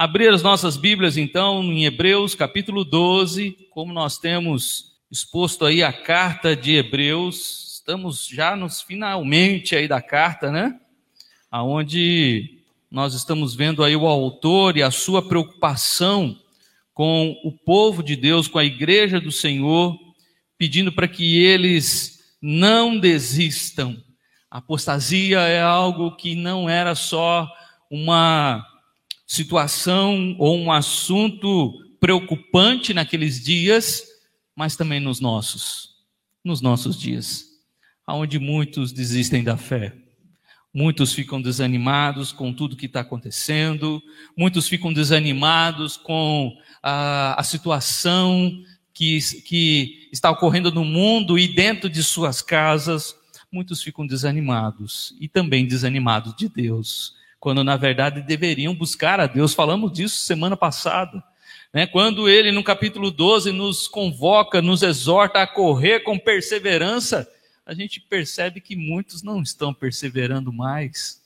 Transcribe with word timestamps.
abrir 0.00 0.32
as 0.32 0.42
nossas 0.42 0.78
Bíblias 0.78 1.18
então 1.18 1.62
em 1.62 1.84
Hebreus 1.84 2.34
capítulo 2.34 2.86
12, 2.86 3.68
como 3.68 3.92
nós 3.92 4.16
temos 4.16 4.94
exposto 5.10 5.66
aí 5.66 5.82
a 5.82 5.92
carta 5.92 6.56
de 6.56 6.74
Hebreus, 6.74 7.74
estamos 7.74 8.26
já 8.26 8.56
nos 8.56 8.80
finalmente 8.80 9.76
aí 9.76 9.86
da 9.86 10.00
carta, 10.00 10.50
né? 10.50 10.80
Aonde 11.50 12.62
nós 12.90 13.12
estamos 13.12 13.54
vendo 13.54 13.84
aí 13.84 13.94
o 13.94 14.06
autor 14.06 14.78
e 14.78 14.82
a 14.82 14.90
sua 14.90 15.20
preocupação 15.20 16.34
com 16.94 17.38
o 17.44 17.52
povo 17.52 18.02
de 18.02 18.16
Deus, 18.16 18.48
com 18.48 18.58
a 18.58 18.64
igreja 18.64 19.20
do 19.20 19.30
Senhor, 19.30 19.98
pedindo 20.56 20.90
para 20.90 21.08
que 21.08 21.42
eles 21.42 22.20
não 22.40 22.98
desistam. 22.98 24.02
A 24.50 24.60
apostasia 24.60 25.40
é 25.40 25.60
algo 25.60 26.16
que 26.16 26.34
não 26.34 26.70
era 26.70 26.94
só 26.94 27.46
uma 27.90 28.66
situação 29.30 30.34
ou 30.40 30.58
um 30.58 30.72
assunto 30.72 31.72
preocupante 32.00 32.92
naqueles 32.92 33.40
dias, 33.40 34.02
mas 34.56 34.74
também 34.74 34.98
nos 34.98 35.20
nossos, 35.20 35.90
nos 36.44 36.60
nossos 36.60 36.98
dias, 36.98 37.44
aonde 38.04 38.40
muitos 38.40 38.90
desistem 38.90 39.44
da 39.44 39.56
fé. 39.56 39.94
Muitos 40.74 41.12
ficam 41.12 41.40
desanimados 41.40 42.32
com 42.32 42.52
tudo 42.52 42.74
que 42.74 42.86
está 42.86 43.00
acontecendo, 43.02 44.02
muitos 44.36 44.66
ficam 44.66 44.92
desanimados 44.92 45.96
com 45.96 46.52
a, 46.82 47.40
a 47.40 47.44
situação 47.44 48.52
que, 48.92 49.20
que 49.46 50.08
está 50.12 50.28
ocorrendo 50.28 50.72
no 50.72 50.84
mundo 50.84 51.38
e 51.38 51.46
dentro 51.46 51.88
de 51.88 52.02
suas 52.02 52.42
casas, 52.42 53.14
muitos 53.52 53.80
ficam 53.80 54.04
desanimados 54.04 55.14
e 55.20 55.28
também 55.28 55.68
desanimados 55.68 56.34
de 56.34 56.48
Deus 56.48 57.19
quando 57.40 57.64
na 57.64 57.76
verdade 57.76 58.20
deveriam 58.20 58.74
buscar 58.74 59.18
a 59.18 59.26
Deus. 59.26 59.54
Falamos 59.54 59.90
disso 59.90 60.20
semana 60.20 60.56
passada. 60.56 61.24
Né? 61.72 61.86
Quando 61.86 62.28
ele, 62.28 62.52
no 62.52 62.62
capítulo 62.62 63.10
12, 63.10 63.50
nos 63.50 63.88
convoca, 63.88 64.60
nos 64.60 64.82
exorta 64.82 65.40
a 65.40 65.46
correr 65.46 66.00
com 66.00 66.18
perseverança, 66.18 67.26
a 67.64 67.72
gente 67.72 67.98
percebe 67.98 68.60
que 68.60 68.76
muitos 68.76 69.22
não 69.22 69.40
estão 69.40 69.72
perseverando 69.72 70.52
mais, 70.52 71.22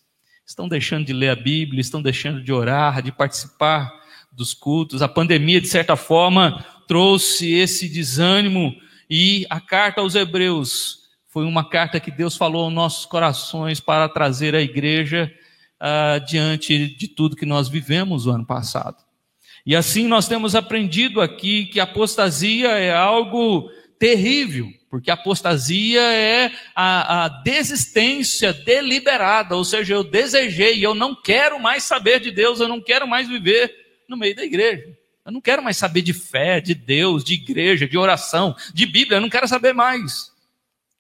estão 0.47 0.69
deixando 0.69 1.05
de 1.05 1.12
ler 1.12 1.30
a 1.30 1.36
Bíblia, 1.36 1.80
estão 1.80 2.00
deixando 2.00 2.42
de 2.42 2.53
orar, 2.53 3.03
de 3.03 3.10
participar 3.10 3.91
dos 4.31 4.55
cultos. 4.55 5.03
A 5.03 5.08
pandemia, 5.08 5.60
de 5.60 5.69
certa 5.69 5.97
forma, 5.97 6.64
trouxe 6.86 7.53
esse 7.53 7.88
desânimo 7.88 8.77
e 9.10 9.47
a 9.50 9.60
carta 9.60 10.00
aos 10.00 10.14
Hebreus 10.14 11.05
foi 11.28 11.44
uma 11.44 11.69
carta 11.69 11.98
que 11.98 12.12
Deus 12.12 12.36
falou 12.36 12.66
aos 12.66 12.72
nossos 12.72 13.06
corações 13.06 13.81
para 13.81 14.08
trazer 14.08 14.55
à 14.55 14.60
igreja 14.60 15.33
uh, 15.84 16.24
diante 16.24 16.88
de 16.96 17.08
tudo 17.08 17.36
que 17.36 17.44
nós 17.44 17.68
vivemos 17.68 18.27
o 18.27 18.30
ano 18.30 18.46
passado. 18.46 18.96
E 19.66 19.77
assim 19.77 20.06
nós 20.08 20.26
temos 20.26 20.54
aprendido 20.54 21.20
aqui 21.20 21.66
que 21.66 21.80
apostasia 21.80 22.70
é 22.70 22.94
algo 22.94 23.70
terrível, 23.98 24.68
porque 24.91 25.10
apostasia 25.10 26.00
é 26.00 26.52
a, 26.74 27.24
a, 27.24 27.28
desistência 27.28 28.52
deliberada, 28.52 29.56
ou 29.56 29.64
seja, 29.64 29.94
eu 29.94 30.04
desejei, 30.04 30.84
eu 30.84 30.94
não 30.94 31.14
quero 31.14 31.58
mais 31.60 31.84
saber 31.84 32.20
de 32.20 32.30
Deus, 32.30 32.60
eu 32.60 32.69
não 32.69 32.80
quero 32.80 33.06
mais 33.06 33.28
viver 33.28 33.74
no 34.08 34.16
meio 34.16 34.36
da 34.36 34.44
igreja. 34.44 34.84
Eu 35.24 35.32
não 35.32 35.41
quero 35.41 35.62
mais 35.62 35.78
saber 35.78 36.02
de 36.02 36.12
fé, 36.12 36.60
de 36.60 36.74
Deus, 36.74 37.24
de 37.24 37.34
igreja, 37.34 37.88
de 37.88 37.96
oração, 37.96 38.54
de 38.74 38.84
Bíblia, 38.84 39.16
eu 39.16 39.22
não 39.22 39.30
quero 39.30 39.48
saber 39.48 39.72
mais. 39.72 40.30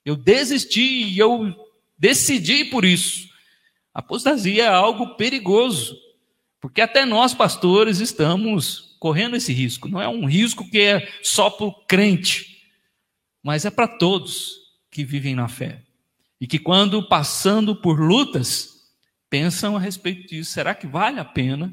Eu 0.02 0.16
desisti 0.16 1.04
e 1.04 1.18
eu 1.18 1.54
decidi 1.98 2.64
por 2.64 2.86
isso. 2.86 3.33
Apostasia 3.94 4.64
é 4.64 4.68
algo 4.68 5.14
perigoso, 5.14 5.96
porque 6.60 6.80
até 6.80 7.04
nós, 7.04 7.32
pastores, 7.32 8.00
estamos 8.00 8.96
correndo 8.98 9.36
esse 9.36 9.52
risco. 9.52 9.88
Não 9.88 10.02
é 10.02 10.08
um 10.08 10.26
risco 10.26 10.68
que 10.68 10.80
é 10.80 11.08
só 11.22 11.48
para 11.48 11.66
o 11.66 11.72
crente, 11.86 12.62
mas 13.42 13.64
é 13.64 13.70
para 13.70 13.86
todos 13.86 14.56
que 14.90 15.04
vivem 15.04 15.36
na 15.36 15.46
fé. 15.46 15.82
E 16.40 16.46
que, 16.46 16.58
quando 16.58 17.06
passando 17.08 17.76
por 17.76 18.00
lutas, 18.00 18.90
pensam 19.30 19.76
a 19.76 19.80
respeito 19.80 20.28
disso: 20.28 20.50
será 20.50 20.74
que 20.74 20.86
vale 20.86 21.20
a 21.20 21.24
pena? 21.24 21.72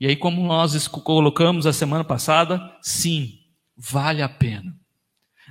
E 0.00 0.06
aí, 0.06 0.16
como 0.16 0.46
nós 0.46 0.88
colocamos 0.88 1.66
a 1.66 1.72
semana 1.72 2.04
passada, 2.04 2.74
sim, 2.80 3.40
vale 3.76 4.22
a 4.22 4.28
pena. 4.28 4.74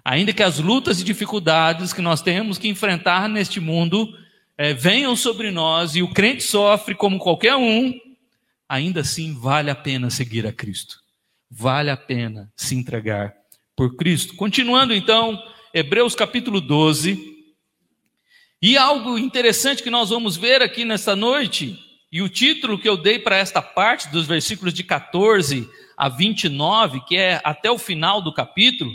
Ainda 0.04 0.32
que 0.32 0.42
as 0.42 0.58
lutas 0.58 1.02
e 1.02 1.04
dificuldades 1.04 1.92
que 1.92 2.02
nós 2.02 2.22
temos 2.22 2.58
que 2.58 2.70
enfrentar 2.70 3.28
neste 3.28 3.60
mundo 3.60 4.08
é, 4.58 4.74
venham 4.74 5.16
sobre 5.16 5.52
nós 5.52 5.96
e 5.96 6.02
o 6.02 6.12
crente 6.12 6.44
sofre 6.44 6.96
como 6.96 7.20
qualquer 7.20 7.56
um, 7.56 7.94
ainda 8.68 9.02
assim 9.02 9.34
vale 9.34 9.70
a 9.70 9.76
pena 9.76 10.10
seguir 10.10 10.48
a 10.48 10.52
Cristo. 10.52 11.00
Vale 11.50 11.90
a 11.90 11.98
pena 11.98 12.52
se 12.56 12.76
entregar 12.76 13.34
por 13.76 13.96
Cristo. 13.96 14.36
Continuando 14.36 14.94
então, 14.94 15.42
Hebreus 15.74 16.16
capítulo 16.16 16.60
12. 16.60 17.36
E 18.60 18.76
algo 18.76 19.18
interessante 19.20 19.84
que 19.84 19.90
nós 19.92 20.10
vamos 20.10 20.36
ver 20.36 20.64
aqui 20.64 20.84
nesta 20.84 21.16
noite, 21.16 21.80
e 22.12 22.24
o 22.24 22.28
título 22.28 22.80
que 22.80 22.90
eu 22.90 22.98
dei 22.98 23.20
para 23.20 23.38
esta 23.38 23.62
parte, 23.62 24.10
dos 24.10 24.26
versículos 24.26 24.74
de 24.74 24.84
14 24.84 25.70
a 25.96 26.10
29, 26.10 27.02
que 27.02 27.16
é 27.16 27.40
até 27.44 27.70
o 27.70 27.78
final 27.78 28.20
do 28.20 28.34
capítulo, 28.34 28.92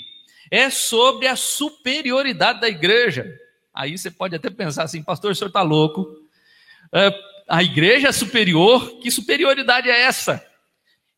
é 0.51 0.69
sobre 0.69 1.29
a 1.29 1.37
superioridade 1.37 2.61
da 2.61 2.69
igreja. 2.69 3.33
Aí 3.75 3.97
você 3.97 4.11
pode 4.11 4.35
até 4.35 4.51
pensar 4.51 4.85
assim, 4.85 5.03
pastor, 5.03 5.33
o 5.33 5.35
senhor 5.35 5.49
está 5.49 5.63
louco. 5.63 6.07
É, 6.93 7.13
a 7.49 7.63
igreja 7.63 8.09
é 8.09 8.13
superior, 8.13 8.99
que 9.01 9.11
superioridade 9.11 9.89
é 9.89 10.03
essa? 10.03 10.45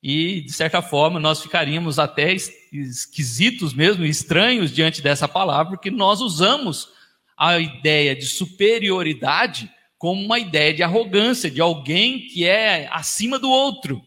E, 0.03 0.43
de 0.43 0.53
certa 0.53 0.83
forma, 0.83 1.19
nós 1.19 1.43
ficaríamos 1.43 1.99
até 1.99 2.35
esquisitos 2.73 3.73
mesmo, 3.73 4.05
estranhos 4.05 4.71
diante 4.71 5.01
dessa 5.01 5.27
palavra, 5.27 5.73
porque 5.73 5.91
nós 5.91 6.21
usamos 6.21 6.89
a 7.37 7.59
ideia 7.59 8.15
de 8.15 8.27
superioridade 8.27 9.71
como 9.97 10.23
uma 10.23 10.39
ideia 10.39 10.75
de 10.75 10.83
arrogância, 10.83 11.51
de 11.51 11.61
alguém 11.61 12.27
que 12.27 12.45
é 12.45 12.87
acima 12.93 13.39
do 13.39 13.51
outro 13.51 14.07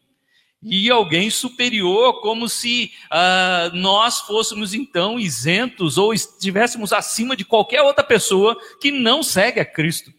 e 0.70 0.90
alguém 0.90 1.30
superior, 1.30 2.22
como 2.22 2.50
se 2.50 2.92
uh, 3.06 3.76
nós 3.76 4.20
fôssemos 4.22 4.74
então 4.74 5.20
isentos 5.20 5.98
ou 5.98 6.14
estivéssemos 6.14 6.92
acima 6.92 7.36
de 7.36 7.46
qualquer 7.46 7.82
outra 7.82 8.04
pessoa 8.04 8.58
que 8.82 8.92
não 8.92 9.24
segue 9.24 9.60
a 9.60 9.66
Cristo. 9.66 10.12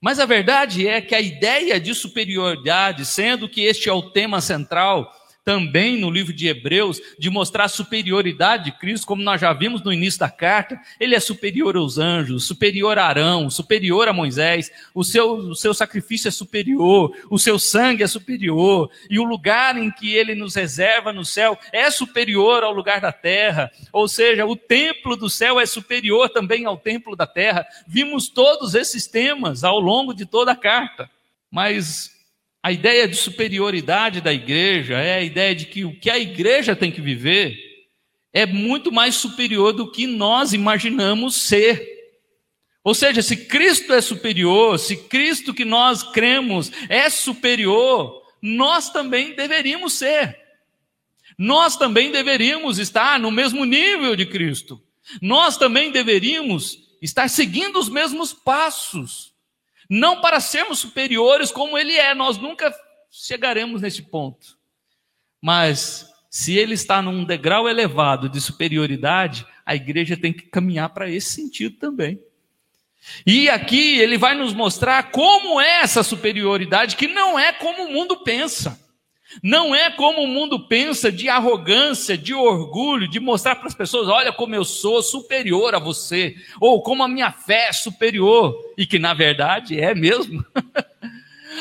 Mas 0.00 0.18
a 0.18 0.26
verdade 0.26 0.88
é 0.88 1.00
que 1.00 1.14
a 1.14 1.20
ideia 1.20 1.78
de 1.78 1.94
superioridade, 1.94 3.04
sendo 3.04 3.48
que 3.48 3.60
este 3.60 3.88
é 3.88 3.92
o 3.92 4.10
tema 4.10 4.40
central 4.40 5.12
também 5.44 5.98
no 5.98 6.10
livro 6.10 6.32
de 6.32 6.46
Hebreus, 6.46 7.00
de 7.18 7.28
mostrar 7.28 7.64
a 7.64 7.68
superioridade 7.68 8.64
de 8.64 8.72
Cristo, 8.72 9.06
como 9.06 9.22
nós 9.22 9.40
já 9.40 9.52
vimos 9.52 9.82
no 9.82 9.92
início 9.92 10.20
da 10.20 10.30
carta, 10.30 10.80
ele 11.00 11.14
é 11.14 11.20
superior 11.20 11.76
aos 11.76 11.98
anjos, 11.98 12.46
superior 12.46 12.96
a 12.96 13.06
Arão, 13.06 13.50
superior 13.50 14.08
a 14.08 14.12
Moisés, 14.12 14.70
o 14.94 15.02
seu, 15.02 15.32
o 15.32 15.54
seu 15.54 15.74
sacrifício 15.74 16.28
é 16.28 16.30
superior, 16.30 17.12
o 17.28 17.38
seu 17.38 17.58
sangue 17.58 18.04
é 18.04 18.06
superior, 18.06 18.90
e 19.10 19.18
o 19.18 19.24
lugar 19.24 19.76
em 19.76 19.90
que 19.90 20.14
ele 20.14 20.34
nos 20.34 20.54
reserva 20.54 21.12
no 21.12 21.24
céu 21.24 21.58
é 21.72 21.90
superior 21.90 22.62
ao 22.62 22.72
lugar 22.72 23.00
da 23.00 23.12
terra, 23.12 23.70
ou 23.92 24.06
seja, 24.06 24.46
o 24.46 24.54
templo 24.54 25.16
do 25.16 25.28
céu 25.28 25.58
é 25.58 25.66
superior 25.66 26.28
também 26.28 26.66
ao 26.66 26.76
templo 26.76 27.16
da 27.16 27.26
terra. 27.26 27.66
Vimos 27.86 28.28
todos 28.28 28.74
esses 28.74 29.06
temas 29.06 29.64
ao 29.64 29.80
longo 29.80 30.14
de 30.14 30.24
toda 30.24 30.52
a 30.52 30.56
carta, 30.56 31.10
mas 31.50 32.11
a 32.62 32.70
ideia 32.70 33.08
de 33.08 33.16
superioridade 33.16 34.20
da 34.20 34.32
igreja 34.32 34.94
é 34.94 35.16
a 35.16 35.22
ideia 35.22 35.54
de 35.54 35.66
que 35.66 35.84
o 35.84 35.98
que 35.98 36.08
a 36.08 36.18
igreja 36.18 36.76
tem 36.76 36.92
que 36.92 37.00
viver 37.00 37.58
é 38.32 38.46
muito 38.46 38.92
mais 38.92 39.16
superior 39.16 39.72
do 39.72 39.90
que 39.90 40.06
nós 40.06 40.52
imaginamos 40.52 41.34
ser. 41.34 41.90
Ou 42.84 42.94
seja, 42.94 43.20
se 43.20 43.36
Cristo 43.36 43.92
é 43.92 44.00
superior, 44.00 44.78
se 44.78 44.96
Cristo 44.96 45.52
que 45.52 45.64
nós 45.64 46.02
cremos 46.02 46.70
é 46.88 47.10
superior, 47.10 48.22
nós 48.40 48.90
também 48.90 49.34
deveríamos 49.34 49.94
ser. 49.94 50.40
Nós 51.36 51.76
também 51.76 52.12
deveríamos 52.12 52.78
estar 52.78 53.18
no 53.18 53.30
mesmo 53.30 53.64
nível 53.64 54.14
de 54.14 54.26
Cristo. 54.26 54.80
Nós 55.20 55.56
também 55.56 55.90
deveríamos 55.90 56.78
estar 57.00 57.28
seguindo 57.28 57.78
os 57.78 57.88
mesmos 57.88 58.32
passos. 58.32 59.31
Não 59.94 60.22
para 60.22 60.40
sermos 60.40 60.78
superiores 60.78 61.52
como 61.52 61.76
ele 61.76 61.92
é, 61.92 62.14
nós 62.14 62.38
nunca 62.38 62.74
chegaremos 63.10 63.82
nesse 63.82 64.00
ponto. 64.00 64.56
Mas 65.38 66.10
se 66.30 66.56
ele 66.56 66.72
está 66.72 67.02
num 67.02 67.26
degrau 67.26 67.68
elevado 67.68 68.26
de 68.26 68.40
superioridade, 68.40 69.46
a 69.66 69.74
igreja 69.74 70.16
tem 70.16 70.32
que 70.32 70.44
caminhar 70.44 70.88
para 70.94 71.10
esse 71.10 71.32
sentido 71.32 71.76
também. 71.76 72.18
E 73.26 73.50
aqui 73.50 73.98
ele 73.98 74.16
vai 74.16 74.34
nos 74.34 74.54
mostrar 74.54 75.10
como 75.10 75.60
é 75.60 75.82
essa 75.82 76.02
superioridade, 76.02 76.96
que 76.96 77.06
não 77.06 77.38
é 77.38 77.52
como 77.52 77.84
o 77.84 77.92
mundo 77.92 78.24
pensa. 78.24 78.80
Não 79.42 79.74
é 79.74 79.90
como 79.90 80.22
o 80.22 80.26
mundo 80.26 80.66
pensa 80.66 81.12
de 81.12 81.28
arrogância, 81.28 82.18
de 82.18 82.34
orgulho, 82.34 83.08
de 83.08 83.20
mostrar 83.20 83.56
para 83.56 83.68
as 83.68 83.74
pessoas: 83.74 84.08
olha 84.08 84.32
como 84.32 84.54
eu 84.54 84.64
sou 84.64 85.02
superior 85.02 85.74
a 85.74 85.78
você, 85.78 86.34
ou 86.60 86.82
como 86.82 87.02
a 87.02 87.08
minha 87.08 87.30
fé 87.30 87.68
é 87.68 87.72
superior, 87.72 88.58
e 88.76 88.84
que 88.84 88.98
na 88.98 89.14
verdade 89.14 89.80
é 89.80 89.94
mesmo. 89.94 90.44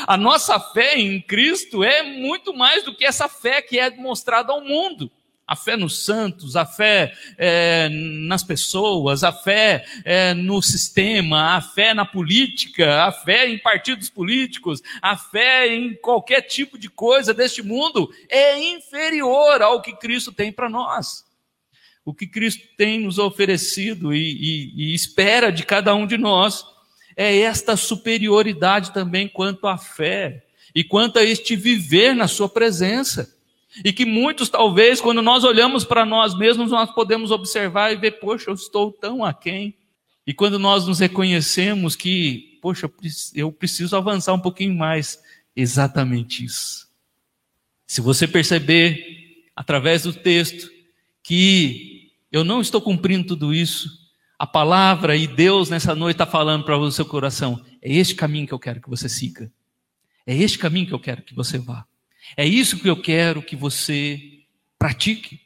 A 0.08 0.18
nossa 0.18 0.60
fé 0.60 0.98
em 0.98 1.22
Cristo 1.22 1.84
é 1.84 2.02
muito 2.02 2.54
mais 2.54 2.84
do 2.84 2.96
que 2.96 3.06
essa 3.06 3.28
fé 3.28 3.62
que 3.62 3.78
é 3.78 3.90
demonstrada 3.90 4.52
ao 4.52 4.62
mundo. 4.62 5.12
A 5.52 5.56
fé 5.58 5.76
nos 5.76 6.06
santos, 6.06 6.56
a 6.56 6.66
fé 6.66 7.14
é, 7.38 7.90
nas 7.90 8.42
pessoas, 8.42 9.22
a 9.22 9.34
fé 9.34 9.84
é, 10.06 10.34
no 10.34 10.62
sistema, 10.62 11.58
a 11.58 11.62
fé 11.62 11.94
na 11.94 12.06
política, 12.06 13.04
a 13.04 13.12
fé 13.12 13.50
em 13.50 13.60
partidos 13.60 14.10
políticos, 14.10 14.82
a 15.02 15.18
fé 15.18 15.68
em 15.68 15.94
qualquer 15.96 16.44
tipo 16.44 16.78
de 16.78 16.90
coisa 16.90 17.34
deste 17.34 17.62
mundo 17.62 18.10
é 18.30 18.58
inferior 18.76 19.62
ao 19.62 19.82
que 19.82 19.92
Cristo 19.92 20.32
tem 20.32 20.54
para 20.54 20.70
nós. 20.70 21.26
O 22.06 22.14
que 22.14 22.28
Cristo 22.28 22.66
tem 22.78 23.02
nos 23.02 23.20
oferecido 23.20 24.16
e, 24.16 24.22
e, 24.22 24.74
e 24.78 24.96
espera 24.96 25.52
de 25.52 25.66
cada 25.66 25.94
um 25.94 26.08
de 26.08 26.18
nós 26.18 26.64
é 27.14 27.42
esta 27.42 27.76
superioridade 27.76 28.94
também 28.94 29.28
quanto 29.28 29.68
à 29.68 29.78
fé 29.78 30.46
e 30.74 30.82
quanto 30.82 31.20
a 31.20 31.26
este 31.26 31.58
viver 31.58 32.16
na 32.16 32.30
Sua 32.30 32.48
presença. 32.48 33.41
E 33.84 33.94
que 33.94 34.06
muitos, 34.06 34.50
talvez, 34.50 35.00
quando 35.00 35.22
nós 35.22 35.44
olhamos 35.44 35.86
para 35.86 36.06
nós 36.06 36.38
mesmos, 36.38 36.72
nós 36.72 36.92
podemos 36.92 37.32
observar 37.32 37.92
e 37.92 37.96
ver, 37.96 38.20
poxa, 38.20 38.50
eu 38.50 38.54
estou 38.54 38.92
tão 38.92 39.24
aquém. 39.24 39.76
E 40.28 40.34
quando 40.34 40.60
nós 40.60 40.86
nos 40.86 41.00
reconhecemos 41.00 41.96
que, 41.96 42.60
poxa, 42.62 42.92
eu 43.34 43.52
preciso 43.52 43.96
avançar 43.96 44.34
um 44.34 44.40
pouquinho 44.40 44.76
mais, 44.76 45.22
exatamente 45.56 46.44
isso. 46.44 46.88
Se 47.88 48.02
você 48.02 48.28
perceber, 48.28 49.50
através 49.56 50.04
do 50.04 50.14
texto, 50.14 50.70
que 51.24 52.12
eu 52.32 52.44
não 52.44 52.62
estou 52.62 52.82
cumprindo 52.82 53.28
tudo 53.28 53.54
isso, 53.54 53.90
a 54.38 54.48
palavra 54.48 55.16
e 55.16 55.28
Deus 55.28 55.70
nessa 55.70 55.94
noite 55.94 56.16
está 56.16 56.26
falando 56.26 56.66
para 56.66 56.78
o 56.78 56.92
seu 56.92 57.06
coração: 57.06 57.64
é 57.82 57.94
este 57.94 58.16
caminho 58.16 58.48
que 58.48 58.54
eu 58.54 58.60
quero 58.60 58.82
que 58.82 58.90
você 58.90 59.08
siga. 59.08 59.52
É 60.26 60.36
este 60.36 60.58
caminho 60.58 60.88
que 60.88 60.94
eu 60.94 61.00
quero 61.00 61.22
que 61.22 61.36
você 61.36 61.58
vá. 61.58 61.86
É 62.36 62.46
isso 62.46 62.80
que 62.80 62.90
eu 62.90 62.96
quero 62.96 63.42
que 63.42 63.56
você 63.56 64.20
pratique. 64.78 65.40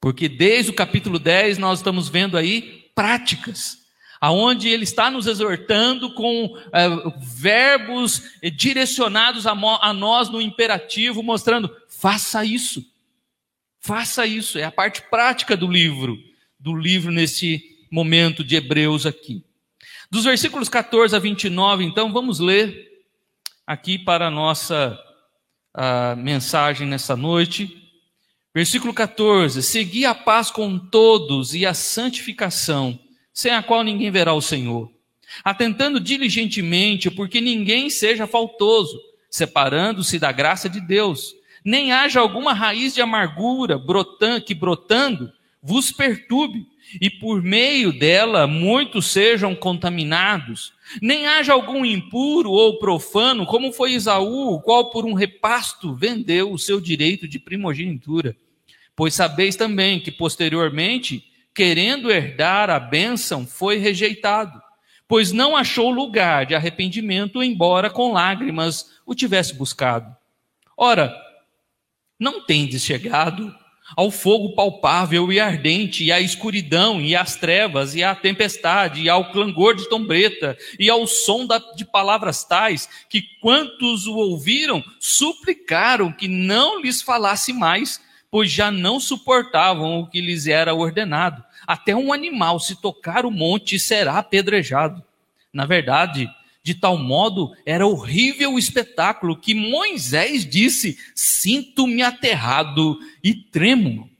Porque 0.00 0.28
desde 0.28 0.70
o 0.70 0.74
capítulo 0.74 1.18
10 1.18 1.58
nós 1.58 1.78
estamos 1.78 2.08
vendo 2.08 2.36
aí 2.36 2.90
práticas, 2.94 3.78
aonde 4.20 4.68
ele 4.68 4.84
está 4.84 5.10
nos 5.10 5.26
exortando 5.26 6.14
com 6.14 6.56
é, 6.72 6.88
verbos 7.20 8.22
direcionados 8.54 9.46
a, 9.46 9.52
a 9.52 9.92
nós 9.92 10.28
no 10.28 10.40
imperativo, 10.40 11.22
mostrando: 11.22 11.74
faça 11.88 12.44
isso. 12.44 12.84
Faça 13.80 14.26
isso. 14.26 14.58
É 14.58 14.64
a 14.64 14.72
parte 14.72 15.02
prática 15.02 15.56
do 15.56 15.66
livro, 15.66 16.18
do 16.58 16.74
livro 16.74 17.12
nesse 17.12 17.62
momento 17.90 18.42
de 18.44 18.56
Hebreus 18.56 19.06
aqui. 19.06 19.44
Dos 20.10 20.24
versículos 20.24 20.68
14 20.68 21.16
a 21.16 21.18
29, 21.18 21.84
então, 21.84 22.12
vamos 22.12 22.38
ler 22.38 23.04
aqui 23.66 23.98
para 23.98 24.28
a 24.28 24.30
nossa 24.30 24.98
a 25.76 26.16
mensagem 26.16 26.88
nessa 26.88 27.14
noite. 27.14 27.76
Versículo 28.54 28.94
14: 28.94 29.62
Segui 29.62 30.06
a 30.06 30.14
paz 30.14 30.50
com 30.50 30.78
todos 30.78 31.54
e 31.54 31.66
a 31.66 31.74
santificação, 31.74 32.98
sem 33.32 33.52
a 33.52 33.62
qual 33.62 33.84
ninguém 33.84 34.10
verá 34.10 34.32
o 34.32 34.40
Senhor. 34.40 34.90
Atentando 35.44 36.00
diligentemente, 36.00 37.10
porque 37.10 37.40
ninguém 37.42 37.90
seja 37.90 38.26
faltoso, 38.26 38.98
separando-se 39.28 40.18
da 40.18 40.32
graça 40.32 40.66
de 40.68 40.80
Deus, 40.80 41.34
nem 41.62 41.92
haja 41.92 42.20
alguma 42.20 42.54
raiz 42.54 42.94
de 42.94 43.02
amargura 43.02 43.78
que 44.46 44.54
brotando 44.54 45.30
vos 45.62 45.90
perturbe 45.90 46.64
e 47.00 47.10
por 47.10 47.42
meio 47.42 47.92
dela 47.92 48.46
muitos 48.46 49.08
sejam 49.08 49.54
contaminados. 49.54 50.72
Nem 51.00 51.26
haja 51.26 51.52
algum 51.52 51.84
impuro 51.84 52.50
ou 52.50 52.78
profano, 52.78 53.44
como 53.44 53.72
foi 53.72 53.92
Isaú, 53.92 54.54
o 54.54 54.60
qual 54.60 54.90
por 54.90 55.04
um 55.04 55.14
repasto 55.14 55.94
vendeu 55.94 56.52
o 56.52 56.58
seu 56.58 56.80
direito 56.80 57.26
de 57.26 57.38
primogenitura. 57.38 58.36
Pois 58.94 59.14
sabeis 59.14 59.56
também 59.56 60.00
que 60.00 60.10
posteriormente, 60.10 61.24
querendo 61.54 62.10
herdar 62.10 62.70
a 62.70 62.78
bênção, 62.78 63.46
foi 63.46 63.76
rejeitado, 63.76 64.60
pois 65.08 65.32
não 65.32 65.56
achou 65.56 65.90
lugar 65.90 66.46
de 66.46 66.54
arrependimento, 66.54 67.42
embora 67.42 67.90
com 67.90 68.12
lágrimas 68.12 68.92
o 69.04 69.14
tivesse 69.14 69.54
buscado. 69.54 70.16
Ora, 70.76 71.14
não 72.18 72.44
tendes 72.44 72.82
chegado 72.82 73.54
ao 73.94 74.10
fogo 74.10 74.54
palpável 74.54 75.30
e 75.32 75.38
ardente, 75.38 76.04
e 76.04 76.10
à 76.10 76.20
escuridão, 76.20 77.00
e 77.00 77.14
às 77.14 77.36
trevas, 77.36 77.94
e 77.94 78.02
à 78.02 78.14
tempestade, 78.14 79.02
e 79.02 79.08
ao 79.08 79.30
clangor 79.30 79.76
de 79.76 79.88
trombeta, 79.88 80.56
e 80.78 80.90
ao 80.90 81.06
som 81.06 81.46
da, 81.46 81.58
de 81.58 81.84
palavras 81.84 82.42
tais, 82.42 82.88
que 83.08 83.22
quantos 83.40 84.06
o 84.06 84.16
ouviram 84.16 84.82
suplicaram 84.98 86.10
que 86.10 86.26
não 86.26 86.80
lhes 86.80 87.02
falasse 87.02 87.52
mais, 87.52 88.00
pois 88.30 88.50
já 88.50 88.70
não 88.70 88.98
suportavam 88.98 90.00
o 90.00 90.06
que 90.06 90.20
lhes 90.20 90.46
era 90.46 90.74
ordenado. 90.74 91.44
Até 91.66 91.94
um 91.94 92.12
animal, 92.12 92.58
se 92.58 92.80
tocar 92.80 93.24
o 93.24 93.30
monte, 93.30 93.78
será 93.78 94.18
apedrejado. 94.18 95.02
Na 95.52 95.64
verdade, 95.64 96.28
de 96.66 96.74
tal 96.74 96.98
modo 96.98 97.52
era 97.64 97.86
horrível 97.86 98.54
o 98.54 98.58
espetáculo 98.58 99.40
que 99.40 99.54
Moisés 99.54 100.44
disse: 100.44 100.98
Sinto-me 101.14 102.02
aterrado 102.02 102.98
e 103.22 103.32
tremo. 103.32 104.10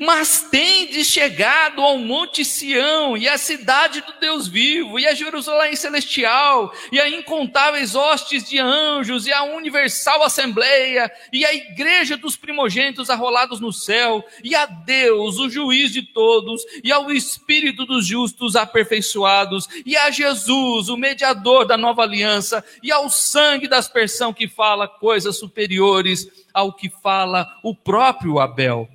Mas 0.00 0.48
tendes 0.50 1.06
chegado 1.08 1.82
ao 1.82 1.98
Monte 1.98 2.44
Sião, 2.44 3.16
e 3.16 3.28
à 3.28 3.36
cidade 3.36 4.00
do 4.00 4.12
Deus 4.20 4.48
vivo, 4.48 4.98
e 4.98 5.06
a 5.06 5.14
Jerusalém 5.14 5.76
celestial, 5.76 6.72
e 6.90 7.00
a 7.00 7.08
incontáveis 7.08 7.94
hostes 7.94 8.48
de 8.48 8.58
anjos, 8.58 9.26
e 9.26 9.32
a 9.32 9.42
universal 9.42 10.22
assembleia, 10.22 11.10
e 11.32 11.44
a 11.44 11.52
igreja 11.52 12.16
dos 12.16 12.36
primogênitos 12.36 13.10
arrolados 13.10 13.60
no 13.60 13.72
céu, 13.72 14.24
e 14.42 14.54
a 14.54 14.66
Deus, 14.66 15.38
o 15.38 15.50
juiz 15.50 15.92
de 15.92 16.02
todos, 16.02 16.62
e 16.82 16.90
ao 16.90 17.10
Espírito 17.10 17.84
dos 17.84 18.06
justos 18.06 18.56
aperfeiçoados, 18.56 19.68
e 19.84 19.96
a 19.96 20.10
Jesus, 20.10 20.88
o 20.88 20.96
mediador 20.96 21.66
da 21.66 21.76
nova 21.76 22.02
aliança, 22.02 22.64
e 22.82 22.90
ao 22.90 23.10
sangue 23.10 23.68
da 23.68 23.78
aspersão 23.78 24.32
que 24.32 24.48
fala 24.48 24.88
coisas 24.88 25.38
superiores 25.38 26.26
ao 26.52 26.72
que 26.72 26.88
fala 26.88 27.58
o 27.62 27.74
próprio 27.74 28.38
Abel 28.38 28.88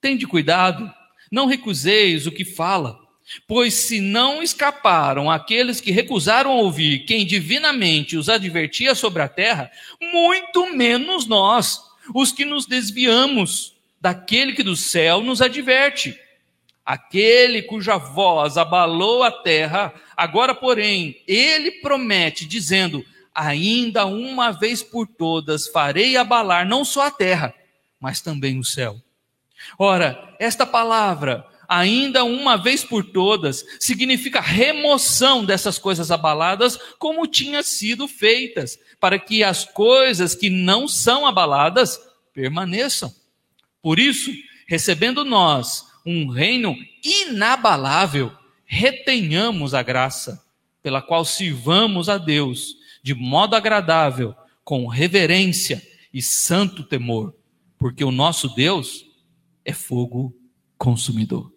Tende 0.00 0.26
cuidado, 0.26 0.90
não 1.30 1.46
recuseis 1.46 2.26
o 2.26 2.32
que 2.32 2.44
fala, 2.44 2.98
pois 3.46 3.74
se 3.74 4.00
não 4.00 4.42
escaparam 4.42 5.30
aqueles 5.30 5.80
que 5.80 5.90
recusaram 5.90 6.50
ouvir 6.50 7.00
quem 7.00 7.26
divinamente 7.26 8.16
os 8.16 8.28
advertia 8.28 8.94
sobre 8.94 9.22
a 9.22 9.28
terra, 9.28 9.70
muito 10.00 10.74
menos 10.74 11.26
nós, 11.26 11.80
os 12.14 12.32
que 12.32 12.44
nos 12.44 12.66
desviamos 12.66 13.74
daquele 14.00 14.52
que 14.52 14.62
do 14.62 14.74
céu 14.74 15.20
nos 15.20 15.42
adverte. 15.42 16.18
Aquele 16.84 17.62
cuja 17.62 17.98
voz 17.98 18.56
abalou 18.56 19.22
a 19.22 19.30
terra, 19.30 19.94
agora, 20.16 20.54
porém, 20.54 21.22
ele 21.26 21.70
promete, 21.70 22.46
dizendo: 22.46 23.04
Ainda 23.34 24.06
uma 24.06 24.50
vez 24.50 24.82
por 24.82 25.06
todas 25.06 25.68
farei 25.68 26.16
abalar 26.16 26.66
não 26.66 26.84
só 26.84 27.06
a 27.06 27.10
terra, 27.10 27.54
mas 28.00 28.20
também 28.20 28.58
o 28.58 28.64
céu. 28.64 29.00
Ora, 29.78 30.34
esta 30.38 30.66
palavra, 30.66 31.46
ainda 31.68 32.24
uma 32.24 32.56
vez 32.56 32.82
por 32.82 33.04
todas, 33.04 33.64
significa 33.78 34.40
remoção 34.40 35.44
dessas 35.44 35.78
coisas 35.78 36.10
abaladas 36.10 36.78
como 36.98 37.26
tinha 37.26 37.62
sido 37.62 38.08
feitas, 38.08 38.78
para 38.98 39.18
que 39.18 39.44
as 39.44 39.64
coisas 39.64 40.34
que 40.34 40.50
não 40.50 40.88
são 40.88 41.26
abaladas 41.26 41.98
permaneçam. 42.34 43.14
Por 43.82 43.98
isso, 43.98 44.30
recebendo 44.66 45.24
nós 45.24 45.86
um 46.04 46.28
reino 46.28 46.76
inabalável, 47.04 48.32
retenhamos 48.64 49.74
a 49.74 49.82
graça, 49.82 50.44
pela 50.82 51.02
qual 51.02 51.24
sirvamos 51.24 52.08
a 52.08 52.18
Deus 52.18 52.76
de 53.02 53.14
modo 53.14 53.56
agradável, 53.56 54.34
com 54.64 54.86
reverência 54.86 55.82
e 56.12 56.20
santo 56.20 56.82
temor, 56.82 57.34
porque 57.78 58.04
o 58.04 58.10
nosso 58.10 58.48
Deus 58.54 59.06
é 59.64 59.72
fogo 59.72 60.36
consumidor. 60.78 61.52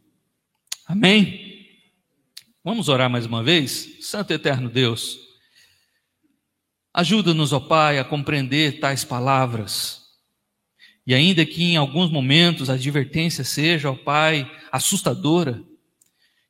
Amém? 0.85 1.67
Vamos 2.63 2.89
orar 2.89 3.09
mais 3.09 3.25
uma 3.25 3.43
vez? 3.43 3.97
Santo 4.01 4.31
eterno 4.31 4.69
Deus, 4.69 5.17
ajuda-nos, 6.93 7.51
ó 7.51 7.59
Pai, 7.59 7.99
a 7.99 8.03
compreender 8.03 8.79
tais 8.79 9.03
palavras. 9.03 10.01
E 11.05 11.13
ainda 11.13 11.45
que 11.45 11.63
em 11.63 11.77
alguns 11.77 12.09
momentos 12.09 12.69
a 12.69 12.73
advertência 12.73 13.43
seja, 13.43 13.91
ó 13.91 13.95
Pai, 13.95 14.49
assustadora, 14.71 15.61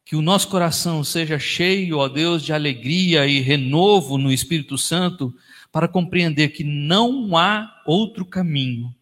que 0.06 0.16
o 0.16 0.22
nosso 0.22 0.50
coração 0.50 1.04
seja 1.04 1.40
cheio, 1.40 1.98
ó 1.98 2.08
Deus, 2.08 2.44
de 2.44 2.54
alegria 2.54 3.26
e 3.26 3.40
renovo 3.40 4.18
no 4.18 4.32
Espírito 4.32 4.78
Santo, 4.78 5.34
para 5.72 5.88
compreender 5.88 6.50
que 6.50 6.64
não 6.64 7.36
há 7.36 7.82
outro 7.86 8.26
caminho 8.26 8.94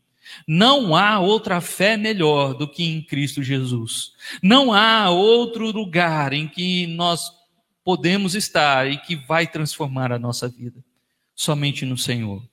não 0.48 0.96
há 0.96 1.20
outra 1.20 1.62
fé 1.62 1.98
melhor 1.98 2.54
do 2.54 2.68
que 2.68 2.84
em 2.84 3.02
Cristo 3.02 3.44
Jesus. 3.44 4.12
Não 4.42 4.74
há 4.74 5.10
outro 5.10 5.72
lugar 5.72 6.34
em 6.34 6.48
que 6.48 6.88
nós 6.88 7.32
podemos 7.84 8.36
estar 8.36 8.90
e 8.90 8.98
que 8.98 9.16
vai 9.16 9.48
transformar 9.48 10.12
a 10.12 10.20
nossa 10.20 10.48
vida. 10.48 10.84
Somente 11.36 11.86
no 11.86 11.98
Senhor. 11.98 12.44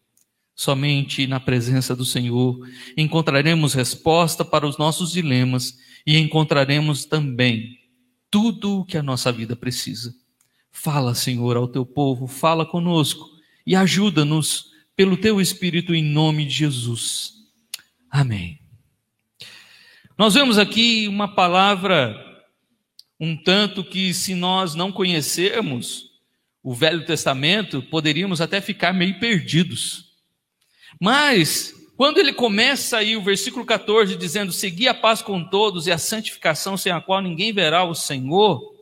Somente 0.55 1.27
na 1.27 1.39
presença 1.39 1.95
do 1.95 2.05
Senhor 2.05 2.59
encontraremos 2.97 3.75
resposta 3.75 4.45
para 4.45 4.67
os 4.67 4.77
nossos 4.77 5.13
dilemas 5.13 5.79
e 6.05 6.19
encontraremos 6.19 7.05
também 7.05 7.79
tudo 8.31 8.81
o 8.81 8.85
que 8.85 8.99
a 8.99 9.03
nossa 9.03 9.31
vida 9.31 9.55
precisa. 9.55 10.15
Fala, 10.71 11.15
Senhor, 11.15 11.57
ao 11.57 11.69
teu 11.69 11.87
povo, 11.87 12.27
fala 12.27 12.67
conosco 12.67 13.29
e 13.67 13.77
ajuda-nos 13.77 14.67
pelo 14.97 15.17
teu 15.17 15.41
Espírito 15.41 15.95
em 15.95 16.03
nome 16.03 16.45
de 16.45 16.55
Jesus. 16.55 17.38
Amém. 18.11 18.61
Nós 20.17 20.35
vemos 20.35 20.59
aqui 20.59 21.07
uma 21.07 21.35
palavra 21.35 22.25
um 23.21 23.37
tanto 23.37 23.83
que, 23.83 24.15
se 24.15 24.35
nós 24.35 24.75
não 24.75 24.93
conhecermos 24.93 26.11
o 26.63 26.75
Velho 26.75 27.05
Testamento, 27.05 27.83
poderíamos 27.83 28.41
até 28.41 28.61
ficar 28.61 28.93
meio 28.93 29.19
perdidos. 29.19 30.13
Mas, 31.01 31.75
quando 31.97 32.19
ele 32.19 32.33
começa 32.33 32.99
aí 32.99 33.17
o 33.17 33.23
versículo 33.23 33.65
14 33.65 34.17
dizendo: 34.17 34.53
Segui 34.53 34.87
a 34.87 34.95
paz 34.95 35.21
com 35.21 35.43
todos 35.43 35.87
e 35.87 35.93
a 35.93 35.99
santificação 35.99 36.77
sem 36.77 36.93
a 36.93 37.01
qual 37.01 37.21
ninguém 37.21 37.53
verá 37.53 37.85
o 37.85 37.95
Senhor, 37.95 38.73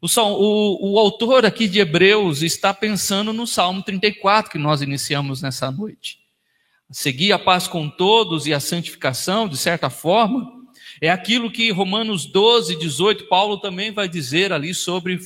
o, 0.00 0.06
o, 0.20 0.92
o 0.92 0.98
autor 0.98 1.46
aqui 1.46 1.66
de 1.66 1.80
Hebreus 1.80 2.42
está 2.42 2.74
pensando 2.74 3.32
no 3.32 3.46
Salmo 3.46 3.82
34 3.82 4.52
que 4.52 4.58
nós 4.58 4.82
iniciamos 4.82 5.40
nessa 5.40 5.70
noite. 5.70 6.23
Seguir 6.90 7.32
a 7.32 7.38
paz 7.38 7.66
com 7.66 7.88
todos 7.88 8.46
e 8.46 8.54
a 8.54 8.60
santificação, 8.60 9.48
de 9.48 9.56
certa 9.56 9.88
forma, 9.88 10.52
é 11.00 11.10
aquilo 11.10 11.50
que 11.50 11.70
Romanos 11.70 12.26
12, 12.26 12.76
18, 12.76 13.26
Paulo 13.28 13.58
também 13.58 13.90
vai 13.90 14.08
dizer 14.08 14.52
ali 14.52 14.74
sobre 14.74 15.18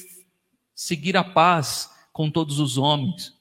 seguir 0.75 1.17
a 1.17 1.25
paz 1.25 1.91
com 2.13 2.31
todos 2.31 2.59
os 2.59 2.79
homens. 2.79 3.33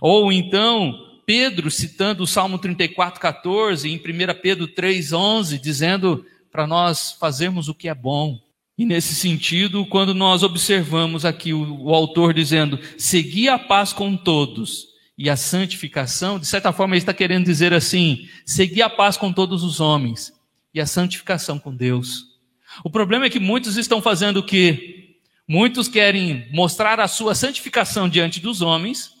Ou 0.00 0.32
então, 0.32 0.94
Pedro 1.24 1.70
citando 1.70 2.24
o 2.24 2.26
Salmo 2.26 2.58
34, 2.58 3.20
14, 3.20 3.88
em 3.88 3.96
1 3.96 4.00
Pedro 4.42 4.66
3, 4.66 5.12
11, 5.12 5.58
dizendo 5.58 6.26
para 6.50 6.66
nós 6.66 7.12
fazermos 7.12 7.68
o 7.68 7.74
que 7.74 7.88
é 7.88 7.94
bom. 7.94 8.38
E 8.76 8.84
nesse 8.84 9.14
sentido, 9.14 9.86
quando 9.86 10.14
nós 10.14 10.42
observamos 10.42 11.24
aqui 11.24 11.52
o, 11.52 11.84
o 11.84 11.94
autor 11.94 12.34
dizendo, 12.34 12.78
seguir 12.98 13.48
a 13.48 13.58
paz 13.58 13.92
com 13.92 14.16
todos 14.16 14.91
e 15.22 15.30
a 15.30 15.36
santificação, 15.36 16.36
de 16.36 16.46
certa 16.48 16.72
forma 16.72 16.96
ele 16.96 16.98
está 17.02 17.14
querendo 17.14 17.44
dizer 17.44 17.72
assim, 17.72 18.28
seguir 18.44 18.82
a 18.82 18.90
paz 18.90 19.16
com 19.16 19.32
todos 19.32 19.62
os 19.62 19.78
homens 19.78 20.32
e 20.74 20.80
a 20.80 20.86
santificação 20.86 21.60
com 21.60 21.72
Deus. 21.72 22.40
O 22.82 22.90
problema 22.90 23.26
é 23.26 23.30
que 23.30 23.38
muitos 23.38 23.76
estão 23.76 24.02
fazendo 24.02 24.38
o 24.38 24.42
quê? 24.42 25.20
Muitos 25.46 25.86
querem 25.86 26.48
mostrar 26.50 26.98
a 26.98 27.06
sua 27.06 27.36
santificação 27.36 28.08
diante 28.08 28.40
dos 28.40 28.62
homens 28.62 29.14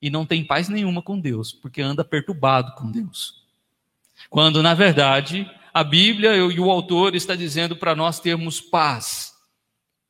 e 0.00 0.08
não 0.08 0.24
tem 0.24 0.42
paz 0.42 0.70
nenhuma 0.70 1.02
com 1.02 1.20
Deus, 1.20 1.52
porque 1.52 1.82
anda 1.82 2.02
perturbado 2.02 2.72
com 2.72 2.90
Deus. 2.90 3.44
Quando, 4.30 4.62
na 4.62 4.72
verdade, 4.72 5.46
a 5.74 5.84
Bíblia 5.84 6.34
e 6.34 6.58
o 6.58 6.70
autor 6.70 7.14
está 7.14 7.36
dizendo 7.36 7.76
para 7.76 7.94
nós 7.94 8.18
termos 8.18 8.58
paz 8.58 9.34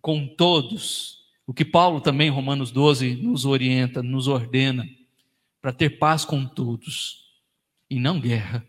com 0.00 0.24
todos. 0.24 1.16
O 1.44 1.52
que 1.52 1.64
Paulo 1.64 2.00
também, 2.00 2.30
Romanos 2.30 2.70
12, 2.70 3.16
nos 3.16 3.44
orienta, 3.44 4.04
nos 4.04 4.28
ordena, 4.28 4.86
para 5.66 5.72
ter 5.72 5.98
paz 5.98 6.24
com 6.24 6.46
todos 6.46 7.24
e 7.90 7.98
não 7.98 8.20
guerra. 8.20 8.64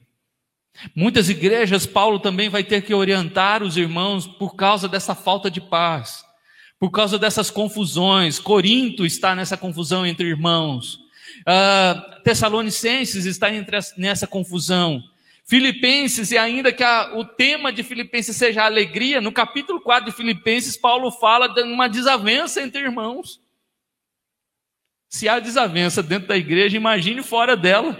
Muitas 0.96 1.30
igrejas, 1.30 1.86
Paulo 1.86 2.18
também 2.18 2.50
vai 2.50 2.63
ter 2.63 2.82
que 2.82 2.92
orientar 2.92 3.62
os 3.62 3.77
irmãos 3.77 4.25
por 4.25 4.56
causa 4.56 4.88
dessa 4.88 5.13
falta 5.13 5.51
de 5.51 5.62
paz, 5.62 6.25
por 6.80 6.89
causa 6.89 7.20
dessas 7.20 7.51
confusões. 7.51 8.39
Corinto 8.39 9.06
está 9.06 9.36
nessa 9.36 9.56
confusão 9.56 10.08
entre 10.08 10.27
irmãos. 10.27 10.96
Uh, 11.42 12.24
Tessalonicenses 12.24 13.25
está 13.25 13.54
entre, 13.54 13.77
nessa 13.96 14.25
confusão. 14.25 15.00
Filipenses, 15.46 16.32
e 16.32 16.38
ainda 16.39 16.74
que 16.74 16.84
a, 16.84 17.12
o 17.16 17.24
tema 17.24 17.72
de 17.72 17.84
Filipenses 17.84 18.36
seja 18.36 18.66
alegria, 18.66 19.22
no 19.22 19.32
capítulo 19.32 19.80
4 19.82 20.10
de 20.10 20.18
Filipenses, 20.18 20.75
Paulo 20.75 21.12
fala 21.12 21.48
de 21.48 21.62
uma 21.62 21.88
desavença 21.88 22.60
entre 22.60 22.82
irmãos. 22.82 23.39
Se 25.17 25.27
há 25.27 25.39
desavença 25.39 26.03
dentro 26.03 26.27
da 26.27 26.38
igreja, 26.38 26.77
imagine 26.77 27.24
fora 27.24 27.57
dela. 27.57 28.00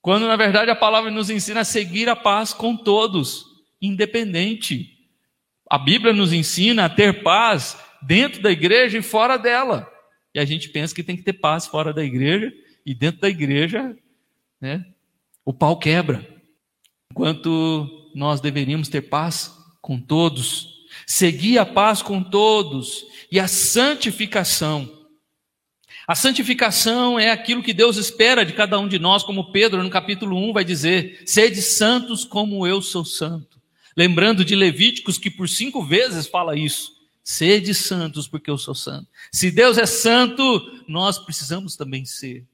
Quando 0.00 0.28
na 0.28 0.36
verdade 0.36 0.70
a 0.70 0.76
palavra 0.76 1.10
nos 1.10 1.30
ensina 1.30 1.62
a 1.62 1.64
seguir 1.64 2.08
a 2.08 2.14
paz 2.14 2.52
com 2.52 2.76
todos, 2.76 3.44
independente. 3.82 4.86
A 5.68 5.76
Bíblia 5.76 6.12
nos 6.12 6.32
ensina 6.32 6.84
a 6.84 6.88
ter 6.88 7.24
paz 7.24 7.76
dentro 8.00 8.40
da 8.40 8.52
igreja 8.52 8.96
e 8.96 9.02
fora 9.02 9.36
dela. 9.36 9.92
E 10.32 10.38
a 10.38 10.44
gente 10.44 10.68
pensa 10.68 10.94
que 10.94 11.02
tem 11.02 11.16
que 11.16 11.24
ter 11.24 11.32
paz 11.32 11.66
fora 11.66 11.92
da 11.92 12.04
igreja 12.04 12.52
e 12.86 12.94
dentro 12.94 13.22
da 13.22 13.28
igreja, 13.28 13.96
né, 14.60 14.86
o 15.44 15.52
pau 15.52 15.76
quebra. 15.76 16.24
Enquanto 17.10 18.12
nós 18.14 18.40
deveríamos 18.40 18.88
ter 18.88 19.02
paz 19.02 19.52
com 19.82 20.00
todos, 20.00 20.86
seguir 21.04 21.58
a 21.58 21.66
paz 21.66 22.00
com 22.00 22.22
todos 22.22 23.04
e 23.28 23.40
a 23.40 23.48
santificação 23.48 24.95
a 26.06 26.14
santificação 26.14 27.18
é 27.18 27.30
aquilo 27.30 27.62
que 27.62 27.72
Deus 27.72 27.96
espera 27.96 28.44
de 28.44 28.52
cada 28.52 28.78
um 28.78 28.86
de 28.86 28.98
nós, 28.98 29.24
como 29.24 29.50
Pedro 29.50 29.82
no 29.82 29.90
capítulo 29.90 30.36
1 30.36 30.52
vai 30.52 30.64
dizer: 30.64 31.22
sede 31.26 31.60
santos 31.60 32.24
como 32.24 32.66
eu 32.66 32.80
sou 32.80 33.04
santo. 33.04 33.60
Lembrando 33.96 34.44
de 34.44 34.54
Levíticos 34.54 35.18
que 35.18 35.30
por 35.30 35.48
cinco 35.48 35.82
vezes 35.82 36.28
fala 36.28 36.56
isso. 36.56 36.92
Sede 37.24 37.74
santos 37.74 38.28
porque 38.28 38.48
eu 38.48 38.56
sou 38.56 38.74
santo. 38.74 39.08
Se 39.32 39.50
Deus 39.50 39.78
é 39.78 39.86
santo, 39.86 40.62
nós 40.86 41.18
precisamos 41.18 41.74
também 41.74 42.04
ser. 42.04 42.46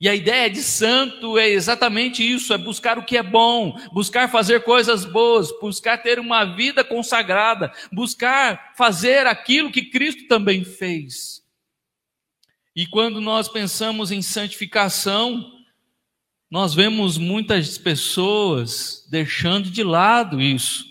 E 0.00 0.08
a 0.08 0.14
ideia 0.14 0.48
de 0.48 0.62
santo 0.62 1.36
é 1.36 1.48
exatamente 1.48 2.22
isso: 2.22 2.54
é 2.54 2.58
buscar 2.58 2.96
o 2.96 3.04
que 3.04 3.16
é 3.16 3.24
bom, 3.24 3.76
buscar 3.92 4.30
fazer 4.30 4.62
coisas 4.62 5.04
boas, 5.04 5.50
buscar 5.60 5.98
ter 5.98 6.20
uma 6.20 6.44
vida 6.44 6.84
consagrada, 6.84 7.72
buscar 7.90 8.72
fazer 8.76 9.26
aquilo 9.26 9.72
que 9.72 9.82
Cristo 9.82 10.28
também 10.28 10.64
fez. 10.64 11.41
E 12.74 12.86
quando 12.86 13.20
nós 13.20 13.48
pensamos 13.48 14.10
em 14.10 14.22
santificação, 14.22 15.52
nós 16.50 16.74
vemos 16.74 17.18
muitas 17.18 17.78
pessoas 17.78 19.06
deixando 19.10 19.70
de 19.70 19.82
lado 19.82 20.40
isso. 20.40 20.84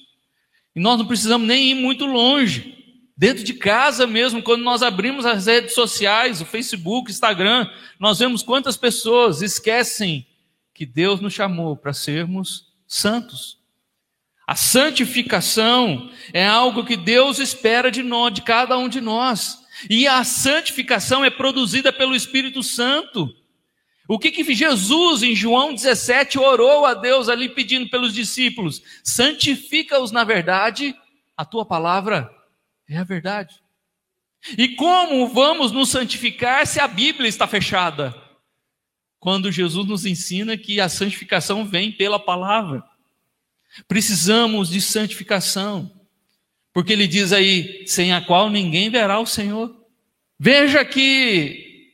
E 0.76 0.80
nós 0.80 0.98
não 0.98 1.06
precisamos 1.06 1.48
nem 1.48 1.72
ir 1.72 1.76
muito 1.76 2.06
longe. 2.06 2.78
Dentro 3.18 3.44
de 3.44 3.54
casa 3.54 4.08
mesmo, 4.08 4.42
quando 4.42 4.64
nós 4.64 4.82
abrimos 4.82 5.26
as 5.26 5.46
redes 5.46 5.76
sociais, 5.76 6.42
o 6.42 6.46
Facebook, 6.46 7.12
Instagram, 7.12 7.70
nós 8.00 8.20
vemos 8.20 8.42
quantas 8.42 8.78
pessoas 8.78 9.42
esquecem 9.42 10.26
que 10.74 10.86
Deus 10.86 11.20
nos 11.20 11.34
chamou 11.34 11.76
para 11.76 11.94
sermos 11.94 12.74
santos. 12.88 13.60
A 14.48 14.56
santificação 14.56 16.12
é 16.34 16.46
algo 16.46 16.84
que 16.84 16.98
Deus 16.98 17.38
espera 17.38 17.92
de 17.92 18.02
nós, 18.02 18.34
de 18.34 18.42
cada 18.42 18.78
um 18.78 18.90
de 18.90 19.00
nós. 19.00 19.61
E 19.90 20.08
a 20.08 20.24
santificação 20.24 21.24
é 21.24 21.30
produzida 21.30 21.92
pelo 21.92 22.16
Espírito 22.16 22.62
Santo. 22.64 23.34
O 24.08 24.20
que, 24.20 24.32
que 24.32 24.54
Jesus, 24.54 25.24
em 25.24 25.34
João 25.36 25.74
17, 25.74 26.38
orou 26.38 26.86
a 26.86 26.94
Deus 26.94 27.30
ali 27.30 27.48
pedindo 27.48 27.90
pelos 27.90 28.14
discípulos? 28.14 28.82
Santifica-os 29.04 30.12
na 30.12 30.24
verdade, 30.24 30.96
a 31.38 31.46
tua 31.46 31.66
palavra 31.66 32.30
é 32.90 32.98
a 32.98 33.04
verdade. 33.04 33.56
E 34.58 34.70
como 34.76 35.28
vamos 35.28 35.72
nos 35.72 35.90
santificar 35.90 36.66
se 36.66 36.80
a 36.80 36.88
Bíblia 36.88 37.30
está 37.30 37.48
fechada? 37.48 38.14
Quando 39.20 39.52
Jesus 39.52 39.88
nos 39.88 40.06
ensina 40.06 40.58
que 40.58 40.82
a 40.82 40.90
santificação 40.90 41.64
vem 41.64 41.92
pela 41.92 42.20
palavra. 42.20 42.84
Precisamos 43.88 44.70
de 44.70 44.82
santificação. 44.82 46.01
Porque 46.74 46.94
ele 46.94 47.08
diz 47.08 47.34
aí, 47.34 47.84
sem 47.86 48.14
a 48.14 48.22
qual 48.22 48.50
ninguém 48.50 48.90
verá 48.90 49.20
o 49.20 49.26
Senhor. 49.26 49.76
Veja 50.40 50.84
que, 50.86 51.92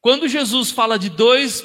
quando 0.00 0.28
Jesus 0.28 0.70
fala 0.70 0.98
de 0.98 1.08
dois, 1.08 1.64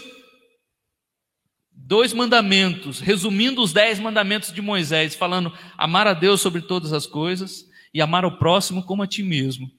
dois 1.74 2.14
mandamentos, 2.14 3.00
resumindo 3.00 3.62
os 3.62 3.74
dez 3.74 4.00
mandamentos 4.00 4.54
de 4.54 4.62
Moisés, 4.62 5.16
falando 5.16 5.52
amar 5.78 6.08
a 6.08 6.14
Deus 6.14 6.40
sobre 6.40 6.62
todas 6.62 6.94
as 6.94 7.08
coisas 7.08 7.68
e 7.94 8.02
amar 8.02 8.26
o 8.26 8.38
próximo 8.38 8.84
como 8.84 9.02
a 9.02 9.08
ti 9.08 9.24
mesmo. 9.24 9.70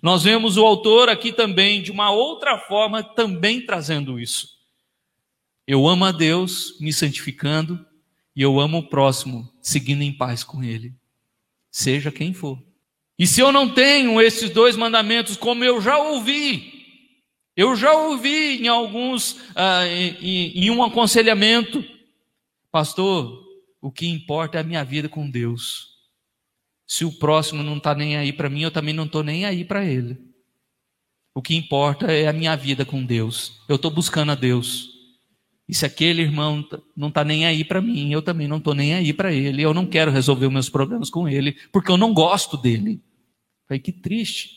Nós 0.00 0.22
vemos 0.22 0.56
o 0.56 0.64
autor 0.64 1.08
aqui 1.08 1.32
também, 1.32 1.82
de 1.82 1.90
uma 1.90 2.12
outra 2.12 2.58
forma, 2.58 3.02
também 3.02 3.66
trazendo 3.66 4.20
isso. 4.20 4.48
Eu 5.66 5.86
amo 5.88 6.04
a 6.04 6.12
Deus, 6.12 6.78
me 6.80 6.92
santificando, 6.92 7.84
e 8.36 8.42
eu 8.42 8.60
amo 8.60 8.78
o 8.78 8.88
próximo, 8.88 9.52
seguindo 9.60 10.02
em 10.02 10.12
paz 10.12 10.44
com 10.44 10.62
Ele 10.62 10.99
seja 11.70 12.10
quem 12.10 12.32
for. 12.32 12.58
E 13.18 13.26
se 13.26 13.40
eu 13.40 13.52
não 13.52 13.68
tenho 13.68 14.20
esses 14.20 14.50
dois 14.50 14.76
mandamentos, 14.76 15.36
como 15.36 15.62
eu 15.62 15.80
já 15.80 15.98
ouvi, 15.98 16.80
eu 17.56 17.76
já 17.76 17.92
ouvi 17.92 18.62
em 18.62 18.68
alguns, 18.68 19.36
ah, 19.54 19.86
em, 19.86 20.64
em 20.64 20.70
um 20.70 20.82
aconselhamento, 20.82 21.84
pastor, 22.72 23.44
o 23.80 23.90
que 23.90 24.06
importa 24.06 24.58
é 24.58 24.60
a 24.60 24.64
minha 24.64 24.84
vida 24.84 25.08
com 25.08 25.30
Deus. 25.30 25.88
Se 26.86 27.04
o 27.04 27.12
próximo 27.12 27.62
não 27.62 27.76
está 27.76 27.94
nem 27.94 28.16
aí 28.16 28.32
para 28.32 28.48
mim, 28.48 28.62
eu 28.62 28.70
também 28.70 28.94
não 28.94 29.04
estou 29.04 29.22
nem 29.22 29.44
aí 29.44 29.64
para 29.64 29.84
ele. 29.84 30.18
O 31.34 31.40
que 31.40 31.54
importa 31.54 32.10
é 32.10 32.26
a 32.26 32.32
minha 32.32 32.56
vida 32.56 32.84
com 32.84 33.04
Deus. 33.04 33.60
Eu 33.68 33.76
estou 33.76 33.90
buscando 33.90 34.32
a 34.32 34.34
Deus. 34.34 34.99
E 35.70 35.74
se 35.76 35.86
aquele 35.86 36.22
irmão 36.22 36.66
não 36.96 37.06
está 37.06 37.22
nem 37.22 37.46
aí 37.46 37.62
para 37.62 37.80
mim, 37.80 38.12
eu 38.12 38.20
também 38.20 38.48
não 38.48 38.56
estou 38.56 38.74
nem 38.74 38.92
aí 38.92 39.12
para 39.12 39.32
ele. 39.32 39.62
Eu 39.62 39.72
não 39.72 39.86
quero 39.86 40.10
resolver 40.10 40.46
os 40.46 40.52
meus 40.52 40.68
problemas 40.68 41.08
com 41.08 41.28
ele, 41.28 41.56
porque 41.70 41.92
eu 41.92 41.96
não 41.96 42.12
gosto 42.12 42.56
dele. 42.56 43.00
Falei, 43.68 43.78
que 43.78 43.92
triste. 43.92 44.50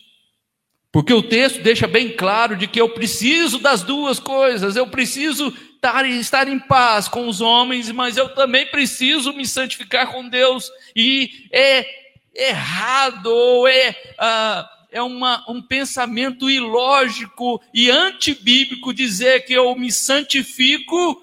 Porque 0.92 1.14
o 1.14 1.22
texto 1.22 1.62
deixa 1.62 1.86
bem 1.86 2.10
claro 2.16 2.58
de 2.58 2.66
que 2.66 2.82
eu 2.82 2.90
preciso 2.90 3.60
das 3.60 3.84
duas 3.84 4.20
coisas. 4.20 4.76
Eu 4.76 4.88
preciso 4.88 5.54
estar, 5.76 6.48
em 6.48 6.60
paz 6.60 7.08
com 7.08 7.28
os 7.28 7.42
homens, 7.42 7.92
mas 7.92 8.18
eu 8.18 8.30
também 8.30 8.66
preciso 8.66 9.34
me 9.34 9.46
santificar 9.46 10.12
com 10.12 10.28
Deus. 10.28 10.72
E 10.96 11.30
é 11.52 11.86
errado, 12.34 13.28
ou 13.28 13.68
é, 13.68 13.96
ah, 14.18 14.68
é 14.94 15.02
uma, 15.02 15.44
um 15.50 15.62
pensamento 15.62 16.50
ilógico 16.50 17.62
e 17.74 17.90
antibíblico 17.90 18.94
dizer 18.94 19.44
que 19.44 19.54
eu 19.54 19.76
me 19.76 19.92
santifico 19.92 21.22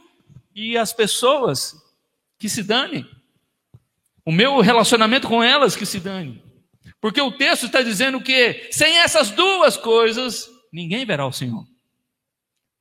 e 0.55 0.77
as 0.77 0.93
pessoas 0.93 1.75
que 2.39 2.49
se 2.49 2.63
danem. 2.63 3.07
O 4.25 4.33
meu 4.33 4.61
relacionamento 4.61 5.29
com 5.29 5.43
elas 5.43 5.77
que 5.77 5.87
se 5.87 6.01
dane. 6.01 6.43
Porque 7.01 7.21
o 7.21 7.33
texto 7.33 7.67
está 7.67 7.81
dizendo 7.81 8.21
que 8.21 8.69
sem 8.71 8.99
essas 8.99 9.31
duas 9.31 9.77
coisas, 9.77 10.51
ninguém 10.73 11.07
verá 11.07 11.27
o 11.27 11.33
Senhor. 11.33 11.65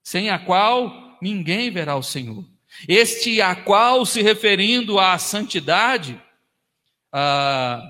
Sem 0.03 0.29
a 0.29 0.39
qual 0.39 1.17
ninguém 1.21 1.69
verá 1.71 1.95
o 1.95 2.03
Senhor. 2.03 2.43
Este 2.87 3.41
a 3.41 3.55
qual, 3.55 4.05
se 4.05 4.21
referindo 4.21 4.99
à 4.99 5.17
santidade, 5.17 6.21
ah, 7.11 7.81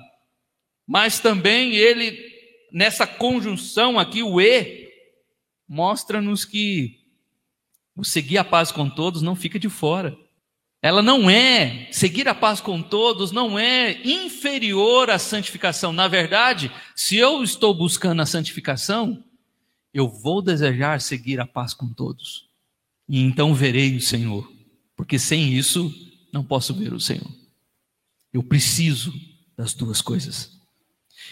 mas 0.86 1.20
também 1.20 1.74
ele, 1.76 2.29
nessa 2.72 3.06
conjunção 3.06 3.98
aqui, 3.98 4.22
o 4.22 4.40
E, 4.40 4.88
mostra-nos 5.68 6.44
que 6.44 7.00
o 7.96 8.04
seguir 8.04 8.38
a 8.38 8.44
paz 8.44 8.72
com 8.72 8.88
todos 8.88 9.22
não 9.22 9.36
fica 9.36 9.58
de 9.58 9.68
fora. 9.68 10.16
Ela 10.82 11.02
não 11.02 11.28
é, 11.28 11.88
seguir 11.92 12.26
a 12.26 12.34
paz 12.34 12.60
com 12.60 12.82
todos 12.82 13.32
não 13.32 13.58
é 13.58 14.00
inferior 14.02 15.10
à 15.10 15.18
santificação. 15.18 15.92
Na 15.92 16.08
verdade, 16.08 16.72
se 16.96 17.16
eu 17.16 17.42
estou 17.42 17.74
buscando 17.74 18.22
a 18.22 18.26
santificação, 18.26 19.22
eu 19.92 20.08
vou 20.08 20.40
desejar 20.40 21.00
seguir 21.00 21.38
a 21.38 21.46
paz 21.46 21.74
com 21.74 21.92
todos. 21.92 22.48
E 23.06 23.20
então 23.20 23.54
verei 23.54 23.94
o 23.96 24.00
Senhor, 24.00 24.50
porque 24.96 25.18
sem 25.18 25.52
isso 25.52 25.92
não 26.32 26.44
posso 26.44 26.72
ver 26.72 26.94
o 26.94 27.00
Senhor. 27.00 27.30
Eu 28.32 28.42
preciso 28.42 29.12
das 29.56 29.74
duas 29.74 30.00
coisas. 30.00 30.59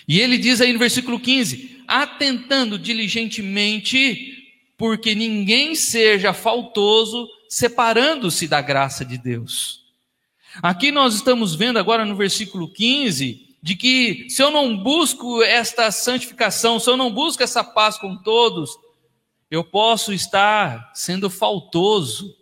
E 0.08 0.18
ele 0.18 0.38
diz 0.38 0.62
aí 0.62 0.72
no 0.72 0.78
versículo 0.78 1.20
15: 1.20 1.84
atentando 1.86 2.78
diligentemente, 2.78 4.52
porque 4.76 5.14
ninguém 5.14 5.74
seja 5.74 6.32
faltoso, 6.32 7.28
separando-se 7.48 8.48
da 8.48 8.62
graça 8.62 9.04
de 9.04 9.18
Deus. 9.18 9.86
Aqui 10.62 10.90
nós 10.90 11.14
estamos 11.14 11.54
vendo 11.54 11.78
agora 11.78 12.06
no 12.06 12.16
versículo 12.16 12.72
15 12.72 13.46
de 13.62 13.76
que 13.76 14.30
se 14.30 14.42
eu 14.42 14.50
não 14.50 14.76
busco 14.76 15.42
esta 15.42 15.90
santificação, 15.90 16.80
se 16.80 16.88
eu 16.88 16.96
não 16.96 17.12
busco 17.12 17.42
essa 17.42 17.62
paz 17.62 17.98
com 17.98 18.16
todos, 18.16 18.70
eu 19.50 19.62
posso 19.62 20.12
estar 20.12 20.90
sendo 20.94 21.28
faltoso. 21.28 22.36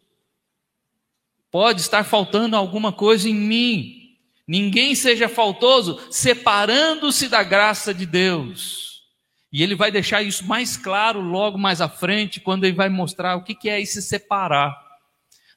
Pode 1.51 1.81
estar 1.81 2.05
faltando 2.05 2.55
alguma 2.55 2.93
coisa 2.93 3.29
em 3.29 3.35
mim. 3.35 4.06
Ninguém 4.47 4.95
seja 4.95 5.29
faltoso, 5.29 6.01
separando-se 6.11 7.29
da 7.29 7.43
graça 7.43 7.93
de 7.93 8.07
Deus. 8.07 9.03
E 9.53 9.63
ele 9.63 9.75
vai 9.75 9.91
deixar 9.91 10.23
isso 10.23 10.45
mais 10.45 10.77
claro 10.77 11.21
logo 11.21 11.59
mais 11.59 11.81
à 11.81 11.89
frente, 11.89 12.41
quando 12.41 12.65
ele 12.65 12.77
vai 12.77 12.89
mostrar 12.89 13.37
o 13.37 13.43
que 13.43 13.69
é 13.69 13.81
esse 13.81 14.01
separar 14.03 14.77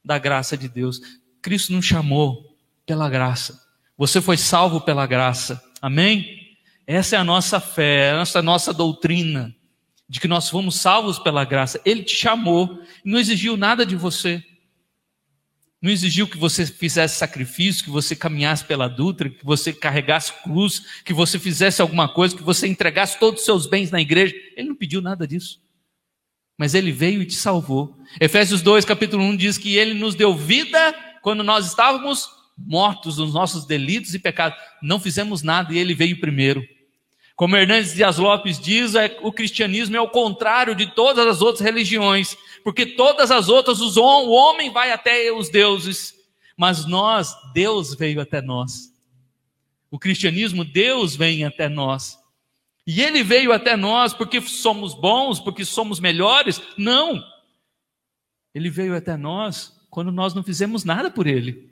da 0.04 0.18
graça 0.18 0.58
de 0.58 0.68
Deus. 0.68 1.00
Cristo 1.42 1.74
nos 1.74 1.86
chamou 1.86 2.58
pela 2.86 3.10
graça. 3.10 3.62
Você 3.98 4.22
foi 4.22 4.38
salvo 4.38 4.82
pela 4.82 5.06
graça. 5.06 5.62
Amém? 5.82 6.58
Essa 6.88 7.18
é 7.18 7.20
a 7.20 7.24
nossa 7.24 7.60
fé, 7.60 8.20
essa 8.20 8.40
é 8.40 8.42
a 8.42 8.44
nossa 8.44 8.74
doutrina, 8.74 9.56
de 10.08 10.20
que 10.20 10.28
nós 10.28 10.50
fomos 10.50 10.76
salvos 10.76 11.20
pela 11.20 11.46
graça. 11.46 11.80
Ele 11.86 12.02
te 12.02 12.16
chamou, 12.16 12.82
não 13.06 13.20
exigiu 13.20 13.56
nada 13.56 13.86
de 13.86 13.96
você. 13.96 14.44
Não 15.82 15.90
exigiu 15.90 16.28
que 16.28 16.38
você 16.38 16.66
fizesse 16.66 17.16
sacrifício, 17.16 17.86
que 17.86 17.90
você 17.90 18.14
caminhasse 18.14 18.66
pela 18.66 18.90
Dutra, 18.90 19.30
que 19.30 19.46
você 19.46 19.72
carregasse 19.72 20.34
cruz, 20.44 20.84
que 21.06 21.14
você 21.14 21.40
fizesse 21.40 21.82
alguma 21.82 22.08
coisa, 22.08 22.36
que 22.36 22.44
você 22.44 22.68
entregasse 22.68 23.18
todos 23.18 23.40
os 23.40 23.46
seus 23.46 23.66
bens 23.66 23.90
na 23.90 24.02
igreja. 24.02 24.36
Ele 24.58 24.68
não 24.68 24.76
pediu 24.76 25.02
nada 25.02 25.26
disso. 25.26 25.62
Mas 26.58 26.74
ele 26.74 26.92
veio 26.92 27.22
e 27.22 27.26
te 27.26 27.36
salvou. 27.36 27.98
Efésios 28.20 28.62
2, 28.62 28.84
capítulo 28.84 29.24
1 29.24 29.38
diz 29.38 29.58
que 29.58 29.78
ele 29.78 29.94
nos 29.94 30.16
deu 30.16 30.36
vida 30.36 30.94
quando 31.22 31.44
nós 31.46 31.68
estávamos 31.68 32.28
mortos 32.58 33.18
nos 33.18 33.34
nossos 33.34 33.66
delitos 33.66 34.14
e 34.14 34.20
pecados. 34.20 34.60
Não 34.82 35.00
fizemos 35.00 35.42
nada 35.42 35.74
e 35.74 35.78
ele 35.78 35.94
veio 35.94 36.20
primeiro. 36.20 36.62
Como 37.40 37.56
Hernandes 37.56 37.94
Dias 37.94 38.18
Lopes 38.18 38.60
diz, 38.60 38.96
é, 38.96 39.18
o 39.22 39.32
cristianismo 39.32 39.96
é 39.96 40.02
o 40.02 40.10
contrário 40.10 40.76
de 40.76 40.94
todas 40.94 41.26
as 41.26 41.42
outras 41.42 41.62
religiões, 41.62 42.38
porque 42.66 42.86
todas 42.86 43.32
as 43.32 43.48
outras, 43.48 43.80
o 43.80 44.30
homem 44.30 44.74
vai 44.74 44.92
até 44.92 45.32
os 45.32 45.48
deuses, 45.48 46.14
mas 46.58 46.86
nós, 46.86 47.34
Deus 47.54 47.96
veio 47.96 48.20
até 48.20 48.42
nós. 48.42 48.94
O 49.90 49.98
cristianismo, 49.98 50.66
Deus 50.66 51.16
vem 51.16 51.46
até 51.46 51.70
nós. 51.70 52.20
E 52.86 53.02
ele 53.02 53.24
veio 53.24 53.54
até 53.54 53.78
nós 53.78 54.14
porque 54.14 54.42
somos 54.42 54.94
bons, 54.94 55.40
porque 55.40 55.64
somos 55.64 56.02
melhores? 56.02 56.62
Não. 56.78 57.24
Ele 58.54 58.70
veio 58.70 58.94
até 58.94 59.16
nós 59.16 59.82
quando 59.90 60.12
nós 60.12 60.34
não 60.34 60.44
fizemos 60.44 60.84
nada 60.84 61.10
por 61.10 61.26
ele. 61.26 61.70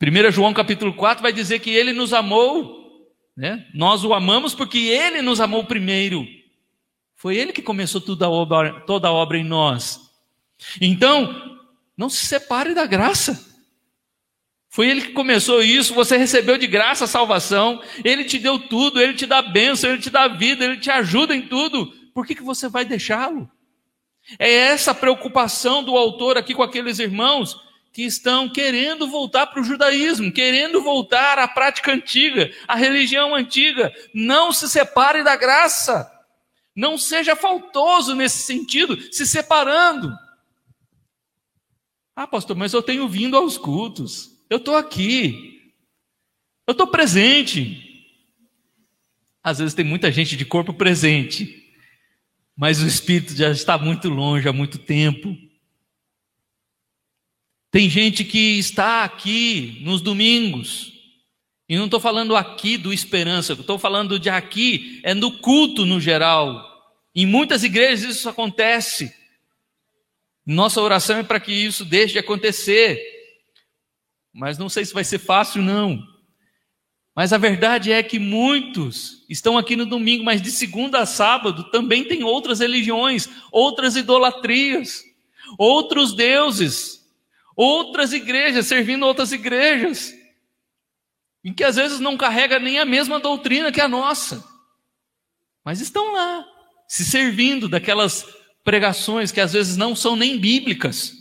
1 0.00 0.30
João 0.30 0.54
capítulo 0.54 0.94
4 0.94 1.20
vai 1.20 1.32
dizer 1.32 1.58
que 1.58 1.70
ele 1.70 1.92
nos 1.92 2.12
amou 2.12 2.79
né? 3.40 3.66
Nós 3.72 4.04
o 4.04 4.12
amamos 4.12 4.54
porque 4.54 4.76
ele 4.76 5.22
nos 5.22 5.40
amou 5.40 5.64
primeiro. 5.64 6.26
Foi 7.16 7.38
ele 7.38 7.54
que 7.54 7.62
começou 7.62 7.98
toda 7.98 8.26
a 8.26 8.28
obra, 8.28 8.80
toda 8.80 9.08
a 9.08 9.12
obra 9.12 9.38
em 9.38 9.44
nós. 9.44 9.98
Então, 10.78 11.58
não 11.96 12.10
se 12.10 12.26
separe 12.26 12.74
da 12.74 12.84
graça. 12.84 13.48
Foi 14.68 14.90
ele 14.90 15.00
que 15.00 15.12
começou 15.12 15.62
isso, 15.62 15.94
você 15.94 16.18
recebeu 16.18 16.58
de 16.58 16.66
graça 16.66 17.06
a 17.06 17.08
salvação, 17.08 17.82
ele 18.04 18.24
te 18.24 18.38
deu 18.38 18.58
tudo, 18.58 19.00
ele 19.00 19.14
te 19.14 19.24
dá 19.24 19.40
bênção, 19.40 19.88
ele 19.88 20.02
te 20.02 20.10
dá 20.10 20.28
vida, 20.28 20.62
ele 20.62 20.76
te 20.76 20.90
ajuda 20.90 21.34
em 21.34 21.40
tudo. 21.40 21.86
Por 22.12 22.26
que, 22.26 22.34
que 22.34 22.42
você 22.42 22.68
vai 22.68 22.84
deixá-lo? 22.84 23.50
É 24.38 24.52
essa 24.52 24.94
preocupação 24.94 25.82
do 25.82 25.96
autor 25.96 26.36
aqui 26.36 26.54
com 26.54 26.62
aqueles 26.62 26.98
irmãos 26.98 27.58
que 27.92 28.02
estão 28.02 28.48
querendo 28.48 29.08
voltar 29.08 29.46
para 29.46 29.60
o 29.60 29.64
judaísmo, 29.64 30.32
querendo 30.32 30.82
voltar 30.82 31.38
à 31.38 31.48
prática 31.48 31.92
antiga, 31.92 32.52
à 32.68 32.74
religião 32.76 33.34
antiga. 33.34 33.92
Não 34.14 34.52
se 34.52 34.68
separe 34.68 35.24
da 35.24 35.36
graça. 35.36 36.10
Não 36.74 36.96
seja 36.96 37.34
faltoso 37.34 38.14
nesse 38.14 38.38
sentido, 38.38 38.96
se 39.12 39.26
separando. 39.26 40.16
Ah, 42.14 42.26
pastor, 42.26 42.56
mas 42.56 42.72
eu 42.72 42.82
tenho 42.82 43.08
vindo 43.08 43.36
aos 43.36 43.58
cultos. 43.58 44.30
Eu 44.48 44.58
estou 44.58 44.76
aqui. 44.76 45.60
Eu 46.66 46.72
estou 46.72 46.86
presente. 46.86 47.86
Às 49.42 49.58
vezes 49.58 49.74
tem 49.74 49.84
muita 49.84 50.12
gente 50.12 50.36
de 50.36 50.44
corpo 50.44 50.72
presente, 50.72 51.64
mas 52.54 52.82
o 52.82 52.86
espírito 52.86 53.34
já 53.34 53.50
está 53.50 53.78
muito 53.78 54.08
longe 54.08 54.48
há 54.48 54.52
muito 54.52 54.78
tempo. 54.78 55.34
Tem 57.70 57.88
gente 57.88 58.24
que 58.24 58.58
está 58.58 59.04
aqui 59.04 59.78
nos 59.82 60.00
domingos, 60.00 60.92
e 61.68 61.76
não 61.76 61.84
estou 61.84 62.00
falando 62.00 62.34
aqui 62.34 62.76
do 62.76 62.92
esperança, 62.92 63.52
estou 63.52 63.78
falando 63.78 64.18
de 64.18 64.28
aqui, 64.28 65.00
é 65.04 65.14
no 65.14 65.38
culto 65.38 65.86
no 65.86 66.00
geral. 66.00 66.68
Em 67.14 67.24
muitas 67.24 67.62
igrejas 67.62 68.16
isso 68.16 68.28
acontece. 68.28 69.14
Nossa 70.44 70.80
oração 70.80 71.18
é 71.18 71.22
para 71.22 71.38
que 71.38 71.52
isso 71.52 71.84
deixe 71.84 72.14
de 72.14 72.18
acontecer. 72.18 73.00
Mas 74.32 74.58
não 74.58 74.68
sei 74.68 74.84
se 74.84 74.92
vai 74.92 75.04
ser 75.04 75.20
fácil, 75.20 75.62
não. 75.62 76.02
Mas 77.14 77.32
a 77.32 77.38
verdade 77.38 77.92
é 77.92 78.02
que 78.02 78.18
muitos 78.18 79.24
estão 79.28 79.56
aqui 79.56 79.76
no 79.76 79.86
domingo, 79.86 80.24
mas 80.24 80.42
de 80.42 80.50
segunda 80.50 80.98
a 80.98 81.06
sábado 81.06 81.70
também 81.70 82.02
tem 82.02 82.24
outras 82.24 82.58
religiões, 82.58 83.28
outras 83.52 83.94
idolatrias, 83.94 85.04
outros 85.56 86.14
deuses 86.14 86.99
outras 87.56 88.12
igrejas, 88.12 88.66
servindo 88.66 89.06
outras 89.06 89.32
igrejas, 89.32 90.14
em 91.44 91.52
que 91.52 91.64
às 91.64 91.76
vezes 91.76 92.00
não 92.00 92.16
carrega 92.16 92.58
nem 92.58 92.78
a 92.78 92.84
mesma 92.84 93.18
doutrina 93.18 93.72
que 93.72 93.80
a 93.80 93.88
nossa, 93.88 94.44
mas 95.64 95.80
estão 95.80 96.12
lá, 96.12 96.44
se 96.88 97.04
servindo 97.04 97.68
daquelas 97.68 98.26
pregações 98.64 99.32
que 99.32 99.40
às 99.40 99.52
vezes 99.52 99.76
não 99.76 99.96
são 99.96 100.16
nem 100.16 100.38
bíblicas. 100.38 101.20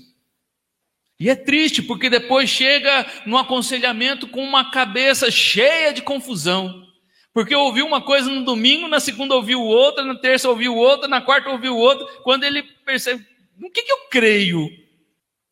E 1.19 1.29
é 1.29 1.35
triste, 1.35 1.81
porque 1.81 2.09
depois 2.09 2.49
chega 2.49 3.05
no 3.25 3.37
aconselhamento 3.37 4.27
com 4.27 4.41
uma 4.41 4.71
cabeça 4.71 5.29
cheia 5.29 5.91
de 5.93 6.01
confusão, 6.01 6.87
Porque 7.33 7.53
ouviu 7.55 7.85
uma 7.85 8.01
coisa 8.01 8.29
no 8.29 8.43
domingo, 8.43 8.87
na 8.87 8.99
segunda 8.99 9.35
ouviu 9.35 9.61
outra, 9.61 10.03
na 10.03 10.15
terça 10.15 10.49
ouviu 10.49 10.75
outra, 10.75 11.07
na 11.07 11.21
quarta 11.21 11.49
ouviu 11.49 11.75
outra. 11.75 12.05
Quando 12.23 12.43
ele 12.43 12.63
percebe, 12.85 13.25
no 13.57 13.69
que, 13.69 13.83
que 13.83 13.91
eu 13.91 14.07
creio? 14.09 14.67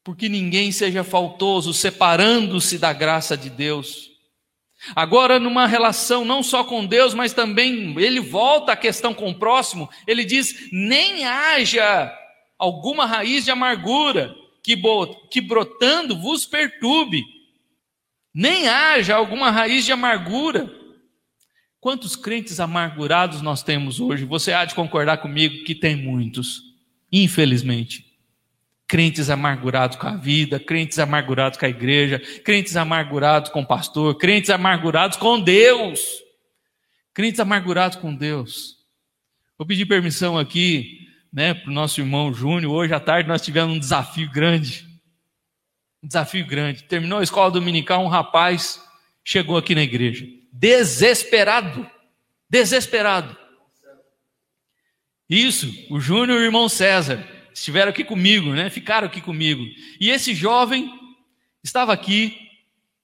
Porque 0.07 0.29
ninguém 0.29 0.71
seja 0.71 1.03
faltoso, 1.03 1.73
separando-se 1.73 2.77
da 2.77 2.93
graça 2.93 3.35
de 3.35 3.49
Deus. 3.49 4.09
Agora, 4.95 5.37
numa 5.37 5.67
relação 5.67 6.23
não 6.23 6.41
só 6.41 6.63
com 6.63 6.85
Deus, 6.85 7.13
mas 7.13 7.33
também 7.33 7.93
ele 7.99 8.21
volta 8.21 8.71
à 8.71 8.77
questão 8.77 9.13
com 9.13 9.29
o 9.29 9.37
próximo, 9.37 9.89
ele 10.07 10.23
diz: 10.23 10.69
nem 10.71 11.25
haja 11.25 12.09
alguma 12.57 13.05
raiz 13.05 13.43
de 13.43 13.51
amargura 13.51 14.33
que, 14.63 14.81
que 15.29 15.41
brotando 15.41 16.17
vos 16.17 16.45
perturbe, 16.45 17.21
nem 18.33 18.69
haja 18.69 19.13
alguma 19.13 19.51
raiz 19.51 19.83
de 19.83 19.91
amargura. 19.91 20.73
Quantos 21.81 22.15
crentes 22.15 22.61
amargurados 22.61 23.41
nós 23.41 23.61
temos 23.61 23.99
hoje? 23.99 24.23
Você 24.23 24.53
há 24.53 24.63
de 24.63 24.73
concordar 24.73 25.17
comigo 25.17 25.65
que 25.65 25.75
tem 25.75 25.97
muitos, 25.97 26.61
infelizmente. 27.11 28.06
Crentes 28.87 29.29
amargurados 29.29 29.97
com 29.97 30.07
a 30.07 30.15
vida, 30.15 30.59
crentes 30.59 30.97
amargurados 30.97 31.59
com 31.59 31.65
a 31.65 31.69
igreja, 31.69 32.19
crentes 32.43 32.77
amargurados 32.77 33.51
com 33.51 33.61
o 33.61 33.65
pastor, 33.65 34.17
crentes 34.17 34.49
amargurados 34.49 35.17
com 35.17 35.39
Deus. 35.41 35.99
Crentes 37.13 37.39
amargurados 37.41 37.97
com 37.97 38.15
Deus. 38.15 38.77
Vou 39.57 39.67
pedir 39.67 39.85
permissão 39.85 40.37
aqui 40.37 41.05
né, 41.33 41.53
para 41.53 41.69
o 41.69 41.73
nosso 41.73 41.99
irmão 41.99 42.33
Júnior. 42.33 42.73
Hoje 42.73 42.93
à 42.93 42.99
tarde 42.99 43.27
nós 43.27 43.41
tivemos 43.41 43.75
um 43.75 43.79
desafio 43.79 44.31
grande. 44.31 44.87
Um 46.01 46.07
desafio 46.07 46.45
grande. 46.45 46.83
Terminou 46.83 47.19
a 47.19 47.23
escola 47.23 47.51
dominical, 47.51 48.03
um 48.05 48.07
rapaz 48.07 48.81
chegou 49.21 49.57
aqui 49.57 49.75
na 49.75 49.83
igreja, 49.83 50.25
desesperado. 50.53 51.89
Desesperado. 52.49 53.35
Isso, 55.29 55.69
o 55.89 55.99
Júnior 55.99 56.39
e 56.39 56.43
o 56.43 56.45
irmão 56.45 56.69
César 56.69 57.36
estiveram 57.57 57.89
aqui 57.89 58.03
comigo, 58.03 58.51
né? 58.53 58.69
Ficaram 58.69 59.07
aqui 59.07 59.19
comigo. 59.19 59.63
E 59.99 60.09
esse 60.09 60.33
jovem 60.33 60.91
estava 61.63 61.91
aqui 61.91 62.37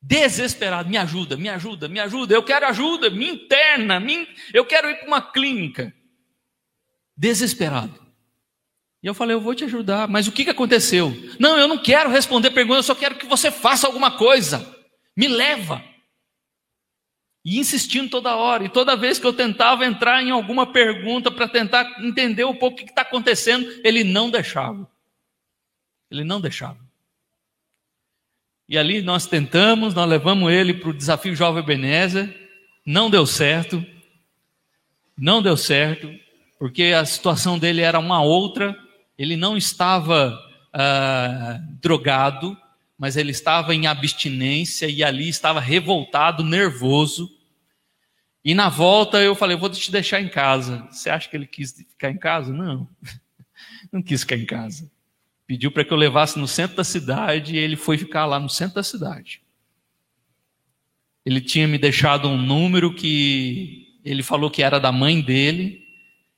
desesperado, 0.02 0.90
me 0.90 0.98
ajuda, 0.98 1.36
me 1.36 1.50
ajuda, 1.50 1.88
me 1.88 2.00
ajuda, 2.00 2.36
eu 2.36 2.44
quero 2.44 2.68
ajuda, 2.68 3.10
me 3.10 3.30
interna, 3.30 4.00
me... 4.00 4.28
eu 4.54 4.66
quero 4.66 4.90
ir 4.90 4.96
para 4.98 5.08
uma 5.08 5.22
clínica. 5.22 5.94
Desesperado. 7.16 8.04
E 9.02 9.08
eu 9.08 9.14
falei, 9.14 9.36
eu 9.36 9.42
vou 9.42 9.56
te 9.56 9.64
ajudar, 9.64 10.08
mas 10.08 10.28
o 10.28 10.32
que, 10.32 10.44
que 10.44 10.50
aconteceu? 10.50 11.14
Não, 11.40 11.58
eu 11.58 11.68
não 11.68 11.78
quero 11.78 12.10
responder 12.10 12.52
perguntas, 12.52 12.88
eu 12.88 12.96
só 12.96 13.00
quero 13.00 13.16
que 13.16 13.26
você 13.26 13.50
faça 13.50 13.88
alguma 13.88 14.18
coisa. 14.18 14.76
Me 15.16 15.28
leva. 15.28 15.84
E 17.46 17.60
insistindo 17.60 18.10
toda 18.10 18.36
hora, 18.36 18.64
e 18.64 18.70
toda 18.70 18.96
vez 18.96 19.20
que 19.20 19.28
eu 19.28 19.34
tentava 19.34 19.86
entrar 19.86 20.24
em 20.24 20.32
alguma 20.32 20.72
pergunta 20.72 21.30
para 21.30 21.48
tentar 21.48 22.02
entender 22.02 22.46
um 22.46 22.56
pouco 22.56 22.78
o 22.78 22.86
que 22.86 22.90
está 22.90 23.02
acontecendo, 23.02 23.68
ele 23.84 24.04
não 24.04 24.30
deixava. 24.30 24.90
Ele 26.10 26.24
não 26.24 26.40
deixava. 26.40 26.78
E 28.68 28.78
ali 28.78 29.02
nós 29.02 29.28
tentamos, 29.28 29.94
nós 29.94 30.10
levamos 30.10 30.52
ele 30.52 30.74
para 30.74 30.90
o 30.90 30.94
desafio 30.94 31.36
Jovem 31.36 31.64
Benézer, 31.64 32.34
não 32.86 33.10
deu 33.10 33.26
certo, 33.26 33.86
não 35.18 35.42
deu 35.42 35.58
certo, 35.58 36.10
porque 36.58 36.86
a 36.86 37.04
situação 37.04 37.60
dele 37.60 37.82
era 37.82 38.00
uma 38.00 38.24
outra, 38.24 38.74
ele 39.18 39.36
não 39.36 39.58
estava 39.58 40.40
ah, 40.72 41.60
drogado, 41.82 42.58
mas 42.98 43.18
ele 43.18 43.32
estava 43.32 43.74
em 43.74 43.88
abstinência 43.88 44.88
e 44.88 45.04
ali 45.04 45.28
estava 45.28 45.60
revoltado, 45.60 46.44
nervoso. 46.44 47.30
E 48.44 48.54
na 48.54 48.70
volta 48.70 49.22
eu 49.22 49.36
falei: 49.36 49.58
vou 49.58 49.70
te 49.70 49.92
deixar 49.92 50.22
em 50.22 50.30
casa. 50.30 50.88
Você 50.92 51.10
acha 51.10 51.30
que 51.30 51.36
ele 51.36 51.48
quis 51.48 51.74
ficar 51.74 52.12
em 52.12 52.18
casa? 52.18 52.54
Não, 52.54 52.88
não 53.92 54.02
quis 54.02 54.22
ficar 54.22 54.38
em 54.38 54.46
casa. 54.46 54.92
Pediu 55.46 55.72
para 55.72 55.84
que 55.84 55.92
eu 55.92 55.98
levasse 55.98 56.40
no 56.40 56.48
centro 56.48 56.78
da 56.78 56.84
cidade 56.84 57.56
e 57.56 57.58
ele 57.58 57.76
foi 57.76 57.98
ficar 57.98 58.26
lá 58.26 58.40
no 58.40 58.50
centro 58.50 58.76
da 58.76 58.84
cidade. 58.84 59.42
Ele 61.26 61.42
tinha 61.42 61.68
me 61.68 61.78
deixado 61.78 62.28
um 62.28 62.38
número 62.38 62.94
que 62.94 64.00
ele 64.04 64.22
falou 64.22 64.52
que 64.52 64.62
era 64.62 64.80
da 64.80 64.92
mãe 64.92 65.22
dele, 65.22 65.82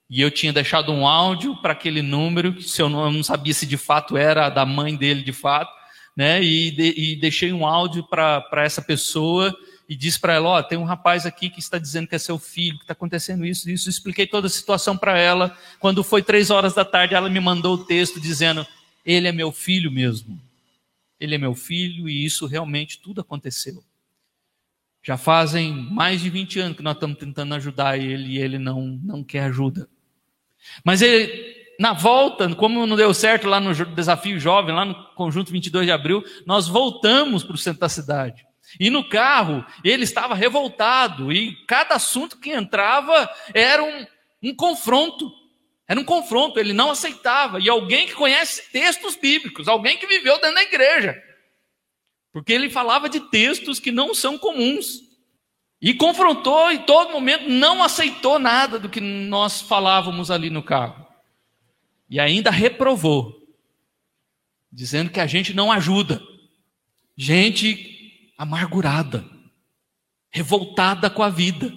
e 0.07 0.21
eu 0.21 0.29
tinha 0.29 0.53
deixado 0.53 0.91
um 0.91 1.07
áudio 1.07 1.55
para 1.57 1.73
aquele 1.73 2.03
número, 2.03 2.53
que 2.53 2.63
se 2.63 2.79
eu 2.79 2.87
não, 2.87 3.05
eu 3.05 3.11
não 3.11 3.23
sabia 3.23 3.53
se 3.53 3.65
de 3.65 3.77
fato 3.77 4.15
era 4.15 4.49
da 4.49 4.63
mãe 4.63 4.95
dele 4.95 5.23
de 5.23 5.33
fato 5.33 5.73
né? 6.15 6.41
E, 6.43 6.71
de, 6.71 6.93
e 6.97 7.15
deixei 7.15 7.51
um 7.51 7.65
áudio 7.65 8.03
para 8.03 8.63
essa 8.63 8.81
pessoa 8.81 9.55
e 9.87 9.95
disse 9.95 10.19
para 10.19 10.33
ela: 10.33 10.49
Ó, 10.49 10.59
oh, 10.59 10.63
tem 10.63 10.77
um 10.77 10.83
rapaz 10.83 11.25
aqui 11.25 11.49
que 11.49 11.59
está 11.59 11.77
dizendo 11.77 12.07
que 12.07 12.15
é 12.15 12.19
seu 12.19 12.39
filho, 12.39 12.77
que 12.77 12.83
está 12.83 12.93
acontecendo 12.93 13.45
isso, 13.45 13.69
isso. 13.69 13.89
Expliquei 13.89 14.25
toda 14.25 14.47
a 14.47 14.49
situação 14.49 14.97
para 14.97 15.17
ela. 15.17 15.57
Quando 15.79 16.03
foi 16.03 16.23
três 16.23 16.49
horas 16.49 16.73
da 16.73 16.85
tarde, 16.85 17.15
ela 17.15 17.29
me 17.29 17.39
mandou 17.39 17.75
o 17.75 17.85
texto 17.85 18.19
dizendo: 18.19 18.65
Ele 19.05 19.27
é 19.27 19.31
meu 19.31 19.51
filho 19.51 19.91
mesmo. 19.91 20.39
Ele 21.19 21.35
é 21.35 21.37
meu 21.37 21.55
filho 21.55 22.09
e 22.09 22.25
isso 22.25 22.45
realmente 22.45 22.99
tudo 22.99 23.21
aconteceu. 23.21 23.83
Já 25.01 25.17
fazem 25.17 25.71
mais 25.71 26.19
de 26.19 26.29
20 26.29 26.59
anos 26.59 26.77
que 26.77 26.83
nós 26.83 26.95
estamos 26.95 27.17
tentando 27.17 27.53
ajudar 27.53 27.97
ele 27.97 28.33
e 28.33 28.37
ele 28.39 28.57
não, 28.57 28.99
não 29.03 29.23
quer 29.23 29.43
ajuda. 29.43 29.87
Mas 30.83 31.01
ele, 31.01 31.64
na 31.79 31.93
volta, 31.93 32.53
como 32.55 32.85
não 32.85 32.95
deu 32.95 33.13
certo 33.13 33.47
lá 33.47 33.59
no 33.59 33.73
Desafio 33.73 34.39
Jovem, 34.39 34.73
lá 34.73 34.85
no 34.85 34.95
Conjunto 35.15 35.51
22 35.51 35.85
de 35.85 35.91
Abril, 35.91 36.23
nós 36.45 36.67
voltamos 36.67 37.43
para 37.43 37.55
o 37.55 37.57
centro 37.57 37.81
da 37.81 37.89
cidade. 37.89 38.45
E 38.79 38.89
no 38.89 39.07
carro, 39.07 39.65
ele 39.83 40.03
estava 40.03 40.35
revoltado, 40.35 41.31
e 41.31 41.55
cada 41.65 41.95
assunto 41.95 42.39
que 42.39 42.51
entrava 42.51 43.29
era 43.53 43.83
um, 43.83 44.05
um 44.43 44.55
confronto. 44.55 45.31
Era 45.87 45.99
um 45.99 46.03
confronto, 46.03 46.59
ele 46.59 46.73
não 46.73 46.89
aceitava. 46.89 47.59
E 47.59 47.69
alguém 47.69 48.07
que 48.07 48.15
conhece 48.15 48.71
textos 48.71 49.15
bíblicos, 49.15 49.67
alguém 49.67 49.97
que 49.97 50.07
viveu 50.07 50.39
dentro 50.39 50.55
da 50.55 50.63
igreja. 50.63 51.15
Porque 52.33 52.51
ele 52.51 52.69
falava 52.69 53.07
de 53.07 53.19
textos 53.29 53.79
que 53.79 53.91
não 53.91 54.13
são 54.13 54.37
comuns. 54.37 55.01
E 55.79 55.93
confrontou, 55.93 56.71
e 56.71 56.79
todo 56.79 57.11
momento 57.11 57.47
não 57.47 57.83
aceitou 57.83 58.39
nada 58.39 58.79
do 58.79 58.89
que 58.89 58.99
nós 58.99 59.61
falávamos 59.61 60.31
ali 60.31 60.49
no 60.49 60.63
carro. 60.63 61.04
E 62.15 62.19
ainda 62.21 62.49
reprovou, 62.49 63.45
dizendo 64.71 65.09
que 65.09 65.19
a 65.19 65.27
gente 65.27 65.53
não 65.53 65.69
ajuda. 65.69 66.25
Gente 67.17 68.31
amargurada, 68.37 69.29
revoltada 70.31 71.09
com 71.09 71.21
a 71.21 71.29
vida. 71.29 71.73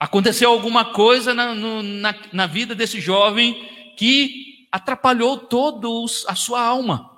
Aconteceu 0.00 0.50
alguma 0.50 0.86
coisa 0.92 1.32
na, 1.32 1.54
no, 1.54 1.80
na, 1.80 2.12
na 2.32 2.46
vida 2.48 2.74
desse 2.74 3.00
jovem 3.00 3.54
que 3.96 4.66
atrapalhou 4.72 5.38
toda 5.38 5.86
a 6.26 6.34
sua 6.34 6.60
alma. 6.60 7.16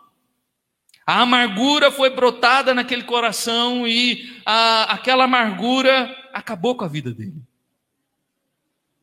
A 1.07 1.23
amargura 1.23 1.91
foi 1.91 2.11
brotada 2.11 2.75
naquele 2.75 3.05
coração 3.05 3.89
e 3.89 4.39
a, 4.45 4.93
aquela 4.93 5.25
amargura 5.25 6.15
acabou 6.35 6.75
com 6.75 6.85
a 6.85 6.89
vida 6.89 7.15
dele. 7.15 7.43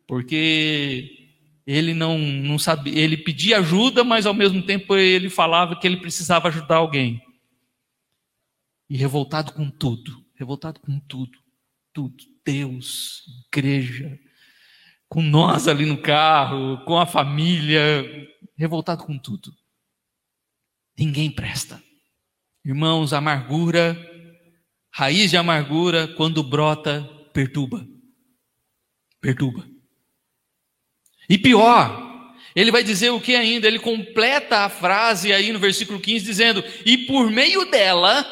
Porque 0.06 1.23
ele 1.66 1.94
não, 1.94 2.18
não 2.18 2.60
sabia, 2.60 3.00
ele 3.00 3.18
pedia 3.18 3.60
ajuda, 3.60 4.04
mas 4.04 4.26
ao 4.26 4.34
mesmo 4.34 4.62
tempo 4.62 4.96
ele 4.96 5.30
falava 5.30 5.80
que 5.80 5.88
ele 5.88 5.98
precisava 5.98 6.50
ajudar 6.50 6.78
alguém. 6.78 7.22
E 8.90 8.98
revoltado 8.98 9.54
com 9.54 9.70
tudo, 9.70 10.24
revoltado 10.36 10.80
com 10.80 11.00
tudo, 11.00 11.40
tudo, 11.94 12.24
Deus, 12.46 13.24
igreja, 13.48 14.20
com 15.08 15.22
nós 15.22 15.68
ali 15.68 15.86
no 15.86 16.02
carro, 16.02 16.84
com 16.86 17.00
a 17.00 17.06
família, 17.06 17.82
revoltado 18.58 19.04
com 19.06 19.18
tudo. 19.18 19.54
Ninguém 20.98 21.32
presta. 21.32 21.82
Irmãos, 22.66 23.14
amargura, 23.14 23.98
raiz 24.92 25.32
de 25.32 25.38
amargura, 25.38 26.08
quando 26.16 26.44
brota, 26.44 27.04
perturba. 27.34 27.88
Perturba. 29.22 29.73
E 31.30 31.38
pior, 31.38 32.14
ele 32.56 32.72
vai 32.72 32.84
dizer 32.84 33.10
o 33.10 33.20
que 33.20 33.36
ainda? 33.36 33.68
Ele 33.68 33.80
completa 33.80 34.60
a 34.60 34.70
frase 34.70 35.34
aí 35.34 35.52
no 35.52 35.60
versículo 35.60 36.00
15 36.00 36.26
dizendo: 36.26 36.64
"E 36.86 36.98
por 36.98 37.32
meio 37.32 37.66
dela, 37.66 38.26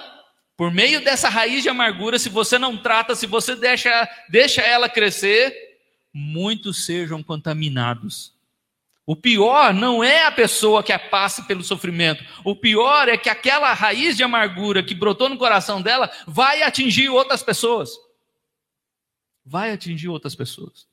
por 0.55 0.71
meio 0.71 1.03
dessa 1.03 1.29
raiz 1.29 1.63
de 1.63 1.69
amargura, 1.69 2.19
se 2.19 2.29
você 2.29 2.59
não 2.59 2.77
trata, 2.77 3.15
se 3.15 3.25
você 3.25 3.55
deixa, 3.55 4.07
deixa 4.29 4.61
ela 4.61 4.87
crescer, 4.87 5.53
muitos 6.13 6.85
sejam 6.85 7.23
contaminados." 7.23 8.33
O 9.05 9.15
pior 9.15 9.73
não 9.73 10.03
é 10.03 10.25
a 10.25 10.31
pessoa 10.31 10.83
que 10.83 10.97
passe 10.97 11.45
pelo 11.47 11.63
sofrimento. 11.63 12.23
O 12.45 12.55
pior 12.55 13.09
é 13.09 13.17
que 13.17 13.29
aquela 13.29 13.73
raiz 13.73 14.15
de 14.15 14.23
amargura 14.23 14.83
que 14.83 14.93
brotou 14.93 15.27
no 15.27 15.37
coração 15.37 15.81
dela 15.81 16.09
vai 16.27 16.61
atingir 16.61 17.09
outras 17.09 17.41
pessoas. 17.41 17.89
Vai 19.43 19.71
atingir 19.71 20.07
outras 20.07 20.35
pessoas. 20.35 20.90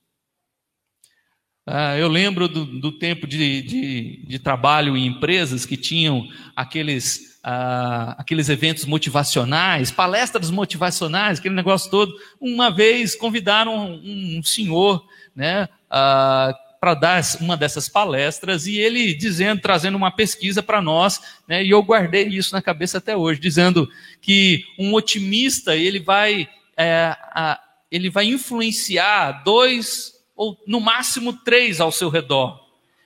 Ah, 1.70 1.98
eu 1.98 2.08
lembro 2.08 2.48
do, 2.48 2.64
do 2.64 2.90
tempo 2.90 3.26
de, 3.26 3.60
de, 3.60 4.22
de, 4.26 4.38
trabalho 4.38 4.96
em 4.96 5.06
empresas 5.06 5.66
que 5.66 5.76
tinham 5.76 6.26
aqueles 6.56 7.38
ah, 7.44 8.16
aqueles 8.16 8.48
eventos 8.48 8.86
motivacionais, 8.86 9.90
palestras 9.90 10.50
motivacionais, 10.50 11.38
aquele 11.38 11.54
negócio 11.54 11.90
todo. 11.90 12.14
Uma 12.40 12.70
vez 12.70 13.14
convidaram 13.14 13.92
um, 14.02 14.38
um 14.38 14.42
senhor, 14.42 15.04
né, 15.36 15.68
ah, 15.90 16.54
para 16.80 16.94
dar 16.94 17.22
uma 17.38 17.54
dessas 17.54 17.86
palestras 17.86 18.66
e 18.66 18.78
ele 18.78 19.12
dizendo, 19.12 19.60
trazendo 19.60 19.96
uma 19.96 20.10
pesquisa 20.10 20.62
para 20.62 20.80
nós, 20.80 21.20
né, 21.46 21.62
e 21.62 21.68
eu 21.68 21.82
guardei 21.82 22.28
isso 22.28 22.54
na 22.54 22.62
cabeça 22.62 22.96
até 22.96 23.14
hoje, 23.14 23.38
dizendo 23.38 23.86
que 24.22 24.64
um 24.78 24.94
otimista 24.94 25.76
ele 25.76 26.00
vai 26.00 26.48
é, 26.78 27.14
a, 27.34 27.60
ele 27.90 28.08
vai 28.08 28.24
influenciar 28.24 29.42
dois 29.44 30.17
ou 30.38 30.56
no 30.68 30.80
máximo 30.80 31.32
três 31.32 31.80
ao 31.80 31.90
seu 31.90 32.08
redor, 32.08 32.64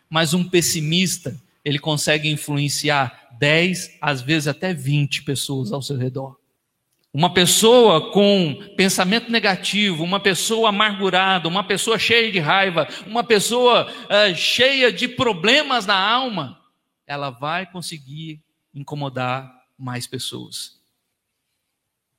mas 0.09 0.35
um 0.35 0.45
pessimista 0.45 1.35
ele 1.65 1.79
consegue 1.79 2.29
influenciar 2.29 3.31
dez, 3.39 3.97
às 4.03 4.21
vezes 4.21 4.47
até 4.47 4.75
vinte 4.75 5.23
pessoas 5.23 5.73
ao 5.73 5.81
seu 5.81 5.97
redor. 5.97 6.37
Uma 7.15 7.33
pessoa 7.33 8.13
com 8.13 8.55
pensamento 8.77 9.33
negativo, 9.33 10.05
uma 10.05 10.21
pessoa 10.21 10.69
amargurada, 10.69 11.49
uma 11.49 11.65
pessoa 11.65 11.99
cheia 11.99 12.31
de 12.31 12.39
raiva, 12.39 12.87
uma 13.07 13.25
pessoa 13.25 13.91
uh, 13.91 14.35
cheia 14.35 14.93
de 14.93 15.09
problemas 15.09 15.87
na 15.87 15.97
alma, 15.99 16.61
ela 17.07 17.31
vai 17.31 17.65
conseguir 17.65 18.43
incomodar 18.75 19.51
mais 19.79 20.07
pessoas. 20.07 20.81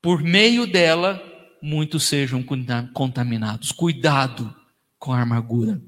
Por 0.02 0.24
meio 0.24 0.66
dela, 0.66 1.22
muitos 1.62 2.04
sejam 2.04 2.44
contaminados. 2.94 3.72
Cuidado 3.72 4.63
com 5.04 5.12
a 5.12 5.22
amargura. 5.22 5.82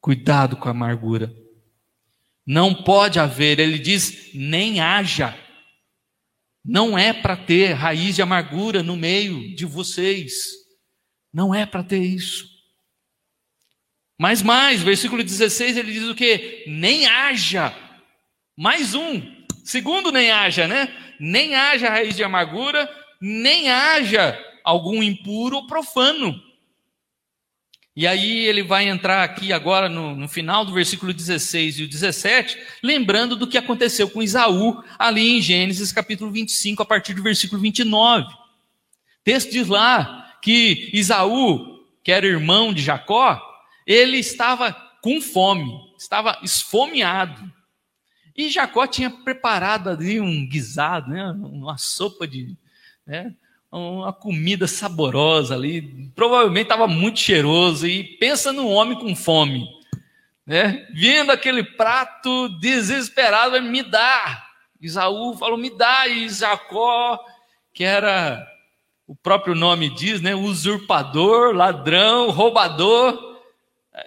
Cuidado 0.00 0.56
com 0.56 0.66
a 0.66 0.72
amargura. 0.72 1.32
Não 2.44 2.74
pode 2.74 3.20
haver, 3.20 3.60
ele 3.60 3.78
diz, 3.78 4.32
nem 4.34 4.80
haja 4.80 5.36
não 6.64 6.98
é 6.98 7.12
para 7.12 7.36
ter 7.36 7.72
raiz 7.72 8.16
de 8.16 8.22
amargura 8.22 8.82
no 8.82 8.96
meio 8.96 9.54
de 9.54 9.64
vocês. 9.64 10.50
Não 11.32 11.54
é 11.54 11.64
para 11.64 11.82
ter 11.82 12.02
isso. 12.02 12.48
Mas 14.18 14.42
mais, 14.42 14.82
versículo 14.82 15.22
16, 15.22 15.78
ele 15.78 15.92
diz 15.92 16.04
o 16.04 16.14
que? 16.14 16.64
Nem 16.66 17.06
haja. 17.06 17.74
Mais 18.56 18.94
um. 18.94 19.22
Segundo, 19.64 20.12
nem 20.12 20.30
haja, 20.30 20.68
né? 20.68 20.94
Nem 21.18 21.54
haja 21.54 21.88
raiz 21.88 22.14
de 22.14 22.24
amargura, 22.24 22.90
nem 23.20 23.70
haja 23.70 24.38
algum 24.62 25.02
impuro 25.02 25.56
ou 25.56 25.66
profano. 25.66 26.38
E 27.94 28.06
aí 28.06 28.46
ele 28.46 28.62
vai 28.62 28.88
entrar 28.88 29.24
aqui 29.24 29.52
agora 29.52 29.88
no, 29.88 30.14
no, 30.14 30.28
final 30.28 30.64
do 30.64 30.72
versículo 30.72 31.12
16 31.12 31.80
e 31.80 31.82
o 31.84 31.88
17, 31.88 32.56
lembrando 32.82 33.34
do 33.34 33.48
que 33.48 33.58
aconteceu 33.58 34.08
com 34.08 34.22
Isaú 34.22 34.82
ali 34.98 35.36
em 35.36 35.40
Gênesis 35.40 35.90
capítulo 35.90 36.30
25, 36.30 36.82
a 36.82 36.86
partir 36.86 37.14
do 37.14 37.22
versículo 37.22 37.60
29. 37.60 38.26
O 38.26 38.36
texto 39.24 39.50
diz 39.50 39.66
lá 39.66 40.38
que 40.40 40.88
Isaú, 40.92 41.84
que 42.04 42.12
era 42.12 42.26
irmão 42.26 42.72
de 42.72 42.80
Jacó, 42.80 43.40
ele 43.84 44.18
estava 44.18 44.72
com 45.02 45.20
fome, 45.20 45.68
estava 45.98 46.38
esfomeado. 46.42 47.52
E 48.36 48.48
Jacó 48.48 48.86
tinha 48.86 49.10
preparado 49.10 49.90
ali 49.90 50.20
um 50.20 50.48
guisado, 50.48 51.10
né, 51.10 51.32
uma 51.32 51.76
sopa 51.76 52.26
de, 52.26 52.56
né, 53.04 53.34
uma 53.70 54.12
comida 54.12 54.66
saborosa 54.66 55.54
ali, 55.54 56.10
provavelmente 56.14 56.64
estava 56.64 56.88
muito 56.88 57.20
cheiroso, 57.20 57.86
e 57.86 58.02
pensa 58.18 58.52
num 58.52 58.68
homem 58.68 58.98
com 58.98 59.14
fome, 59.14 59.68
né? 60.44 60.88
Vindo 60.92 61.30
aquele 61.30 61.62
prato 61.62 62.48
desesperado, 62.58 63.60
me 63.62 63.82
dá. 63.82 64.44
Isaú 64.80 65.36
falou, 65.36 65.56
me 65.56 65.70
dá, 65.70 66.08
e 66.08 66.28
Jacó, 66.28 67.18
que 67.72 67.84
era, 67.84 68.44
o 69.06 69.14
próprio 69.14 69.54
nome 69.54 69.88
diz, 69.94 70.20
né? 70.20 70.34
Usurpador, 70.34 71.54
ladrão, 71.54 72.30
roubador, 72.30 73.30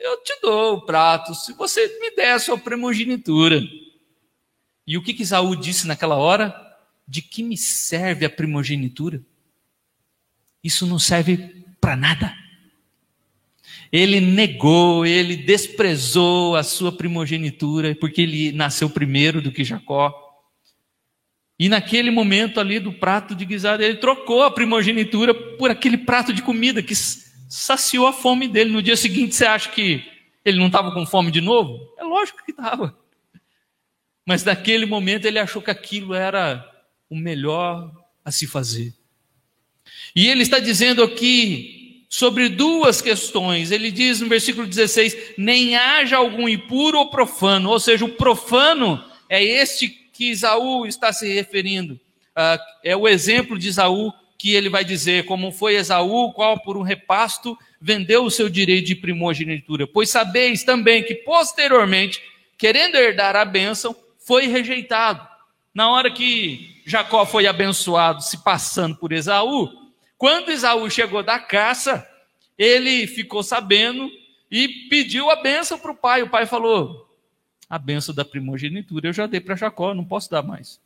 eu 0.02 0.22
te 0.24 0.34
dou 0.42 0.76
o 0.76 0.82
prato, 0.82 1.34
se 1.36 1.54
você 1.54 2.00
me 2.00 2.12
der 2.16 2.34
a 2.34 2.40
sua 2.40 2.58
primogenitura. 2.58 3.62
E 4.86 4.98
o 4.98 5.04
que, 5.04 5.14
que 5.14 5.24
Isaú 5.24 5.56
disse 5.56 5.88
naquela 5.88 6.16
hora? 6.16 6.54
De 7.08 7.22
que 7.22 7.42
me 7.42 7.56
serve 7.56 8.26
a 8.26 8.30
primogenitura? 8.30 9.22
Isso 10.64 10.88
não 10.88 10.98
serve 10.98 11.66
para 11.82 11.96
nada. 11.96 12.34
Ele 13.92 14.20
negou, 14.20 15.06
ele 15.06 15.36
desprezou 15.36 16.56
a 16.56 16.64
sua 16.64 16.92
primogenitura, 16.92 17.94
porque 17.96 18.22
ele 18.22 18.52
nasceu 18.52 18.90
primeiro 18.90 19.42
do 19.42 19.52
que 19.52 19.64
Jacó. 19.64 20.20
E 21.60 21.70
naquele 21.70 22.10
momento 22.10 22.60
ali 22.60 22.80
do 22.80 22.92
prato 22.92 23.36
de 23.36 23.46
guisado, 23.46 23.84
ele 23.84 23.98
trocou 23.98 24.42
a 24.42 24.50
primogenitura 24.50 25.34
por 25.34 25.70
aquele 25.70 25.98
prato 25.98 26.34
de 26.34 26.42
comida 26.42 26.82
que 26.82 26.96
saciou 26.96 28.08
a 28.08 28.14
fome 28.14 28.48
dele. 28.48 28.72
No 28.72 28.82
dia 28.82 28.98
seguinte, 28.98 29.36
você 29.36 29.46
acha 29.46 29.70
que 29.70 30.04
ele 30.44 30.58
não 30.58 30.68
estava 30.68 30.92
com 30.92 31.06
fome 31.06 31.30
de 31.30 31.40
novo? 31.40 31.94
É 32.00 32.04
lógico 32.04 32.44
que 32.44 32.52
estava. 32.52 32.98
Mas 34.26 34.44
naquele 34.44 34.86
momento 34.86 35.26
ele 35.26 35.38
achou 35.38 35.62
que 35.62 35.70
aquilo 35.70 36.14
era 36.14 36.68
o 37.10 37.16
melhor 37.16 37.92
a 38.26 38.32
se 38.32 38.48
fazer. 38.48 38.94
E 40.16 40.28
ele 40.28 40.44
está 40.44 40.60
dizendo 40.60 41.04
aqui 41.04 42.06
sobre 42.10 42.50
duas 42.50 43.02
questões. 43.02 43.72
Ele 43.72 43.90
diz 43.90 44.22
no 44.22 44.30
versículo 44.30 44.68
16: 44.68 45.34
nem 45.38 45.76
haja 45.76 46.18
algum 46.18 46.48
impuro 46.48 47.00
ou 47.00 47.10
profano, 47.10 47.70
ou 47.70 47.80
seja, 47.80 48.06
o 48.06 48.10
profano 48.10 49.04
é 49.28 49.44
este 49.44 49.90
que 49.90 50.30
Isaú 50.30 50.86
está 50.86 51.12
se 51.12 51.34
referindo. 51.34 51.96
Uh, 52.36 52.62
é 52.84 52.96
o 52.96 53.08
exemplo 53.08 53.58
de 53.58 53.68
Isaú 53.68 54.14
que 54.38 54.54
ele 54.54 54.70
vai 54.70 54.84
dizer, 54.84 55.26
como 55.26 55.54
foi 55.54 55.76
Esaú, 55.76 56.34
qual 56.34 56.60
por 56.60 56.76
um 56.76 56.82
repasto 56.82 57.58
vendeu 57.80 58.26
o 58.26 58.30
seu 58.30 58.50
direito 58.50 58.88
de 58.88 58.96
primogenitura. 58.96 59.88
Pois 59.88 60.10
sabeis 60.10 60.64
também 60.64 61.02
que 61.02 61.16
posteriormente, 61.16 62.22
querendo 62.58 62.96
herdar 62.96 63.38
a 63.38 63.46
bênção, 63.46 63.96
foi 64.20 64.48
rejeitado. 64.48 65.26
Na 65.74 65.90
hora 65.90 66.12
que 66.12 66.82
Jacó 66.86 67.26
foi 67.26 67.48
abençoado, 67.48 68.22
se 68.22 68.44
passando 68.44 68.98
por 68.98 69.14
Esaú, 69.14 69.83
quando 70.24 70.54
Isaú 70.54 70.90
chegou 70.90 71.22
da 71.22 71.38
caça, 71.38 72.10
ele 72.58 73.06
ficou 73.08 73.44
sabendo 73.44 74.10
e 74.50 74.70
pediu 74.88 75.30
a 75.30 75.36
benção 75.36 75.78
para 75.78 75.92
o 75.92 75.98
pai. 75.98 76.24
O 76.24 76.30
pai 76.30 76.46
falou: 76.46 77.14
A 77.70 77.78
benção 77.78 78.16
da 78.16 78.24
primogenitura 78.24 79.10
eu 79.10 79.12
já 79.12 79.28
dei 79.28 79.42
para 79.42 79.58
Jacó, 79.58 79.94
não 79.94 80.06
posso 80.06 80.32
dar 80.32 80.42
mais. 80.42 80.80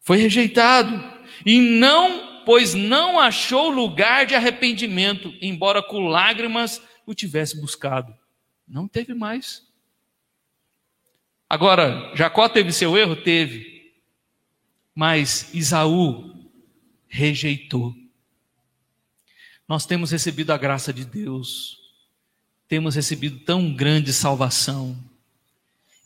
Foi 0.00 0.16
rejeitado. 0.16 0.98
E 1.44 1.60
não, 1.60 2.42
pois 2.46 2.72
não 2.72 3.20
achou 3.20 3.68
lugar 3.68 4.24
de 4.24 4.34
arrependimento, 4.34 5.34
embora 5.38 5.82
com 5.82 6.08
lágrimas 6.08 6.82
o 7.04 7.14
tivesse 7.14 7.60
buscado. 7.60 8.16
Não 8.66 8.88
teve 8.88 9.12
mais. 9.12 9.62
Agora, 11.46 12.12
Jacó 12.14 12.48
teve 12.48 12.72
seu 12.72 12.96
erro? 12.96 13.14
Teve. 13.14 13.92
Mas 14.94 15.52
Isaú 15.52 16.37
rejeitou. 17.08 17.94
Nós 19.66 19.84
temos 19.84 20.10
recebido 20.10 20.52
a 20.52 20.58
graça 20.58 20.92
de 20.92 21.04
Deus, 21.04 21.78
temos 22.68 22.94
recebido 22.94 23.40
tão 23.40 23.74
grande 23.74 24.12
salvação, 24.12 24.96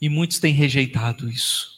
e 0.00 0.08
muitos 0.08 0.38
têm 0.38 0.52
rejeitado 0.52 1.28
isso. 1.28 1.70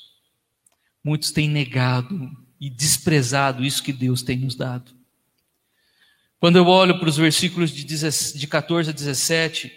Muitos 1.03 1.31
têm 1.31 1.49
negado 1.49 2.31
e 2.59 2.71
desprezado 2.71 3.63
isso 3.63 3.83
que 3.83 3.93
Deus 3.93 4.23
tem 4.23 4.39
nos 4.39 4.55
dado. 4.55 4.93
Quando 6.41 6.57
eu 6.57 6.67
olho 6.67 6.99
para 6.99 7.09
os 7.09 7.19
versículos 7.19 7.71
de 7.71 8.47
14 8.47 8.91
a 8.91 8.93
17, 8.93 9.73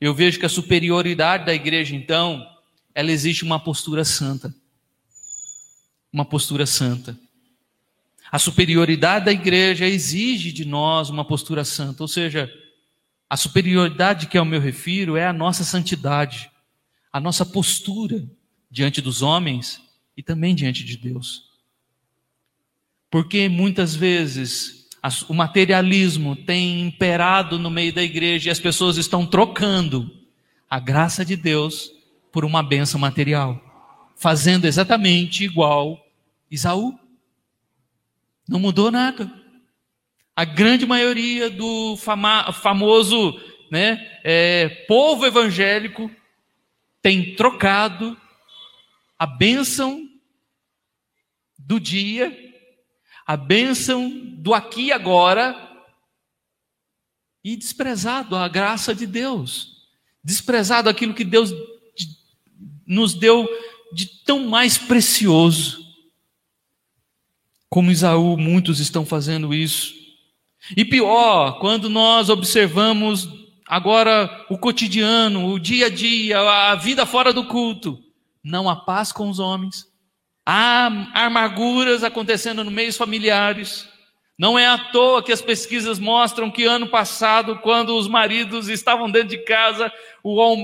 eu 0.00 0.14
vejo 0.14 0.38
que 0.38 0.46
a 0.46 0.50
superioridade 0.50 1.46
da 1.46 1.54
igreja, 1.54 1.96
então, 1.96 2.46
ela 2.94 3.10
existe 3.10 3.44
uma 3.44 3.58
postura 3.58 4.04
santa. 4.04 4.54
Uma 6.12 6.24
postura 6.24 6.66
santa. 6.66 7.18
A 8.30 8.38
superioridade 8.38 9.26
da 9.26 9.32
igreja 9.32 9.86
exige 9.86 10.52
de 10.52 10.64
nós 10.64 11.10
uma 11.10 11.24
postura 11.24 11.64
santa, 11.64 12.02
ou 12.02 12.08
seja, 12.08 12.52
a 13.28 13.36
superioridade 13.36 14.26
que 14.26 14.38
eu 14.38 14.44
me 14.44 14.58
refiro 14.58 15.16
é 15.16 15.26
a 15.26 15.32
nossa 15.32 15.64
santidade, 15.64 16.50
a 17.12 17.20
nossa 17.20 17.44
postura 17.44 18.24
diante 18.70 19.00
dos 19.00 19.22
homens 19.22 19.80
e 20.16 20.22
também 20.22 20.54
diante 20.54 20.84
de 20.84 20.96
Deus. 20.96 21.50
Porque 23.10 23.48
muitas 23.48 23.94
vezes 23.94 24.88
o 25.28 25.34
materialismo 25.34 26.34
tem 26.34 26.82
imperado 26.82 27.58
no 27.58 27.70
meio 27.70 27.92
da 27.92 28.02
igreja 28.02 28.48
e 28.48 28.52
as 28.52 28.58
pessoas 28.58 28.96
estão 28.96 29.24
trocando 29.24 30.10
a 30.68 30.80
graça 30.80 31.24
de 31.24 31.36
Deus 31.36 31.92
por 32.32 32.44
uma 32.44 32.62
benção 32.62 33.00
material, 33.00 33.60
fazendo 34.16 34.66
exatamente 34.66 35.44
igual 35.44 36.04
Isaú. 36.50 36.98
Não 38.48 38.60
mudou 38.60 38.90
nada. 38.90 39.30
A 40.34 40.44
grande 40.44 40.86
maioria 40.86 41.48
do 41.50 41.96
fama, 41.96 42.52
famoso 42.52 43.40
né, 43.70 44.20
é, 44.22 44.68
povo 44.86 45.26
evangélico 45.26 46.10
tem 47.00 47.34
trocado 47.34 48.16
a 49.18 49.26
bênção 49.26 50.08
do 51.58 51.80
dia, 51.80 52.36
a 53.26 53.36
bênção 53.36 54.08
do 54.36 54.52
aqui 54.54 54.86
e 54.86 54.92
agora, 54.92 55.62
e 57.42 57.56
desprezado 57.56 58.36
a 58.36 58.48
graça 58.48 58.94
de 58.94 59.06
Deus, 59.06 59.88
desprezado 60.22 60.88
aquilo 60.88 61.14
que 61.14 61.24
Deus 61.24 61.52
nos 62.86 63.14
deu 63.14 63.48
de 63.92 64.06
tão 64.24 64.46
mais 64.46 64.76
precioso. 64.76 65.85
Como 67.76 67.90
Isaú, 67.90 68.38
muitos 68.38 68.80
estão 68.80 69.04
fazendo 69.04 69.52
isso. 69.52 69.92
E 70.74 70.82
pior, 70.82 71.58
quando 71.58 71.90
nós 71.90 72.30
observamos 72.30 73.28
agora 73.68 74.46
o 74.48 74.56
cotidiano, 74.56 75.52
o 75.52 75.58
dia 75.58 75.84
a 75.84 75.90
dia, 75.90 76.40
a 76.40 76.74
vida 76.74 77.04
fora 77.04 77.34
do 77.34 77.44
culto, 77.44 78.02
não 78.42 78.66
há 78.66 78.76
paz 78.76 79.12
com 79.12 79.28
os 79.28 79.38
homens, 79.38 79.84
há 80.46 80.86
amarguras 81.26 82.02
acontecendo 82.02 82.64
no 82.64 82.70
meios 82.70 82.96
familiares. 82.96 83.86
Não 84.38 84.58
é 84.58 84.66
à 84.66 84.78
toa 84.78 85.22
que 85.22 85.30
as 85.30 85.42
pesquisas 85.42 85.98
mostram 85.98 86.50
que 86.50 86.64
ano 86.64 86.86
passado, 86.86 87.58
quando 87.58 87.94
os 87.94 88.08
maridos 88.08 88.70
estavam 88.70 89.10
dentro 89.10 89.28
de 89.28 89.44
casa, 89.44 89.92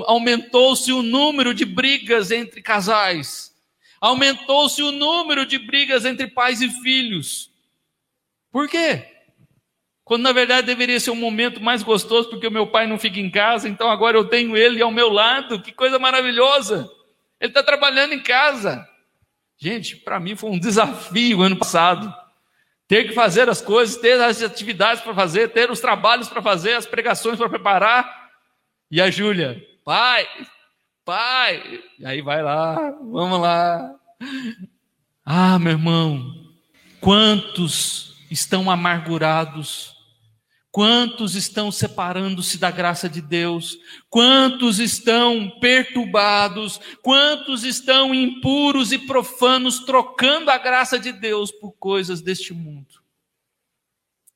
aumentou-se 0.06 0.90
o 0.90 1.02
número 1.02 1.52
de 1.52 1.66
brigas 1.66 2.30
entre 2.30 2.62
casais. 2.62 3.51
Aumentou-se 4.02 4.82
o 4.82 4.90
número 4.90 5.46
de 5.46 5.60
brigas 5.60 6.04
entre 6.04 6.26
pais 6.26 6.60
e 6.60 6.68
filhos. 6.68 7.52
Por 8.50 8.68
quê? 8.68 9.06
Quando 10.02 10.24
na 10.24 10.32
verdade 10.32 10.66
deveria 10.66 10.98
ser 10.98 11.12
um 11.12 11.14
momento 11.14 11.60
mais 11.60 11.84
gostoso, 11.84 12.28
porque 12.28 12.48
o 12.48 12.50
meu 12.50 12.66
pai 12.66 12.84
não 12.84 12.98
fica 12.98 13.20
em 13.20 13.30
casa, 13.30 13.68
então 13.68 13.88
agora 13.88 14.16
eu 14.18 14.24
tenho 14.24 14.56
ele 14.56 14.82
ao 14.82 14.90
meu 14.90 15.08
lado, 15.08 15.62
que 15.62 15.70
coisa 15.70 16.00
maravilhosa. 16.00 16.90
Ele 17.40 17.52
está 17.52 17.62
trabalhando 17.62 18.12
em 18.12 18.20
casa. 18.20 18.84
Gente, 19.56 19.94
para 19.94 20.18
mim 20.18 20.34
foi 20.34 20.50
um 20.50 20.58
desafio 20.58 21.40
ano 21.40 21.56
passado. 21.56 22.12
Ter 22.88 23.04
que 23.04 23.14
fazer 23.14 23.48
as 23.48 23.60
coisas, 23.60 23.96
ter 23.98 24.20
as 24.20 24.42
atividades 24.42 25.00
para 25.00 25.14
fazer, 25.14 25.50
ter 25.50 25.70
os 25.70 25.78
trabalhos 25.78 26.28
para 26.28 26.42
fazer, 26.42 26.72
as 26.72 26.86
pregações 26.86 27.38
para 27.38 27.48
preparar. 27.48 28.30
E 28.90 29.00
a 29.00 29.08
Júlia, 29.08 29.64
pai, 29.84 30.26
pai, 31.04 31.82
e 31.98 32.06
aí 32.06 32.22
vai 32.22 32.42
lá, 32.42 32.90
vamos 32.90 33.40
lá. 33.40 33.94
Ah, 35.24 35.58
meu 35.58 35.72
irmão, 35.72 36.34
quantos 37.00 38.16
estão 38.30 38.70
amargurados 38.70 39.92
Quantos 40.72 41.34
estão 41.34 41.70
separando-se 41.70 42.56
da 42.56 42.70
graça 42.70 43.06
de 43.06 43.20
Deus? 43.20 43.76
Quantos 44.08 44.78
estão 44.78 45.58
perturbados? 45.60 46.80
Quantos 47.02 47.62
estão 47.62 48.14
impuros 48.14 48.90
e 48.90 48.98
profanos, 48.98 49.80
trocando 49.80 50.50
a 50.50 50.56
graça 50.56 50.98
de 50.98 51.12
Deus 51.12 51.52
por 51.52 51.72
coisas 51.72 52.22
deste 52.22 52.54
mundo? 52.54 53.02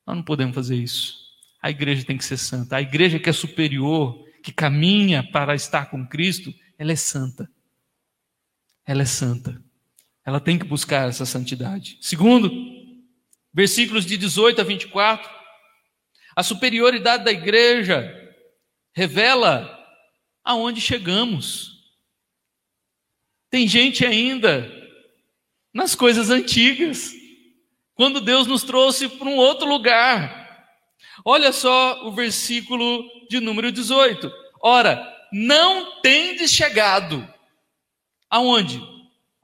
Nós 0.05 0.15
não 0.15 0.23
podemos 0.23 0.53
fazer 0.53 0.75
isso. 0.75 1.17
A 1.59 1.71
igreja 1.71 2.05
tem 2.05 2.19
que 2.19 2.23
ser 2.23 2.37
santa. 2.37 2.75
A 2.75 2.81
igreja 2.83 3.17
que 3.17 3.31
é 3.31 3.33
superior, 3.33 4.23
que 4.47 4.53
caminha 4.53 5.29
para 5.29 5.53
estar 5.55 5.89
com 5.89 6.07
Cristo, 6.07 6.55
ela 6.79 6.93
é 6.93 6.95
santa. 6.95 7.51
Ela 8.85 9.01
é 9.01 9.05
santa. 9.05 9.61
Ela 10.25 10.39
tem 10.39 10.57
que 10.57 10.63
buscar 10.63 11.09
essa 11.09 11.25
santidade. 11.25 11.97
Segundo, 11.99 12.49
versículos 13.53 14.05
de 14.05 14.15
18 14.15 14.61
a 14.61 14.63
24. 14.63 15.29
A 16.33 16.41
superioridade 16.43 17.25
da 17.25 17.31
igreja 17.33 18.09
revela 18.93 19.69
aonde 20.45 20.79
chegamos. 20.79 21.83
Tem 23.49 23.67
gente 23.67 24.05
ainda 24.05 24.71
nas 25.73 25.93
coisas 25.93 26.29
antigas, 26.29 27.11
quando 27.95 28.21
Deus 28.21 28.47
nos 28.47 28.63
trouxe 28.63 29.09
para 29.09 29.27
um 29.27 29.35
outro 29.35 29.67
lugar. 29.67 30.36
Olha 31.29 31.51
só 31.51 32.07
o 32.07 32.11
versículo 32.13 33.03
de 33.29 33.41
número 33.41 33.69
18. 33.69 34.31
Ora, 34.61 35.05
não 35.29 35.99
tendes 35.99 36.49
chegado 36.49 37.27
aonde? 38.29 38.81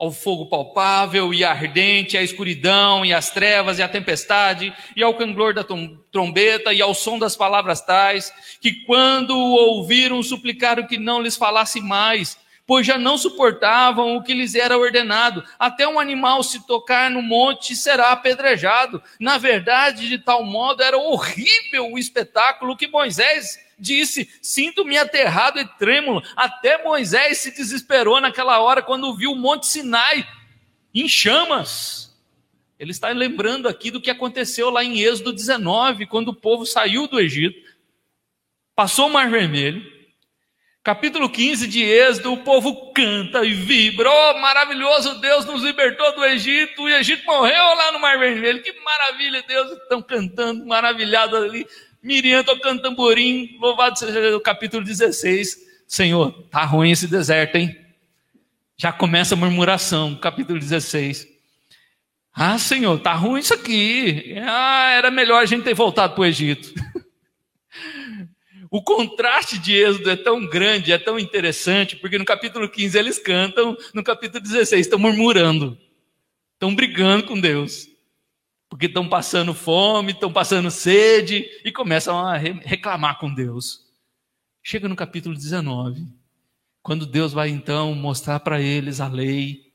ao 0.03 0.11
fogo 0.11 0.47
palpável 0.47 1.33
e 1.33 1.45
ardente, 1.45 2.17
à 2.17 2.21
escuridão 2.21 3.05
e 3.05 3.13
às 3.13 3.29
trevas 3.29 3.79
e 3.79 3.81
à 3.81 3.87
tempestade, 3.87 4.73
e 4.97 5.01
ao 5.01 5.13
canglor 5.13 5.53
da 5.53 5.63
trombeta 6.11 6.73
e 6.73 6.81
ao 6.81 6.93
som 6.93 7.17
das 7.17 7.37
palavras 7.37 7.79
tais, 7.79 8.33
que 8.59 8.83
quando 8.85 9.31
o 9.31 9.53
ouviram 9.53 10.21
suplicaram 10.21 10.85
que 10.85 10.97
não 10.97 11.21
lhes 11.21 11.37
falasse 11.37 11.79
mais, 11.79 12.37
pois 12.65 12.85
já 12.87 12.97
não 12.97 13.17
suportavam 13.17 14.15
o 14.15 14.23
que 14.23 14.33
lhes 14.33 14.55
era 14.55 14.77
ordenado. 14.77 15.43
Até 15.59 15.87
um 15.87 15.99
animal 15.99 16.43
se 16.43 16.65
tocar 16.65 17.09
no 17.09 17.21
monte 17.21 17.75
será 17.75 18.11
apedrejado. 18.11 19.01
Na 19.19 19.37
verdade, 19.37 20.07
de 20.07 20.17
tal 20.17 20.43
modo 20.43 20.81
era 20.81 20.97
horrível 20.97 21.91
o 21.91 21.97
espetáculo 21.97 22.77
que 22.77 22.87
Moisés 22.87 23.59
disse: 23.77 24.29
Sinto-me 24.41 24.97
aterrado 24.97 25.59
e 25.59 25.67
trêmulo. 25.77 26.23
Até 26.35 26.83
Moisés 26.83 27.39
se 27.39 27.51
desesperou 27.51 28.21
naquela 28.21 28.59
hora 28.59 28.81
quando 28.81 29.15
viu 29.15 29.31
o 29.31 29.35
Monte 29.35 29.67
Sinai 29.67 30.25
em 30.93 31.07
chamas. 31.07 32.13
Ele 32.79 32.91
está 32.91 33.09
lembrando 33.09 33.67
aqui 33.67 33.91
do 33.91 34.01
que 34.01 34.09
aconteceu 34.09 34.69
lá 34.69 34.83
em 34.83 34.99
Êxodo 34.99 35.31
19, 35.31 36.05
quando 36.07 36.29
o 36.29 36.35
povo 36.35 36.65
saiu 36.65 37.07
do 37.07 37.19
Egito, 37.19 37.57
passou 38.75 39.07
o 39.07 39.13
Mar 39.13 39.29
Vermelho. 39.29 39.92
Capítulo 40.83 41.29
15 41.29 41.65
de 41.65 41.81
Êxodo, 41.81 42.33
o 42.33 42.43
povo 42.43 42.91
canta 42.91 43.45
e 43.45 43.53
vibra. 43.53 44.09
Oh, 44.11 44.39
maravilhoso, 44.39 45.17
Deus 45.21 45.45
nos 45.45 45.63
libertou 45.63 46.13
do 46.13 46.25
Egito. 46.25 46.81
O 46.81 46.89
Egito 46.89 47.25
morreu 47.25 47.63
lá 47.77 47.93
no 47.93 47.99
Mar 47.99 48.19
Vermelho. 48.19 48.61
Que 48.61 48.73
maravilha, 48.81 49.41
Deus 49.47 49.71
estão 49.71 50.01
cantando, 50.01 50.65
maravilhados 50.65 51.41
ali. 51.41 51.65
Miriam 52.01 52.43
tocando 52.43 52.81
tamborim, 52.81 53.57
louvado 53.61 53.97
seja 53.97 54.35
o 54.35 54.41
capítulo 54.41 54.83
16. 54.83 55.57
Senhor, 55.87 56.33
tá 56.51 56.65
ruim 56.65 56.91
esse 56.91 57.07
deserto, 57.07 57.55
hein? 57.55 57.73
Já 58.75 58.91
começa 58.91 59.35
a 59.35 59.37
murmuração, 59.37 60.13
capítulo 60.15 60.59
16. 60.59 61.25
Ah, 62.35 62.57
Senhor, 62.57 62.99
tá 62.99 63.13
ruim 63.13 63.39
isso 63.39 63.53
aqui. 63.53 64.35
Ah, 64.45 64.91
era 64.97 65.09
melhor 65.09 65.41
a 65.41 65.45
gente 65.45 65.63
ter 65.63 65.73
voltado 65.73 66.13
para 66.13 66.23
o 66.23 66.25
Egito. 66.25 66.73
O 68.73 68.81
contraste 68.81 69.57
de 69.59 69.73
Êxodo 69.73 70.09
é 70.09 70.15
tão 70.15 70.45
grande, 70.45 70.91
é 70.91 70.97
tão 70.97 71.19
interessante, 71.19 71.95
porque 71.95 72.17
no 72.17 72.25
capítulo 72.25 72.67
15 72.67 72.97
eles 72.97 73.19
cantam, 73.19 73.77
no 73.93 74.03
capítulo 74.03 74.41
16 74.41 74.87
estão 74.87 74.97
murmurando, 74.97 75.77
estão 76.55 76.73
brigando 76.73 77.25
com 77.25 77.39
Deus 77.39 77.93
porque 78.73 78.87
estão 78.87 79.07
passando 79.07 79.53
fome, 79.53 80.13
estão 80.13 80.33
passando 80.33 80.71
sede 80.71 81.45
e 81.63 81.71
começam 81.71 82.17
a 82.17 82.35
reclamar 82.37 83.19
com 83.19 83.31
Deus. 83.31 83.85
Chega 84.63 84.89
no 84.89 84.95
capítulo 84.95 85.35
19, 85.35 86.07
quando 86.81 87.05
Deus 87.05 87.33
vai 87.33 87.49
então 87.49 87.93
mostrar 87.93 88.39
para 88.39 88.59
eles 88.59 88.99
a 88.99 89.07
lei, 89.07 89.71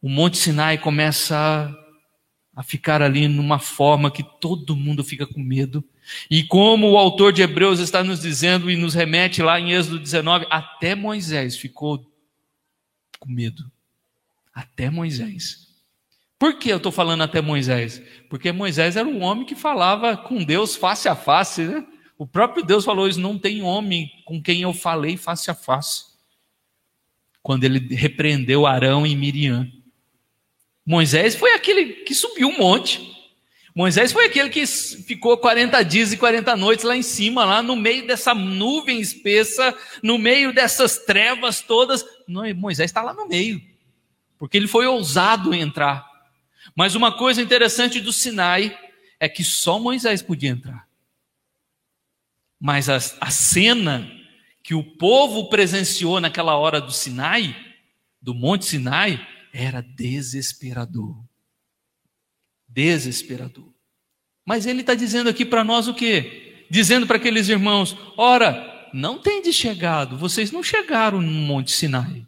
o 0.00 0.08
Monte 0.08 0.38
Sinai 0.38 0.78
começa 0.78 1.70
a 2.56 2.62
ficar 2.62 3.02
ali 3.02 3.28
numa 3.28 3.58
forma 3.58 4.10
que 4.10 4.24
todo 4.40 4.74
mundo 4.74 5.04
fica 5.04 5.26
com 5.26 5.40
medo. 5.40 5.84
E 6.30 6.42
como 6.44 6.90
o 6.90 6.98
autor 6.98 7.32
de 7.32 7.42
Hebreus 7.42 7.78
está 7.78 8.02
nos 8.02 8.20
dizendo 8.20 8.70
e 8.70 8.76
nos 8.76 8.94
remete 8.94 9.42
lá 9.42 9.58
em 9.58 9.72
Êxodo 9.72 9.98
19, 9.98 10.46
até 10.50 10.94
Moisés 10.94 11.56
ficou 11.56 12.04
com 13.18 13.30
medo. 13.30 13.70
Até 14.54 14.90
Moisés. 14.90 15.68
Por 16.38 16.58
que 16.58 16.70
eu 16.70 16.78
estou 16.78 16.90
falando 16.90 17.22
até 17.22 17.40
Moisés? 17.40 18.02
Porque 18.28 18.50
Moisés 18.50 18.96
era 18.96 19.08
um 19.08 19.22
homem 19.22 19.46
que 19.46 19.54
falava 19.54 20.16
com 20.16 20.42
Deus 20.42 20.74
face 20.74 21.08
a 21.08 21.14
face, 21.14 21.62
né? 21.62 21.86
O 22.18 22.26
próprio 22.26 22.64
Deus 22.64 22.84
falou 22.84 23.08
isso: 23.08 23.20
não 23.20 23.38
tem 23.38 23.62
homem 23.62 24.10
com 24.24 24.42
quem 24.42 24.62
eu 24.62 24.72
falei 24.72 25.16
face 25.16 25.50
a 25.50 25.54
face. 25.54 26.06
Quando 27.42 27.64
ele 27.64 27.94
repreendeu 27.94 28.66
Arão 28.66 29.06
e 29.06 29.14
Miriam. 29.14 29.70
Moisés 30.84 31.36
foi 31.36 31.54
aquele 31.54 32.02
que 32.04 32.14
subiu 32.14 32.48
um 32.48 32.58
monte. 32.58 33.11
Moisés 33.74 34.12
foi 34.12 34.26
aquele 34.26 34.50
que 34.50 34.66
ficou 34.66 35.38
40 35.38 35.82
dias 35.82 36.12
e 36.12 36.16
40 36.16 36.54
noites 36.56 36.84
lá 36.84 36.94
em 36.94 37.02
cima, 37.02 37.44
lá 37.44 37.62
no 37.62 37.74
meio 37.74 38.06
dessa 38.06 38.34
nuvem 38.34 39.00
espessa, 39.00 39.74
no 40.02 40.18
meio 40.18 40.52
dessas 40.52 40.98
trevas 40.98 41.62
todas. 41.62 42.04
Moisés 42.56 42.90
está 42.90 43.02
lá 43.02 43.14
no 43.14 43.26
meio, 43.26 43.62
porque 44.38 44.58
ele 44.58 44.68
foi 44.68 44.86
ousado 44.86 45.54
entrar. 45.54 46.06
Mas 46.76 46.94
uma 46.94 47.16
coisa 47.16 47.40
interessante 47.40 48.00
do 48.00 48.12
Sinai 48.12 48.78
é 49.18 49.28
que 49.28 49.42
só 49.42 49.78
Moisés 49.78 50.20
podia 50.20 50.50
entrar. 50.50 50.86
Mas 52.60 52.88
a, 52.88 52.96
a 53.20 53.30
cena 53.30 54.10
que 54.62 54.74
o 54.74 54.84
povo 54.84 55.48
presenciou 55.48 56.20
naquela 56.20 56.56
hora 56.56 56.80
do 56.80 56.92
Sinai, 56.92 57.56
do 58.20 58.34
Monte 58.34 58.66
Sinai, 58.66 59.26
era 59.52 59.82
desesperador. 59.82 61.16
Desesperador. 62.72 63.72
Mas 64.44 64.66
ele 64.66 64.80
está 64.80 64.94
dizendo 64.94 65.28
aqui 65.28 65.44
para 65.44 65.62
nós 65.62 65.86
o 65.88 65.94
quê? 65.94 66.66
Dizendo 66.70 67.06
para 67.06 67.16
aqueles 67.16 67.48
irmãos: 67.48 67.96
ora, 68.16 68.88
não 68.92 69.18
tem 69.18 69.42
de 69.42 69.52
chegado, 69.52 70.16
vocês 70.16 70.50
não 70.50 70.62
chegaram 70.62 71.20
no 71.20 71.30
Monte 71.30 71.70
Sinai. 71.70 72.26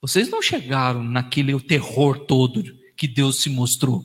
Vocês 0.00 0.28
não 0.30 0.40
chegaram 0.40 1.04
naquele 1.04 1.58
terror 1.60 2.20
todo 2.20 2.64
que 2.96 3.06
Deus 3.06 3.42
se 3.42 3.50
mostrou. 3.50 4.04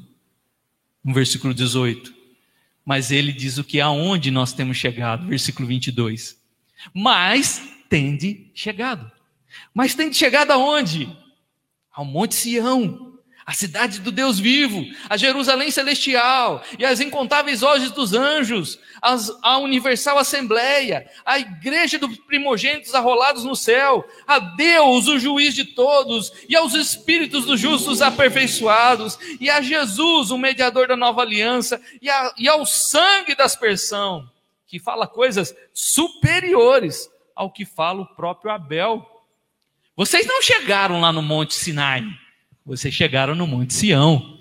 No 1.04 1.14
versículo 1.14 1.54
18. 1.54 2.14
Mas 2.84 3.12
ele 3.12 3.32
diz 3.32 3.58
o 3.58 3.64
que 3.64 3.80
aonde 3.80 4.30
nós 4.30 4.54
temos 4.54 4.78
chegado, 4.78 5.28
versículo 5.28 5.68
22. 5.68 6.40
Mas 6.94 7.62
tende 7.90 8.52
chegado. 8.54 9.10
Mas 9.74 9.96
tende 9.96 10.16
chegado 10.16 10.52
aonde? 10.52 11.10
Ao 11.92 12.04
Monte 12.04 12.36
Sião, 12.36 13.05
a 13.46 13.54
cidade 13.54 14.00
do 14.00 14.12
Deus 14.12 14.40
vivo, 14.40 14.84
a 15.08 15.16
Jerusalém 15.18 15.70
celestial 15.70 16.64
e 16.80 16.84
as 16.84 17.00
incontáveis 17.00 17.62
hojes 17.62 17.92
dos 17.92 18.12
anjos, 18.14 18.80
as, 19.00 19.32
a 19.44 19.60
universal 19.60 20.18
assembleia, 20.18 21.08
a 21.24 21.38
igreja 21.38 22.00
dos 22.00 22.18
primogênitos 22.18 22.96
arrolados 22.96 23.44
no 23.44 23.56
céu, 23.56 24.04
a 24.26 24.40
Deus, 24.40 25.08
o 25.08 25.20
juiz 25.20 25.54
de 25.54 25.64
todos, 25.64 26.34
e 26.50 26.56
aos 26.56 26.74
espíritos 26.74 27.46
dos 27.46 27.60
justos 27.60 28.02
aperfeiçoados, 28.02 29.20
e 29.40 29.48
a 29.48 29.62
Jesus, 29.62 30.32
o 30.32 30.40
mediador 30.40 30.88
da 30.88 30.98
nova 30.98 31.22
aliança, 31.22 31.80
e, 32.02 32.10
a, 32.10 32.34
e 32.40 32.50
ao 32.50 32.66
sangue 32.66 33.36
da 33.36 33.44
aspersão, 33.44 34.28
que 34.66 34.80
fala 34.80 35.06
coisas 35.06 35.56
superiores 35.72 37.08
ao 37.36 37.52
que 37.52 37.64
fala 37.64 38.02
o 38.02 38.16
próprio 38.16 38.50
Abel. 38.50 39.06
Vocês 39.96 40.26
não 40.26 40.42
chegaram 40.42 41.00
lá 41.00 41.14
no 41.14 41.22
Monte 41.22 41.54
Sinai. 41.54 42.04
Vocês 42.66 42.92
chegaram 42.92 43.36
no 43.36 43.46
Monte 43.46 43.76
Sião. 43.76 44.40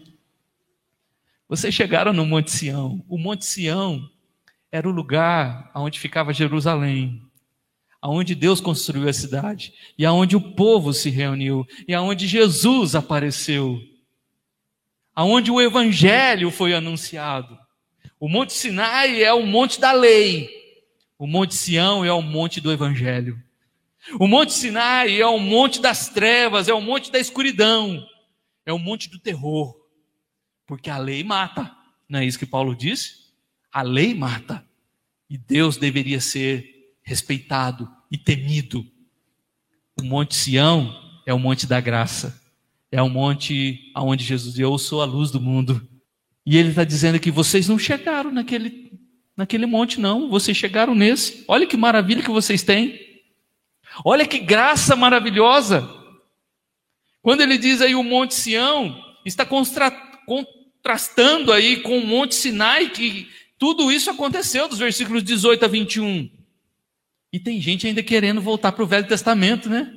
Vocês 1.46 1.74
chegaram 1.74 2.10
no 2.10 2.24
Monte 2.24 2.50
Sião. 2.50 3.04
O 3.06 3.18
Monte 3.18 3.44
Sião 3.44 4.08
era 4.72 4.88
o 4.88 4.92
lugar 4.92 5.70
onde 5.74 6.00
ficava 6.00 6.32
Jerusalém, 6.32 7.20
aonde 8.00 8.34
Deus 8.34 8.62
construiu 8.62 9.10
a 9.10 9.12
cidade 9.12 9.74
e 9.98 10.06
aonde 10.06 10.36
o 10.36 10.40
povo 10.40 10.94
se 10.94 11.10
reuniu 11.10 11.66
e 11.86 11.92
aonde 11.92 12.26
Jesus 12.26 12.94
apareceu, 12.94 13.78
aonde 15.14 15.50
o 15.50 15.60
evangelho 15.60 16.50
foi 16.50 16.72
anunciado. 16.72 17.58
O 18.18 18.26
Monte 18.26 18.54
Sinai 18.54 19.22
é 19.22 19.34
o 19.34 19.44
monte 19.44 19.78
da 19.78 19.92
lei. 19.92 20.48
O 21.18 21.26
Monte 21.26 21.54
Sião 21.54 22.02
é 22.02 22.12
o 22.12 22.22
monte 22.22 22.58
do 22.58 22.72
evangelho. 22.72 23.38
O 24.18 24.26
Monte 24.26 24.54
Sinai 24.54 25.20
é 25.20 25.26
o 25.26 25.38
monte 25.38 25.80
das 25.80 26.08
trevas, 26.08 26.68
é 26.68 26.74
o 26.74 26.80
monte 26.80 27.10
da 27.10 27.18
escuridão 27.18 28.06
é 28.66 28.72
o 28.72 28.78
monte 28.78 29.10
do 29.10 29.18
terror, 29.18 29.74
porque 30.66 30.90
a 30.90 30.98
lei 30.98 31.22
mata. 31.22 31.74
Não 32.08 32.20
é 32.20 32.24
isso 32.24 32.38
que 32.38 32.46
Paulo 32.46 32.74
disse? 32.74 33.32
A 33.72 33.82
lei 33.82 34.14
mata. 34.14 34.64
E 35.28 35.36
Deus 35.36 35.76
deveria 35.76 36.20
ser 36.20 36.94
respeitado 37.02 37.90
e 38.10 38.16
temido. 38.16 38.86
O 40.00 40.04
Monte 40.04 40.34
Sião 40.34 40.94
é 41.26 41.32
o 41.32 41.38
monte 41.38 41.66
da 41.66 41.80
graça. 41.80 42.40
É 42.90 43.02
o 43.02 43.08
monte 43.08 43.90
aonde 43.94 44.24
Jesus 44.24 44.54
diz: 44.54 44.60
Eu 44.60 44.78
sou 44.78 45.02
a 45.02 45.04
luz 45.04 45.30
do 45.30 45.40
mundo. 45.40 45.86
E 46.46 46.56
ele 46.56 46.70
está 46.70 46.84
dizendo 46.84 47.18
que 47.18 47.30
vocês 47.30 47.68
não 47.68 47.78
chegaram 47.78 48.30
naquele, 48.30 48.92
naquele 49.36 49.66
monte, 49.66 49.98
não. 49.98 50.28
Vocês 50.28 50.56
chegaram 50.56 50.94
nesse. 50.94 51.44
Olha 51.48 51.66
que 51.66 51.76
maravilha 51.76 52.22
que 52.22 52.30
vocês 52.30 52.62
têm. 52.62 53.00
Olha 54.04 54.26
que 54.26 54.38
graça 54.38 54.94
maravilhosa. 54.94 56.03
Quando 57.24 57.40
ele 57.40 57.56
diz 57.56 57.80
aí 57.80 57.94
o 57.94 58.02
Monte 58.02 58.34
Sião, 58.34 59.02
está 59.24 59.46
contrastando 59.46 61.54
aí 61.54 61.78
com 61.78 61.96
o 61.96 62.06
Monte 62.06 62.34
Sinai, 62.34 62.90
que 62.90 63.30
tudo 63.58 63.90
isso 63.90 64.10
aconteceu 64.10 64.68
dos 64.68 64.78
versículos 64.78 65.24
18 65.24 65.64
a 65.64 65.68
21. 65.68 66.30
E 67.32 67.40
tem 67.40 67.58
gente 67.62 67.86
ainda 67.86 68.02
querendo 68.02 68.42
voltar 68.42 68.72
para 68.72 68.84
o 68.84 68.86
Velho 68.86 69.08
Testamento, 69.08 69.70
né? 69.70 69.90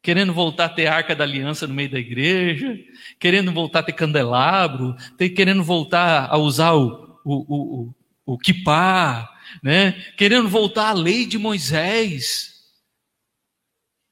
Querendo 0.00 0.32
voltar 0.32 0.64
a 0.64 0.70
ter 0.70 0.86
arca 0.86 1.14
da 1.14 1.22
aliança 1.22 1.66
no 1.66 1.74
meio 1.74 1.90
da 1.90 1.98
igreja, 1.98 2.78
querendo 3.20 3.52
voltar 3.52 3.80
a 3.80 3.82
ter 3.82 3.92
candelabro, 3.92 4.96
querendo 5.36 5.62
voltar 5.62 6.28
a 6.30 6.38
usar 6.38 6.72
o, 6.72 7.20
o, 7.26 7.34
o, 7.34 7.94
o, 8.24 8.34
o 8.34 8.38
kipá, 8.38 9.28
né? 9.62 10.02
querendo 10.16 10.48
voltar 10.48 10.88
à 10.88 10.94
lei 10.94 11.26
de 11.26 11.36
Moisés. 11.36 12.51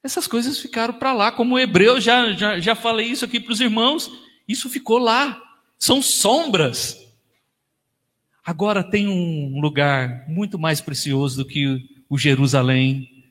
Essas 0.03 0.25
coisas 0.25 0.59
ficaram 0.59 0.95
para 0.95 1.13
lá, 1.13 1.31
como 1.31 1.55
o 1.55 1.59
hebreu, 1.59 2.01
já, 2.01 2.33
já, 2.33 2.59
já 2.59 2.75
falei 2.75 3.07
isso 3.07 3.23
aqui 3.23 3.39
para 3.39 3.53
os 3.53 3.61
irmãos, 3.61 4.11
isso 4.47 4.69
ficou 4.69 4.97
lá, 4.97 5.39
são 5.77 6.01
sombras. 6.01 6.97
Agora 8.43 8.83
tem 8.83 9.07
um 9.07 9.59
lugar 9.61 10.27
muito 10.27 10.57
mais 10.57 10.81
precioso 10.81 11.37
do 11.37 11.45
que 11.45 11.87
o 12.09 12.17
Jerusalém, 12.17 13.25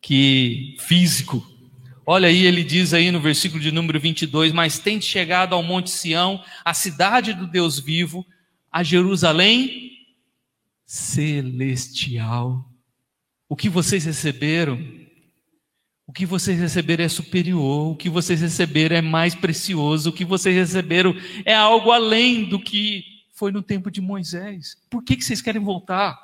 que 0.00 0.76
físico. 0.80 1.46
Olha 2.04 2.28
aí, 2.28 2.46
ele 2.46 2.64
diz 2.64 2.92
aí 2.92 3.12
no 3.12 3.20
versículo 3.20 3.62
de 3.62 3.70
número 3.70 4.00
22, 4.00 4.52
mas 4.52 4.78
tem 4.80 5.00
chegado 5.00 5.54
ao 5.54 5.62
Monte 5.62 5.90
Sião, 5.90 6.42
a 6.64 6.74
cidade 6.74 7.32
do 7.32 7.46
Deus 7.46 7.78
vivo, 7.78 8.26
a 8.72 8.82
Jerusalém 8.82 9.92
celestial. 10.84 12.68
O 13.48 13.54
que 13.54 13.68
vocês 13.68 14.04
receberam 14.04 14.82
o 16.08 16.12
que 16.12 16.24
vocês 16.24 16.58
receberam 16.58 17.04
é 17.04 17.08
superior, 17.08 17.92
o 17.92 17.94
que 17.94 18.08
vocês 18.08 18.40
receberam 18.40 18.96
é 18.96 19.02
mais 19.02 19.34
precioso, 19.34 20.08
o 20.08 20.12
que 20.12 20.24
vocês 20.24 20.56
receberam 20.56 21.14
é 21.44 21.54
algo 21.54 21.92
além 21.92 22.46
do 22.46 22.58
que 22.58 23.04
foi 23.34 23.52
no 23.52 23.62
tempo 23.62 23.90
de 23.90 24.00
Moisés. 24.00 24.78
Por 24.88 25.04
que, 25.04 25.16
que 25.16 25.22
vocês 25.22 25.42
querem 25.42 25.62
voltar? 25.62 26.18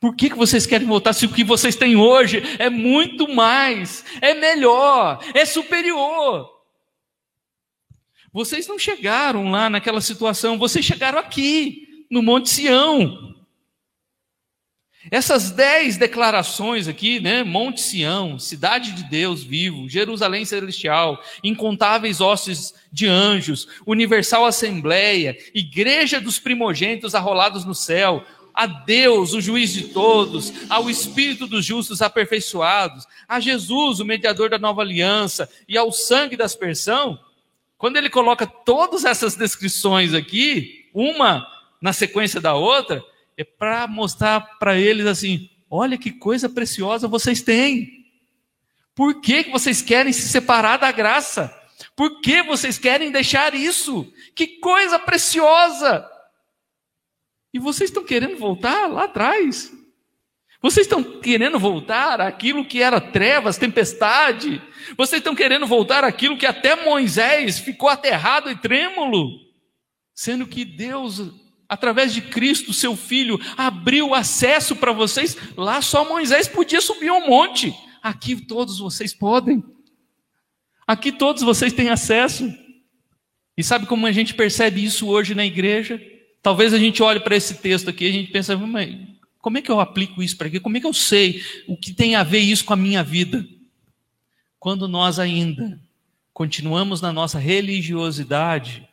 Por 0.00 0.16
que, 0.16 0.30
que 0.30 0.36
vocês 0.36 0.66
querem 0.66 0.86
voltar 0.86 1.12
se 1.12 1.26
o 1.26 1.28
que 1.28 1.44
vocês 1.44 1.76
têm 1.76 1.94
hoje 1.94 2.42
é 2.58 2.70
muito 2.70 3.28
mais, 3.28 4.02
é 4.18 4.32
melhor, 4.32 5.22
é 5.34 5.44
superior? 5.44 6.50
Vocês 8.32 8.66
não 8.66 8.78
chegaram 8.78 9.50
lá 9.50 9.68
naquela 9.68 10.00
situação, 10.00 10.56
vocês 10.56 10.86
chegaram 10.86 11.18
aqui, 11.18 12.06
no 12.10 12.22
Monte 12.22 12.48
Sião. 12.48 13.39
Essas 15.10 15.50
dez 15.50 15.96
declarações 15.96 16.86
aqui, 16.86 17.18
né? 17.18 17.42
Monte 17.42 17.80
Sião, 17.80 18.38
cidade 18.38 18.92
de 18.92 19.02
Deus 19.04 19.42
vivo, 19.42 19.88
Jerusalém 19.88 20.44
celestial, 20.44 21.20
incontáveis 21.42 22.20
hostes 22.20 22.72
de 22.92 23.08
anjos, 23.08 23.66
universal 23.84 24.46
assembleia, 24.46 25.36
igreja 25.52 26.20
dos 26.20 26.38
primogênitos 26.38 27.14
arrolados 27.14 27.64
no 27.64 27.74
céu, 27.74 28.24
a 28.54 28.66
Deus, 28.66 29.32
o 29.32 29.40
juiz 29.40 29.72
de 29.72 29.88
todos, 29.88 30.52
ao 30.68 30.88
Espírito 30.88 31.46
dos 31.46 31.64
justos 31.64 32.00
aperfeiçoados, 32.02 33.04
a 33.28 33.40
Jesus, 33.40 33.98
o 33.98 34.04
mediador 34.04 34.48
da 34.48 34.58
nova 34.58 34.82
aliança, 34.82 35.50
e 35.68 35.76
ao 35.76 35.90
sangue 35.90 36.36
da 36.36 36.44
aspersão. 36.44 37.18
Quando 37.76 37.96
ele 37.96 38.10
coloca 38.10 38.46
todas 38.46 39.04
essas 39.04 39.34
descrições 39.34 40.14
aqui, 40.14 40.88
uma 40.94 41.46
na 41.80 41.92
sequência 41.92 42.40
da 42.40 42.54
outra, 42.54 43.02
é 43.40 43.44
para 43.44 43.86
mostrar 43.86 44.40
para 44.58 44.78
eles 44.78 45.06
assim: 45.06 45.48
olha 45.70 45.96
que 45.96 46.10
coisa 46.10 46.48
preciosa 46.48 47.08
vocês 47.08 47.42
têm. 47.42 48.00
Por 48.94 49.20
que, 49.20 49.44
que 49.44 49.50
vocês 49.50 49.80
querem 49.80 50.12
se 50.12 50.28
separar 50.28 50.76
da 50.76 50.92
graça? 50.92 51.54
Por 51.96 52.20
que 52.20 52.42
vocês 52.42 52.78
querem 52.78 53.10
deixar 53.10 53.54
isso? 53.54 54.12
Que 54.34 54.58
coisa 54.58 54.98
preciosa! 54.98 56.06
E 57.52 57.58
vocês 57.58 57.88
estão 57.88 58.04
querendo 58.04 58.36
voltar 58.36 58.86
lá 58.86 59.04
atrás? 59.04 59.72
Vocês 60.62 60.86
estão 60.86 61.02
querendo 61.02 61.58
voltar 61.58 62.20
àquilo 62.20 62.66
que 62.66 62.82
era 62.82 63.00
trevas, 63.00 63.56
tempestade? 63.56 64.60
Vocês 64.96 65.20
estão 65.20 65.34
querendo 65.34 65.66
voltar 65.66 66.04
àquilo 66.04 66.36
que 66.36 66.44
até 66.44 66.76
Moisés 66.76 67.58
ficou 67.58 67.88
aterrado 67.88 68.50
e 68.50 68.56
trêmulo? 68.56 69.30
Sendo 70.14 70.46
que 70.46 70.66
Deus 70.66 71.18
através 71.70 72.12
de 72.12 72.20
Cristo, 72.20 72.72
seu 72.72 72.96
filho, 72.96 73.38
abriu 73.56 74.12
acesso 74.12 74.74
para 74.74 74.90
vocês. 74.90 75.36
Lá 75.56 75.80
só 75.80 76.06
Moisés 76.06 76.48
podia 76.48 76.80
subir 76.80 77.12
um 77.12 77.28
monte. 77.28 77.72
Aqui 78.02 78.34
todos 78.34 78.80
vocês 78.80 79.14
podem. 79.14 79.62
Aqui 80.84 81.12
todos 81.12 81.44
vocês 81.44 81.72
têm 81.72 81.88
acesso. 81.88 82.52
E 83.56 83.62
sabe 83.62 83.86
como 83.86 84.04
a 84.04 84.10
gente 84.10 84.34
percebe 84.34 84.84
isso 84.84 85.06
hoje 85.06 85.32
na 85.32 85.46
igreja? 85.46 86.02
Talvez 86.42 86.74
a 86.74 86.78
gente 86.78 87.04
olhe 87.04 87.20
para 87.20 87.36
esse 87.36 87.54
texto 87.54 87.88
aqui 87.88 88.06
e 88.06 88.08
a 88.08 88.12
gente 88.12 88.32
pense, 88.32 88.50
como 89.40 89.56
é 89.56 89.62
que 89.62 89.70
eu 89.70 89.78
aplico 89.78 90.20
isso 90.20 90.36
para 90.36 90.48
aqui? 90.48 90.58
Como 90.58 90.76
é 90.76 90.80
que 90.80 90.86
eu 90.86 90.92
sei 90.92 91.40
o 91.68 91.76
que 91.76 91.92
tem 91.92 92.16
a 92.16 92.24
ver 92.24 92.40
isso 92.40 92.64
com 92.64 92.72
a 92.72 92.76
minha 92.76 93.04
vida? 93.04 93.46
Quando 94.58 94.88
nós 94.88 95.20
ainda 95.20 95.78
continuamos 96.34 97.00
na 97.00 97.12
nossa 97.12 97.38
religiosidade, 97.38 98.89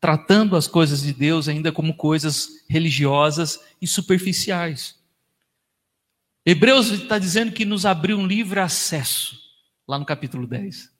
tratando 0.00 0.56
as 0.56 0.66
coisas 0.66 1.02
de 1.02 1.12
Deus 1.12 1.46
ainda 1.46 1.70
como 1.70 1.94
coisas 1.94 2.64
religiosas 2.68 3.60
e 3.80 3.86
superficiais. 3.86 4.98
Hebreus 6.44 6.88
está 6.90 7.18
dizendo 7.18 7.52
que 7.52 7.66
nos 7.66 7.84
abriu 7.84 8.18
um 8.18 8.26
livre 8.26 8.60
acesso, 8.60 9.38
lá 9.86 9.98
no 9.98 10.06
capítulo 10.06 10.46
10. 10.46 10.90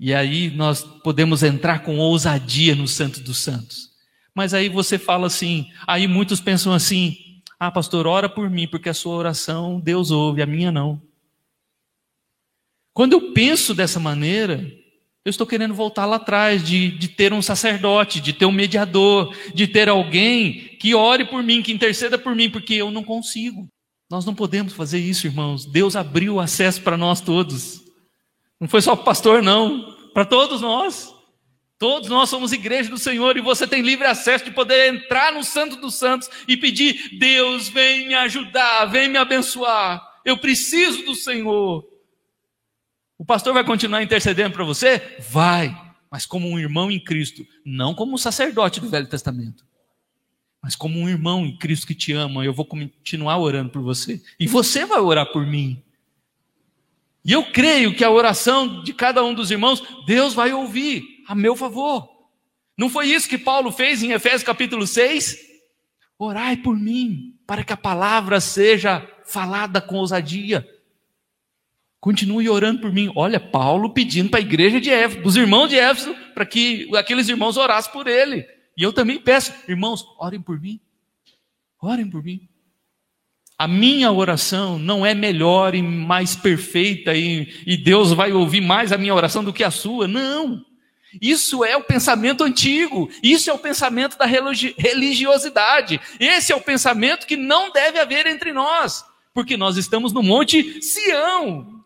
E 0.00 0.14
aí 0.14 0.50
nós 0.50 0.82
podemos 0.82 1.42
entrar 1.42 1.80
com 1.80 1.98
ousadia 1.98 2.74
no 2.74 2.88
Santo 2.88 3.20
dos 3.20 3.38
Santos. 3.38 3.90
Mas 4.34 4.54
aí 4.54 4.68
você 4.68 4.98
fala 4.98 5.26
assim, 5.26 5.70
aí 5.86 6.06
muitos 6.06 6.40
pensam 6.40 6.72
assim: 6.72 7.42
ah, 7.58 7.70
pastor, 7.70 8.06
ora 8.06 8.28
por 8.28 8.48
mim, 8.48 8.68
porque 8.68 8.88
a 8.88 8.94
sua 8.94 9.16
oração 9.16 9.80
Deus 9.80 10.10
ouve, 10.10 10.40
a 10.40 10.46
minha 10.46 10.72
não. 10.72 11.02
Quando 12.94 13.12
eu 13.12 13.32
penso 13.32 13.74
dessa 13.74 14.00
maneira, 14.00 14.64
Eu 15.28 15.30
estou 15.30 15.46
querendo 15.46 15.74
voltar 15.74 16.06
lá 16.06 16.16
atrás, 16.16 16.64
de, 16.64 16.90
de 16.90 17.06
ter 17.06 17.34
um 17.34 17.42
sacerdote, 17.42 18.18
de 18.18 18.32
ter 18.32 18.46
um 18.46 18.50
mediador, 18.50 19.36
de 19.52 19.66
ter 19.66 19.86
alguém 19.86 20.74
que 20.80 20.94
ore 20.94 21.26
por 21.26 21.42
mim, 21.42 21.60
que 21.60 21.70
interceda 21.70 22.16
por 22.16 22.34
mim, 22.34 22.48
porque 22.48 22.72
eu 22.72 22.90
não 22.90 23.04
consigo. 23.04 23.68
Nós 24.10 24.24
não 24.24 24.34
podemos 24.34 24.72
fazer 24.72 24.98
isso, 24.98 25.26
irmãos. 25.26 25.66
Deus 25.66 25.96
abriu 25.96 26.36
o 26.36 26.40
acesso 26.40 26.80
para 26.80 26.96
nós 26.96 27.20
todos. 27.20 27.82
Não 28.58 28.66
foi 28.66 28.80
só 28.80 28.96
para 28.96 29.02
o 29.02 29.04
pastor, 29.04 29.42
não. 29.42 29.94
Para 30.14 30.24
todos 30.24 30.62
nós. 30.62 31.14
Todos 31.78 32.08
nós 32.08 32.30
somos 32.30 32.50
igreja 32.50 32.88
do 32.88 32.96
Senhor 32.96 33.36
e 33.36 33.42
você 33.42 33.66
tem 33.66 33.82
livre 33.82 34.06
acesso 34.06 34.46
de 34.46 34.50
poder 34.50 34.94
entrar 34.94 35.34
no 35.34 35.44
Santo 35.44 35.76
dos 35.76 35.96
Santos 35.96 36.30
e 36.48 36.56
pedir: 36.56 37.18
Deus, 37.18 37.68
vem 37.68 38.08
me 38.08 38.14
ajudar, 38.14 38.86
vem 38.86 39.10
me 39.10 39.18
abençoar. 39.18 40.02
Eu 40.24 40.38
preciso 40.38 41.04
do 41.04 41.14
Senhor. 41.14 41.97
O 43.18 43.24
pastor 43.24 43.52
vai 43.52 43.64
continuar 43.64 44.00
intercedendo 44.00 44.54
para 44.54 44.64
você? 44.64 45.18
Vai, 45.28 45.76
mas 46.08 46.24
como 46.24 46.48
um 46.48 46.56
irmão 46.56 46.88
em 46.88 47.02
Cristo, 47.02 47.44
não 47.64 47.92
como 47.92 48.14
um 48.14 48.18
sacerdote 48.18 48.80
do 48.80 48.88
Velho 48.88 49.08
Testamento, 49.08 49.66
mas 50.62 50.76
como 50.76 51.00
um 51.00 51.08
irmão 51.08 51.44
em 51.44 51.56
Cristo 51.58 51.86
que 51.86 51.96
te 51.96 52.12
ama. 52.12 52.44
Eu 52.44 52.54
vou 52.54 52.64
continuar 52.64 53.38
orando 53.38 53.70
por 53.70 53.82
você 53.82 54.22
e 54.38 54.46
você 54.46 54.86
vai 54.86 55.00
orar 55.00 55.26
por 55.32 55.44
mim. 55.44 55.82
E 57.24 57.32
eu 57.32 57.44
creio 57.50 57.94
que 57.94 58.04
a 58.04 58.10
oração 58.10 58.82
de 58.84 58.94
cada 58.94 59.22
um 59.24 59.34
dos 59.34 59.50
irmãos, 59.50 59.82
Deus 60.06 60.32
vai 60.32 60.52
ouvir 60.52 61.24
a 61.26 61.34
meu 61.34 61.56
favor. 61.56 62.08
Não 62.76 62.88
foi 62.88 63.08
isso 63.08 63.28
que 63.28 63.36
Paulo 63.36 63.72
fez 63.72 64.02
em 64.02 64.12
Efésios 64.12 64.44
capítulo 64.44 64.86
6? 64.86 65.36
Orai 66.16 66.56
por 66.56 66.78
mim, 66.78 67.36
para 67.44 67.64
que 67.64 67.72
a 67.72 67.76
palavra 67.76 68.40
seja 68.40 69.06
falada 69.26 69.80
com 69.80 69.96
ousadia. 69.96 70.66
Continue 72.00 72.48
orando 72.48 72.80
por 72.80 72.92
mim. 72.92 73.10
Olha, 73.14 73.40
Paulo 73.40 73.92
pedindo 73.92 74.30
para 74.30 74.38
a 74.38 74.42
igreja 74.42 74.80
de 74.80 74.90
Éfeso, 74.90 75.22
dos 75.22 75.36
irmãos 75.36 75.68
de 75.68 75.76
Éfeso, 75.76 76.14
para 76.34 76.46
que 76.46 76.88
aqueles 76.96 77.28
irmãos 77.28 77.56
orassem 77.56 77.92
por 77.92 78.06
ele. 78.06 78.46
E 78.76 78.82
eu 78.82 78.92
também 78.92 79.18
peço, 79.18 79.52
irmãos, 79.66 80.04
orem 80.18 80.40
por 80.40 80.60
mim. 80.60 80.80
Orem 81.80 82.08
por 82.08 82.22
mim. 82.22 82.48
A 83.58 83.66
minha 83.66 84.12
oração 84.12 84.78
não 84.78 85.04
é 85.04 85.14
melhor 85.14 85.74
e 85.74 85.82
mais 85.82 86.36
perfeita 86.36 87.12
e, 87.14 87.52
e 87.66 87.76
Deus 87.76 88.12
vai 88.12 88.32
ouvir 88.32 88.60
mais 88.60 88.92
a 88.92 88.98
minha 88.98 89.14
oração 89.14 89.42
do 89.42 89.52
que 89.52 89.64
a 89.64 89.70
sua. 89.70 90.06
Não. 90.06 90.64
Isso 91.20 91.64
é 91.64 91.76
o 91.76 91.82
pensamento 91.82 92.44
antigo, 92.44 93.10
isso 93.22 93.50
é 93.50 93.52
o 93.52 93.58
pensamento 93.58 94.16
da 94.18 94.26
religiosidade, 94.26 95.98
esse 96.20 96.52
é 96.52 96.56
o 96.56 96.60
pensamento 96.60 97.26
que 97.26 97.36
não 97.36 97.72
deve 97.72 97.98
haver 97.98 98.26
entre 98.26 98.52
nós, 98.52 99.04
porque 99.32 99.56
nós 99.56 99.78
estamos 99.78 100.12
no 100.12 100.22
Monte 100.22 100.82
Sião, 100.82 101.77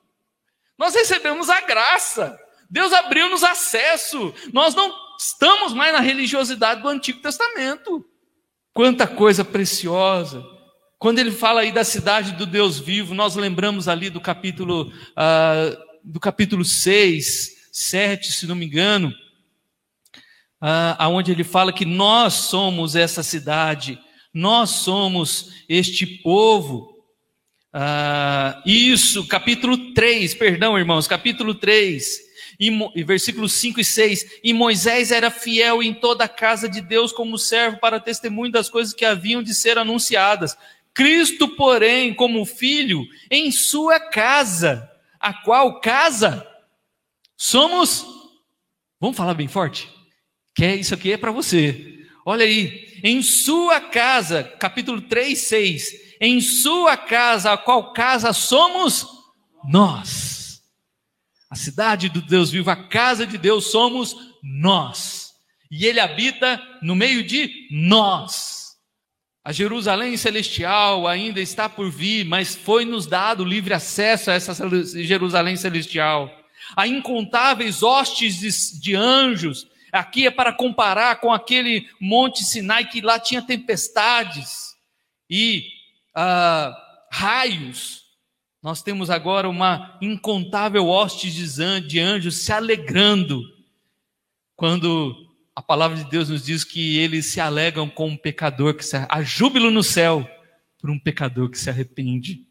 nós 0.83 0.97
recebemos 0.97 1.49
a 1.49 1.61
graça, 1.61 2.37
Deus 2.69 2.93
abriu-nos 2.93 3.45
acesso, 3.45 4.35
nós 4.53 4.75
não 4.75 4.93
estamos 5.17 5.73
mais 5.73 5.93
na 5.93 6.01
religiosidade 6.01 6.83
do 6.83 6.89
Antigo 6.89 7.21
Testamento. 7.21 8.05
Quanta 8.75 9.07
coisa 9.07 9.45
preciosa! 9.45 10.45
Quando 10.99 11.21
ele 11.21 11.31
fala 11.31 11.61
aí 11.61 11.71
da 11.71 11.85
cidade 11.85 12.33
do 12.33 12.45
Deus 12.45 12.81
vivo, 12.81 13.15
nós 13.15 13.37
lembramos 13.37 13.87
ali 13.87 14.11
do 14.11 14.21
capítulo, 14.21 14.89
uh, 15.13 15.79
do 16.03 16.19
capítulo 16.19 16.65
6, 16.65 17.69
7, 17.71 18.33
se 18.33 18.49
não 18.49 18.57
me 18.57 18.67
engano, 18.67 19.15
aonde 20.99 21.31
ele 21.31 21.45
fala 21.45 21.73
que 21.73 21.85
nós 21.85 22.35
somos 22.35 22.97
essa 22.97 23.23
cidade, 23.23 24.01
nós 24.35 24.71
somos 24.71 25.65
este 25.69 26.05
povo. 26.07 26.92
Ah, 27.73 28.63
isso, 28.67 29.27
capítulo 29.27 29.95
3, 29.95 30.35
perdão, 30.35 30.79
irmãos, 30.79 31.07
capítulo 31.07 31.55
3, 31.55 32.21
e, 32.61 33.03
versículos 33.03 33.55
5 33.55 33.81
e 33.81 33.85
6. 33.85 34.41
E 34.45 34.53
Moisés 34.53 35.11
era 35.11 35.31
fiel 35.31 35.83
em 35.83 35.95
toda 35.95 36.25
a 36.25 36.29
casa 36.29 36.69
de 36.69 36.81
Deus 36.81 37.13
como 37.13 37.39
servo 37.39 37.79
para 37.79 37.99
testemunho 37.99 38.53
das 38.53 38.69
coisas 38.69 38.93
que 38.93 39.05
haviam 39.05 39.43
de 39.43 39.55
ser 39.55 39.79
anunciadas. 39.79 40.57
Cristo, 40.93 41.49
porém, 41.49 42.13
como 42.13 42.45
filho, 42.45 43.07
em 43.31 43.51
sua 43.51 43.99
casa, 43.99 44.91
a 45.19 45.33
qual 45.33 45.81
casa 45.81 46.47
Somos, 47.45 48.07
vamos 49.01 49.17
falar 49.17 49.35
bem 49.35 49.49
forte? 49.49 49.91
Que 50.55 50.65
é, 50.65 50.77
isso 50.77 50.95
aqui 50.95 51.11
é 51.11 51.17
para 51.17 51.33
você. 51.33 52.07
Olha 52.25 52.45
aí, 52.45 53.01
em 53.03 53.21
sua 53.21 53.81
casa, 53.81 54.45
capítulo 54.45 55.01
3, 55.01 55.37
6. 55.37 56.12
Em 56.23 56.41
sua 56.41 56.97
casa, 56.97 57.57
qual 57.57 57.93
casa 57.93 58.33
somos 58.33 59.07
nós. 59.65 60.63
A 61.51 61.57
cidade 61.57 62.09
do 62.09 62.23
Deus 62.23 62.51
vivo, 62.51 62.71
a 62.71 62.77
casa 62.77 63.27
de 63.27 63.37
Deus 63.37 63.73
somos 63.73 64.17
nós. 64.43 65.33
E 65.71 65.85
ele 65.85 66.01
habita 66.01 66.63
no 66.81 66.95
meio 66.95 67.25
de 67.25 67.69
nós. 67.73 68.77
A 69.45 69.51
Jerusalém 69.53 70.17
celestial 70.17 71.09
ainda 71.09 71.41
está 71.41 71.69
por 71.69 71.91
vir, 71.91 72.25
mas 72.25 72.55
foi 72.55 72.85
nos 72.85 73.07
dado 73.07 73.45
livre 73.45 73.75
acesso 73.75 74.31
a 74.31 74.35
essa 74.35 74.55
Jerusalém 75.03 75.57
celestial 75.57 76.31
a 76.77 76.87
incontáveis 76.87 77.83
hostes 77.83 78.81
de 78.81 78.95
anjos. 78.95 79.67
Aqui 79.93 80.27
é 80.27 80.31
para 80.31 80.53
comparar 80.53 81.21
com 81.21 81.33
aquele 81.33 81.89
Monte 82.01 82.45
Sinai 82.45 82.89
que 82.89 83.01
lá 83.01 83.19
tinha 83.19 83.43
tempestades 83.43 84.73
e 85.29 85.67
ah, 86.15 86.77
raios. 87.11 88.03
Nós 88.63 88.83
temos 88.83 89.11
agora 89.11 89.49
uma 89.49 89.99
incontável 90.01 90.87
hoste 90.87 91.31
de 91.31 92.01
anjos 92.01 92.39
se 92.39 92.53
alegrando 92.53 93.43
quando 94.55 95.15
a 95.55 95.61
palavra 95.63 95.97
de 95.97 96.09
Deus 96.09 96.29
nos 96.29 96.45
diz 96.45 96.63
que 96.63 96.99
eles 96.99 97.27
se 97.27 97.41
alegram 97.41 97.89
com 97.89 98.09
um 98.09 98.17
pecador 98.17 98.75
que 98.75 98.85
se 98.85 98.97
há 98.97 99.23
júbilo 99.23 99.71
no 99.71 99.83
céu 99.83 100.29
por 100.79 100.91
um 100.91 100.99
pecador 100.99 101.51
que 101.51 101.59
se 101.59 101.69
arrepende 101.69 102.47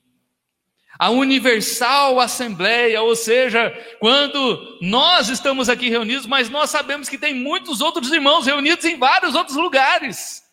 a 1.01 1.09
universal 1.09 2.20
assembleia, 2.20 3.01
ou 3.01 3.16
seja, 3.16 3.72
quando 3.99 4.78
nós 4.84 5.30
estamos 5.30 5.68
aqui 5.68 5.89
reunidos, 5.89 6.28
mas 6.28 6.47
nós 6.47 6.70
sabemos 6.70 7.09
que 7.09 7.18
tem 7.18 7.34
muitos 7.34 7.82
outros 7.82 8.12
irmãos 8.12 8.45
reunidos 8.45 8.86
em 8.86 8.99
vários 8.99 9.34
outros 9.34 9.57
lugares. 9.57 10.43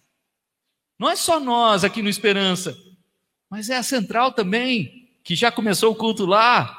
Não 0.99 1.11
é 1.11 1.17
só 1.17 1.39
nós 1.39 1.85
aqui 1.85 2.01
no 2.01 2.09
Esperança, 2.09 2.75
mas 3.51 3.71
é 3.71 3.77
a 3.77 3.83
central 3.83 4.33
também, 4.33 5.09
que 5.25 5.35
já 5.35 5.51
começou 5.51 5.93
o 5.93 5.97
culto 5.97 6.27
lá. 6.27 6.75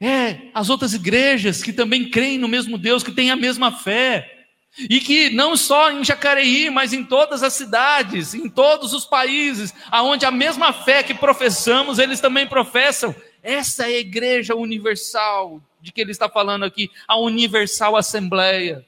É 0.00 0.48
as 0.54 0.70
outras 0.70 0.94
igrejas 0.94 1.62
que 1.62 1.72
também 1.72 2.08
creem 2.08 2.38
no 2.38 2.48
mesmo 2.48 2.78
Deus, 2.78 3.02
que 3.02 3.12
têm 3.12 3.30
a 3.30 3.36
mesma 3.36 3.72
fé. 3.72 4.34
E 4.78 5.00
que 5.00 5.30
não 5.30 5.56
só 5.56 5.90
em 5.90 6.04
Jacareí, 6.04 6.70
mas 6.70 6.92
em 6.92 7.02
todas 7.02 7.42
as 7.42 7.54
cidades, 7.54 8.34
em 8.34 8.48
todos 8.48 8.92
os 8.92 9.04
países, 9.04 9.74
aonde 9.90 10.24
a 10.24 10.30
mesma 10.30 10.72
fé 10.72 11.02
que 11.02 11.14
professamos, 11.14 11.98
eles 11.98 12.20
também 12.20 12.46
professam. 12.46 13.14
Essa 13.42 13.84
é 13.84 13.96
a 13.96 14.00
igreja 14.00 14.54
universal 14.54 15.60
de 15.80 15.90
que 15.90 16.00
ele 16.00 16.10
está 16.10 16.28
falando 16.28 16.64
aqui, 16.64 16.90
a 17.06 17.16
universal 17.16 17.96
assembleia. 17.96 18.84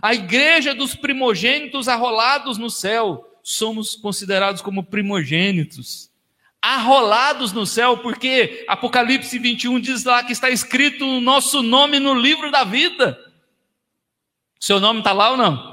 A 0.00 0.14
igreja 0.14 0.74
dos 0.74 0.94
primogênitos 0.94 1.88
arrolados 1.88 2.58
no 2.58 2.70
céu. 2.70 3.31
Somos 3.42 3.96
considerados 3.96 4.62
como 4.62 4.84
primogênitos. 4.84 6.10
Arrolados 6.60 7.52
no 7.52 7.66
céu, 7.66 7.98
porque 7.98 8.64
Apocalipse 8.68 9.38
21 9.38 9.80
diz 9.80 10.04
lá 10.04 10.22
que 10.22 10.32
está 10.32 10.48
escrito 10.48 11.04
o 11.04 11.20
nosso 11.20 11.62
nome 11.62 11.98
no 11.98 12.14
livro 12.14 12.50
da 12.52 12.62
vida. 12.62 13.18
Seu 14.60 14.78
nome 14.78 15.00
está 15.00 15.12
lá 15.12 15.32
ou 15.32 15.36
não? 15.36 15.72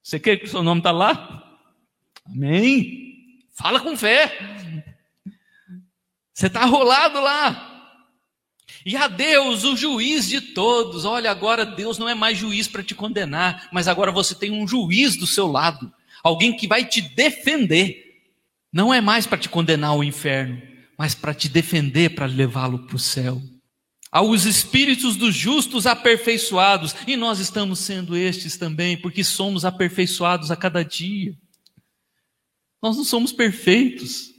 Você 0.00 0.20
quer 0.20 0.36
que 0.36 0.44
o 0.44 0.48
seu 0.48 0.62
nome 0.62 0.80
está 0.80 0.92
lá? 0.92 1.58
Amém. 2.24 3.42
Fala 3.54 3.80
com 3.80 3.96
fé. 3.96 4.38
Você 6.32 6.46
está 6.46 6.64
rolado 6.64 7.20
lá. 7.20 7.72
E 8.84 8.96
a 8.96 9.08
Deus, 9.08 9.64
o 9.64 9.76
juiz 9.76 10.28
de 10.28 10.40
todos. 10.40 11.04
Olha, 11.04 11.28
agora 11.28 11.66
Deus 11.66 11.98
não 11.98 12.08
é 12.08 12.14
mais 12.14 12.38
juiz 12.38 12.68
para 12.68 12.84
te 12.84 12.94
condenar, 12.94 13.68
mas 13.72 13.88
agora 13.88 14.12
você 14.12 14.32
tem 14.32 14.52
um 14.52 14.68
juiz 14.68 15.16
do 15.16 15.26
seu 15.26 15.48
lado. 15.48 15.92
Alguém 16.26 16.56
que 16.56 16.66
vai 16.66 16.84
te 16.84 17.00
defender. 17.00 18.04
Não 18.72 18.92
é 18.92 19.00
mais 19.00 19.26
para 19.26 19.38
te 19.38 19.48
condenar 19.48 19.90
ao 19.90 20.04
inferno, 20.04 20.60
mas 20.98 21.14
para 21.14 21.32
te 21.32 21.48
defender, 21.48 22.14
para 22.14 22.26
levá-lo 22.26 22.86
para 22.86 22.96
o 22.96 22.98
céu 22.98 23.40
aos 24.16 24.46
espíritos 24.46 25.14
dos 25.14 25.34
justos 25.34 25.86
aperfeiçoados, 25.86 26.94
e 27.06 27.16
nós 27.16 27.38
estamos 27.38 27.80
sendo 27.80 28.16
estes 28.16 28.56
também, 28.56 28.96
porque 28.96 29.22
somos 29.22 29.62
aperfeiçoados 29.62 30.50
a 30.50 30.56
cada 30.56 30.82
dia. 30.82 31.36
Nós 32.82 32.96
não 32.96 33.04
somos 33.04 33.30
perfeitos. 33.30 34.30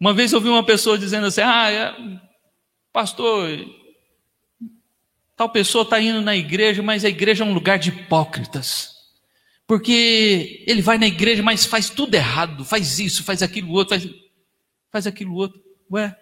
Uma 0.00 0.12
vez 0.12 0.32
eu 0.32 0.38
ouvi 0.38 0.48
uma 0.48 0.64
pessoa 0.64 0.98
dizendo 0.98 1.26
assim: 1.26 1.40
Ah, 1.40 1.70
é, 1.70 1.94
pastor, 2.92 3.64
tal 5.36 5.48
pessoa 5.50 5.82
está 5.84 6.00
indo 6.00 6.20
na 6.20 6.34
igreja, 6.34 6.82
mas 6.82 7.04
a 7.04 7.08
igreja 7.08 7.44
é 7.44 7.46
um 7.46 7.54
lugar 7.54 7.78
de 7.78 7.90
hipócritas. 7.90 8.93
Porque 9.66 10.64
ele 10.66 10.82
vai 10.82 10.98
na 10.98 11.06
igreja, 11.06 11.42
mas 11.42 11.64
faz 11.64 11.88
tudo 11.88 12.14
errado, 12.14 12.64
faz 12.64 12.98
isso, 12.98 13.24
faz 13.24 13.42
aquilo 13.42 13.72
outro, 13.72 13.98
faz, 13.98 14.14
faz 14.90 15.06
aquilo 15.06 15.34
outro. 15.34 15.60
Ué, 15.90 16.14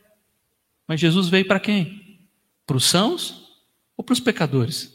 mas 0.87 1.01
Jesus 1.01 1.29
veio 1.29 1.47
para 1.47 1.59
quem? 1.59 2.03
para 2.67 2.77
os 2.77 2.85
sãos 2.85 3.49
ou 3.97 4.05
para 4.05 4.13
os 4.13 4.21
pecadores? 4.21 4.93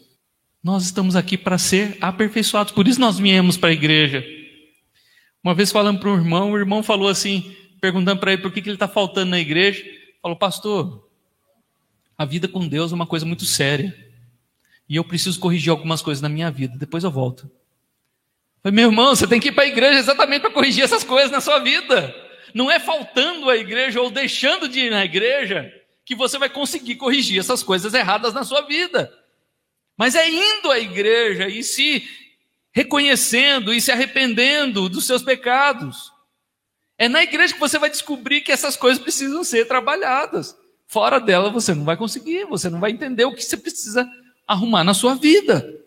Nós 0.63 0.83
estamos 0.83 1.15
aqui 1.15 1.37
para 1.37 1.57
ser 1.57 1.97
aperfeiçoados, 2.01 2.73
por 2.73 2.87
isso 2.87 2.99
nós 2.99 3.19
viemos 3.19 3.57
para 3.57 3.69
a 3.69 3.73
igreja. 3.73 4.25
Uma 5.43 5.53
vez 5.53 5.71
falando 5.71 5.99
para 5.99 6.09
um 6.09 6.15
irmão, 6.15 6.51
o 6.51 6.57
irmão 6.57 6.81
falou 6.81 7.07
assim, 7.07 7.55
perguntando 7.79 8.19
para 8.19 8.33
ele 8.33 8.41
por 8.41 8.51
que, 8.51 8.61
que 8.61 8.69
ele 8.69 8.75
está 8.75 8.87
faltando 8.87 9.31
na 9.31 9.39
igreja. 9.39 9.83
Falou, 10.21 10.35
pastor, 10.35 11.07
a 12.17 12.25
vida 12.25 12.47
com 12.47 12.67
Deus 12.67 12.91
é 12.91 12.95
uma 12.95 13.05
coisa 13.05 13.25
muito 13.25 13.45
séria. 13.45 13.95
E 14.89 14.95
eu 14.95 15.03
preciso 15.03 15.39
corrigir 15.39 15.69
algumas 15.69 16.01
coisas 16.01 16.21
na 16.21 16.29
minha 16.29 16.49
vida, 16.49 16.75
depois 16.77 17.03
eu 17.03 17.11
volto. 17.11 17.49
Falei, 18.67 18.75
meu 18.75 18.89
irmão, 18.89 19.15
você 19.15 19.25
tem 19.25 19.39
que 19.39 19.47
ir 19.47 19.53
para 19.53 19.63
a 19.63 19.67
igreja 19.67 19.97
exatamente 19.97 20.41
para 20.41 20.51
corrigir 20.51 20.83
essas 20.83 21.01
coisas 21.01 21.31
na 21.31 21.39
sua 21.39 21.59
vida. 21.59 22.13
Não 22.53 22.69
é 22.69 22.77
faltando 22.77 23.49
à 23.49 23.55
igreja 23.55 24.01
ou 24.01 24.11
deixando 24.11 24.67
de 24.67 24.81
ir 24.81 24.91
na 24.91 25.05
igreja 25.05 25.71
que 26.03 26.13
você 26.13 26.37
vai 26.37 26.49
conseguir 26.49 26.95
corrigir 26.95 27.39
essas 27.39 27.63
coisas 27.63 27.93
erradas 27.93 28.33
na 28.33 28.43
sua 28.43 28.59
vida. 28.63 29.09
Mas 29.95 30.15
é 30.15 30.29
indo 30.29 30.69
à 30.69 30.77
igreja 30.77 31.47
e 31.47 31.63
se 31.63 32.05
reconhecendo 32.73 33.73
e 33.73 33.79
se 33.79 33.89
arrependendo 33.89 34.89
dos 34.89 35.07
seus 35.07 35.23
pecados. 35.23 36.11
É 36.97 37.07
na 37.07 37.23
igreja 37.23 37.53
que 37.53 37.59
você 37.61 37.79
vai 37.79 37.89
descobrir 37.89 38.41
que 38.41 38.51
essas 38.51 38.75
coisas 38.75 39.01
precisam 39.01 39.45
ser 39.45 39.65
trabalhadas. 39.65 40.57
Fora 40.87 41.21
dela 41.21 41.49
você 41.49 41.73
não 41.73 41.85
vai 41.85 41.95
conseguir, 41.95 42.43
você 42.43 42.69
não 42.69 42.81
vai 42.81 42.91
entender 42.91 43.23
o 43.23 43.33
que 43.33 43.41
você 43.41 43.55
precisa 43.55 44.05
arrumar 44.45 44.83
na 44.83 44.93
sua 44.93 45.15
vida. 45.15 45.86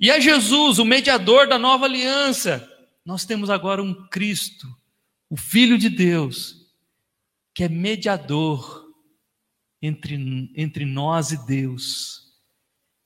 E 0.00 0.10
é 0.10 0.20
Jesus, 0.20 0.78
o 0.78 0.84
mediador 0.84 1.48
da 1.48 1.58
nova 1.58 1.86
aliança. 1.86 2.68
Nós 3.04 3.24
temos 3.24 3.48
agora 3.48 3.82
um 3.82 3.94
Cristo, 4.08 4.66
o 5.30 5.36
Filho 5.36 5.78
de 5.78 5.88
Deus, 5.88 6.66
que 7.54 7.64
é 7.64 7.68
mediador 7.68 8.86
entre, 9.80 10.50
entre 10.54 10.84
nós 10.84 11.32
e 11.32 11.46
Deus. 11.46 12.28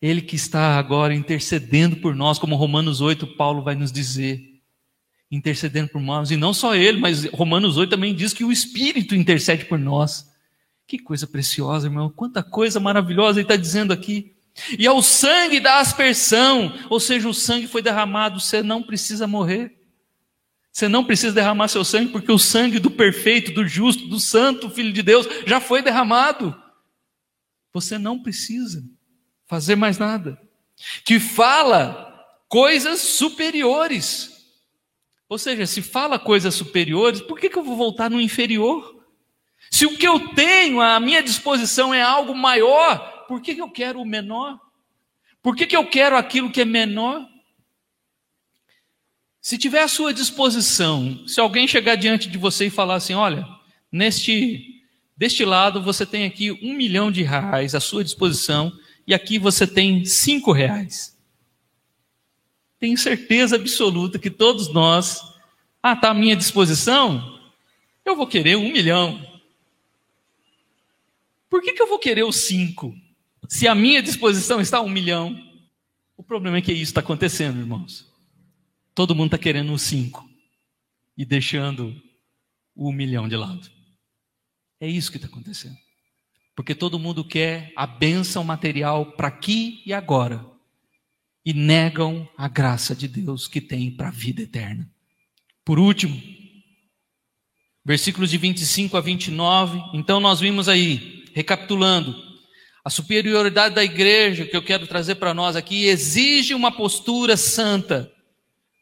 Ele 0.01 0.21
que 0.21 0.35
está 0.35 0.79
agora 0.79 1.15
intercedendo 1.15 1.97
por 1.97 2.15
nós, 2.15 2.39
como 2.39 2.57
Romanos 2.57 3.01
8, 3.01 3.37
Paulo 3.37 3.63
vai 3.63 3.75
nos 3.75 3.93
dizer. 3.93 4.41
Intercedendo 5.31 5.89
por 5.89 6.03
nós. 6.03 6.31
E 6.31 6.37
não 6.37 6.53
só 6.53 6.75
ele, 6.75 6.99
mas 6.99 7.25
Romanos 7.27 7.77
8 7.77 7.91
também 7.91 8.15
diz 8.15 8.35
que 8.35 8.45
o 8.45 8.53
Espírito 8.53 9.15
intercede 9.15 9.65
por 9.65 9.79
nós. 9.79 10.29
Que 10.87 10.99
coisa 10.99 11.27
preciosa, 11.27 11.87
irmão. 11.87 12.11
Quanta 12.11 12.43
coisa 12.43 12.81
maravilhosa 12.81 13.39
ele 13.39 13.45
está 13.45 13.57
dizendo 13.57 13.93
aqui. 13.93 14.32
E 14.79 14.87
ao 14.87 15.03
sangue 15.03 15.61
da 15.61 15.79
aspersão, 15.79 16.79
ou 16.91 17.01
seja, 17.01 17.29
o 17.29 17.35
sangue 17.35 17.67
foi 17.67 17.83
derramado, 17.83 18.39
você 18.39 18.63
não 18.63 18.83
precisa 18.83 19.27
morrer. 19.27 19.79
Você 20.71 20.89
não 20.89 21.05
precisa 21.05 21.35
derramar 21.35 21.69
seu 21.69 21.85
sangue, 21.85 22.13
porque 22.13 22.33
o 22.33 22.39
sangue 22.39 22.79
do 22.79 22.91
perfeito, 22.91 23.53
do 23.53 23.67
justo, 23.67 24.07
do 24.07 24.19
santo 24.19 24.71
Filho 24.71 24.93
de 24.93 25.03
Deus 25.03 25.27
já 25.47 25.61
foi 25.61 25.83
derramado. 25.83 26.55
Você 27.75 27.99
não 27.99 28.19
precisa 28.19 28.83
fazer 29.47 29.77
mais 29.77 29.99
nada. 29.99 30.41
Que 31.05 31.21
fala 31.21 32.27
coisas 32.49 33.01
superiores. 33.01 34.33
Ou 35.29 35.39
seja, 35.39 35.67
se 35.67 35.83
fala 35.83 36.19
coisas 36.19 36.55
superiores, 36.55 37.21
por 37.21 37.39
que, 37.39 37.51
que 37.51 37.59
eu 37.59 37.63
vou 37.63 37.77
voltar 37.77 38.11
no 38.11 38.21
inferior? 38.21 39.03
Se 39.71 39.87
o 39.87 39.97
que 39.97 40.07
eu 40.07 40.29
tenho 40.35 40.81
à 40.81 40.99
minha 40.99 41.23
disposição 41.23 41.93
é 41.93 42.03
algo 42.03 42.35
maior, 42.35 43.12
por 43.27 43.41
que, 43.41 43.53
eu 43.53 43.71
quero 43.71 44.01
o 44.01 44.05
menor? 44.05 44.59
Por 45.43 45.57
que, 45.57 45.67
que 45.67 45.77
eu 45.77 45.87
quero 45.89 46.17
aquilo 46.17 46.51
que 46.51 46.61
é 46.61 46.65
menor? 46.65 47.29
Se 49.41 49.59
tiver 49.59 49.83
à 49.83 49.89
sua 49.89 50.15
disposição, 50.15 51.27
se 51.27 51.41
alguém 51.41 51.67
chegar 51.67 51.97
diante 51.97 52.29
de 52.29 52.39
você 52.39 52.67
e 52.67 52.71
falar 52.71 52.95
assim: 52.95 53.15
olha, 53.15 53.47
neste 53.91 54.81
deste 55.17 55.45
lado 55.45 55.83
você 55.83 56.07
tem 56.07 56.25
aqui 56.25 56.51
um 56.51 56.75
milhão 56.75 57.11
de 57.11 57.23
reais 57.23 57.75
à 57.75 57.81
sua 57.81 58.05
disposição, 58.05 58.73
e 59.07 59.13
aqui 59.13 59.39
você 59.39 59.67
tem 59.67 60.05
cinco 60.05 60.53
reais. 60.53 61.19
Tenho 62.79 62.97
certeza 62.99 63.57
absoluta 63.57 64.19
que 64.19 64.31
todos 64.31 64.73
nós, 64.73 65.21
ah, 65.83 65.93
está 65.93 66.11
à 66.11 66.15
minha 66.15 66.37
disposição, 66.37 67.41
eu 68.05 68.17
vou 68.17 68.27
querer 68.27 68.57
um 68.57 68.73
milhão. 68.73 69.25
Por 71.49 71.63
que, 71.63 71.73
que 71.73 71.83
eu 71.83 71.89
vou 71.89 71.99
querer 71.99 72.25
os 72.25 72.37
cinco? 72.47 72.97
Se 73.53 73.69
à 73.69 73.75
minha 73.75 74.03
disposição 74.03 74.63
está 74.63 74.81
um 74.81 74.89
milhão. 74.89 75.39
O 76.17 76.23
problema 76.23 76.57
é 76.57 76.63
que 76.63 76.73
isso 76.73 76.85
está 76.85 77.03
acontecendo, 77.03 77.59
irmãos. 77.59 78.11
Todo 78.95 79.15
mundo 79.15 79.27
está 79.27 79.37
querendo 79.37 79.75
os 79.75 79.83
cinco 79.83 80.27
e 81.19 81.23
deixando 81.27 81.95
o 82.75 82.91
milhão 82.91 83.29
de 83.29 83.37
lado. 83.37 83.71
É 84.81 84.89
isso 84.89 85.11
que 85.11 85.19
está 85.19 85.29
acontecendo. 85.29 85.77
Porque 86.57 86.75
todo 86.75 86.99
mundo 86.99 87.23
quer 87.23 87.75
a 87.77 87.87
bênção 87.87 88.43
material 88.43 89.13
para 89.13 89.29
aqui 89.29 89.83
e 89.85 89.93
agora. 89.93 90.43
E 91.45 91.53
negam 91.53 92.27
a 92.39 92.49
graça 92.49 92.97
de 92.97 93.07
Deus 93.07 93.47
que 93.47 93.61
tem 93.61 93.91
para 93.91 94.09
a 94.09 94.13
vida 94.13 94.41
eterna. 94.41 94.91
Por 95.63 95.79
último, 95.79 96.19
versículos 97.85 98.31
de 98.31 98.39
25 98.39 98.97
a 98.97 99.01
29. 99.03 99.79
Então 99.93 100.21
nós 100.21 100.41
vimos 100.41 100.71
aí, 100.71 101.27
recapitulando, 101.35 102.32
a 102.85 102.91
superioridade 102.91 103.75
da 103.75 103.85
igreja 103.85 104.45
que 104.45 104.57
eu 104.57 104.63
quero 104.63 104.87
trazer 104.87 105.15
para 105.15 105.33
nós 105.33 105.55
aqui 105.55 105.87
exige 105.87 106.53
uma 106.53 106.73
postura 106.73 107.37
santa, 107.37 108.11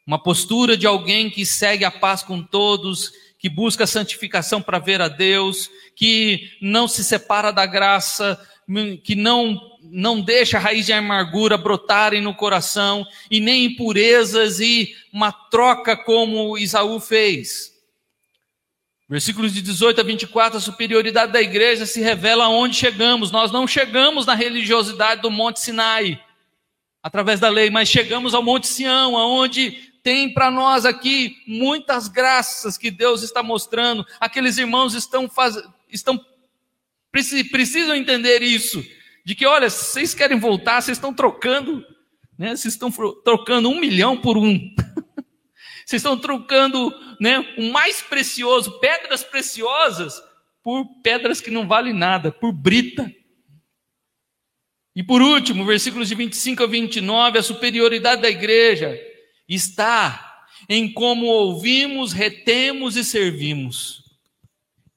uma 0.05 0.21
postura 0.21 0.75
de 0.75 0.87
alguém 0.87 1.29
que 1.29 1.45
segue 1.45 1.85
a 1.85 1.91
paz 1.91 2.23
com 2.23 2.41
todos, 2.41 3.11
que 3.37 3.47
busca 3.47 3.85
santificação 3.85 4.61
para 4.61 4.79
ver 4.79 5.01
a 5.01 5.07
Deus, 5.07 5.69
que 5.95 6.49
não 6.61 6.87
se 6.87 7.03
separa 7.03 7.51
da 7.51 7.65
graça, 7.65 8.39
que 9.03 9.15
não, 9.15 9.59
não 9.83 10.19
deixa 10.19 10.57
a 10.57 10.59
raiz 10.59 10.85
de 10.87 10.93
amargura 10.93 11.57
brotarem 11.57 12.21
no 12.21 12.33
coração, 12.33 13.05
e 13.29 13.39
nem 13.39 13.65
impurezas 13.65 14.59
e 14.59 14.95
uma 15.13 15.31
troca 15.31 15.95
como 15.95 16.57
Isaú 16.57 16.99
fez. 16.99 17.70
Versículos 19.11 19.53
de 19.53 19.61
18 19.61 19.99
a 19.99 20.03
24, 20.05 20.57
a 20.57 20.61
superioridade 20.61 21.33
da 21.33 21.41
igreja 21.41 21.85
se 21.85 21.99
revela 21.99 22.45
aonde 22.45 22.77
chegamos. 22.77 23.29
Nós 23.29 23.51
não 23.51 23.67
chegamos 23.67 24.25
na 24.25 24.33
religiosidade 24.33 25.21
do 25.21 25.29
Monte 25.29 25.59
Sinai, 25.59 26.17
através 27.03 27.37
da 27.37 27.49
lei, 27.49 27.69
mas 27.69 27.89
chegamos 27.89 28.33
ao 28.33 28.41
Monte 28.41 28.67
Sião, 28.67 29.17
aonde 29.17 29.91
tem 30.01 30.33
para 30.33 30.49
nós 30.49 30.85
aqui 30.85 31.35
muitas 31.45 32.07
graças 32.07 32.77
que 32.77 32.89
Deus 32.89 33.21
está 33.21 33.43
mostrando. 33.43 34.05
Aqueles 34.17 34.57
irmãos 34.57 34.93
estão, 34.93 35.27
faz... 35.27 35.61
estão 35.91 36.17
precisam 37.11 37.93
entender 37.93 38.41
isso, 38.41 38.81
de 39.25 39.35
que 39.35 39.45
olha, 39.45 39.69
vocês 39.69 40.13
querem 40.13 40.39
voltar, 40.39 40.81
vocês 40.81 40.97
estão 40.97 41.13
trocando, 41.13 41.85
né? 42.39 42.55
Vocês 42.55 42.75
estão 42.75 42.89
trocando 43.25 43.67
um 43.67 43.77
milhão 43.77 44.15
por 44.15 44.37
um. 44.37 44.57
vocês 45.91 46.01
estão 46.01 46.17
trocando, 46.17 46.93
né, 47.19 47.39
o 47.57 47.69
mais 47.69 48.01
precioso, 48.01 48.79
pedras 48.79 49.23
preciosas, 49.25 50.21
por 50.63 50.85
pedras 51.03 51.41
que 51.41 51.51
não 51.51 51.67
valem 51.67 51.91
nada, 51.91 52.31
por 52.31 52.53
brita. 52.53 53.13
E 54.95 55.03
por 55.03 55.21
último, 55.21 55.65
versículos 55.65 56.07
de 56.07 56.15
25 56.15 56.63
a 56.63 56.67
29, 56.67 57.39
a 57.39 57.43
superioridade 57.43 58.21
da 58.21 58.29
igreja 58.29 58.97
está 59.49 60.45
em 60.69 60.91
como 60.93 61.25
ouvimos, 61.25 62.13
retemos 62.13 62.95
e 62.95 63.03
servimos. 63.03 64.01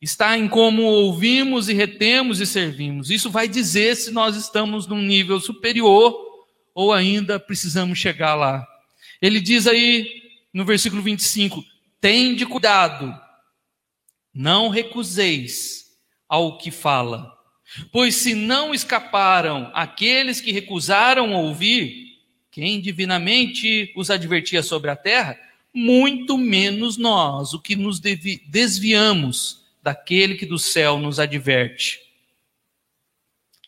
Está 0.00 0.38
em 0.38 0.46
como 0.48 0.82
ouvimos 0.82 1.68
e 1.68 1.72
retemos 1.72 2.40
e 2.40 2.46
servimos. 2.46 3.10
Isso 3.10 3.30
vai 3.30 3.48
dizer 3.48 3.96
se 3.96 4.12
nós 4.12 4.36
estamos 4.36 4.86
num 4.86 5.02
nível 5.02 5.40
superior 5.40 6.14
ou 6.72 6.92
ainda 6.92 7.40
precisamos 7.40 7.98
chegar 7.98 8.36
lá. 8.36 8.64
Ele 9.20 9.40
diz 9.40 9.66
aí 9.66 10.23
no 10.54 10.64
versículo 10.64 11.02
25: 11.02 11.62
Tende 12.00 12.46
cuidado, 12.46 13.12
não 14.32 14.68
recuseis 14.68 15.96
ao 16.28 16.56
que 16.56 16.70
fala, 16.70 17.36
pois 17.90 18.14
se 18.14 18.34
não 18.34 18.72
escaparam 18.72 19.70
aqueles 19.74 20.40
que 20.40 20.52
recusaram 20.52 21.34
ouvir, 21.34 22.20
quem 22.50 22.80
divinamente 22.80 23.92
os 23.96 24.10
advertia 24.10 24.62
sobre 24.62 24.90
a 24.90 24.96
terra, 24.96 25.36
muito 25.74 26.38
menos 26.38 26.96
nós, 26.96 27.52
o 27.52 27.60
que 27.60 27.74
nos 27.74 27.98
desviamos 27.98 29.64
daquele 29.82 30.36
que 30.36 30.46
do 30.46 30.58
céu 30.58 30.98
nos 30.98 31.18
adverte. 31.18 32.00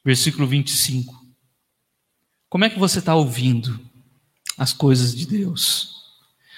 Versículo 0.04 0.46
25. 0.46 1.26
Como 2.48 2.64
é 2.64 2.70
que 2.70 2.78
você 2.78 3.00
está 3.00 3.16
ouvindo 3.16 3.80
as 4.56 4.72
coisas 4.72 5.14
de 5.14 5.26
Deus? 5.26 5.95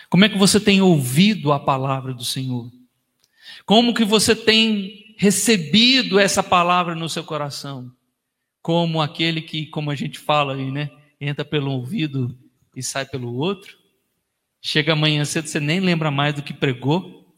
Como 0.08 0.24
é 0.24 0.28
que 0.28 0.38
você 0.38 0.58
tem 0.58 0.80
ouvido 0.80 1.52
a 1.52 1.60
palavra 1.60 2.14
do 2.14 2.24
Senhor? 2.24 2.70
Como 3.66 3.94
que 3.94 4.04
você 4.04 4.34
tem 4.34 5.14
recebido 5.18 6.18
essa 6.18 6.42
palavra 6.42 6.94
no 6.94 7.08
seu 7.08 7.24
coração? 7.24 7.92
Como 8.62 9.00
aquele 9.00 9.42
que, 9.42 9.66
como 9.66 9.90
a 9.90 9.94
gente 9.94 10.18
fala 10.18 10.54
aí, 10.54 10.70
né? 10.70 10.90
entra 11.20 11.44
pelo 11.44 11.72
ouvido 11.72 12.38
e 12.74 12.82
sai 12.82 13.04
pelo 13.04 13.34
outro. 13.34 13.76
Chega 14.60 14.92
amanhã 14.92 15.24
cedo, 15.24 15.48
você 15.48 15.60
nem 15.60 15.80
lembra 15.80 16.10
mais 16.10 16.34
do 16.34 16.42
que 16.42 16.52
pregou. 16.52 17.36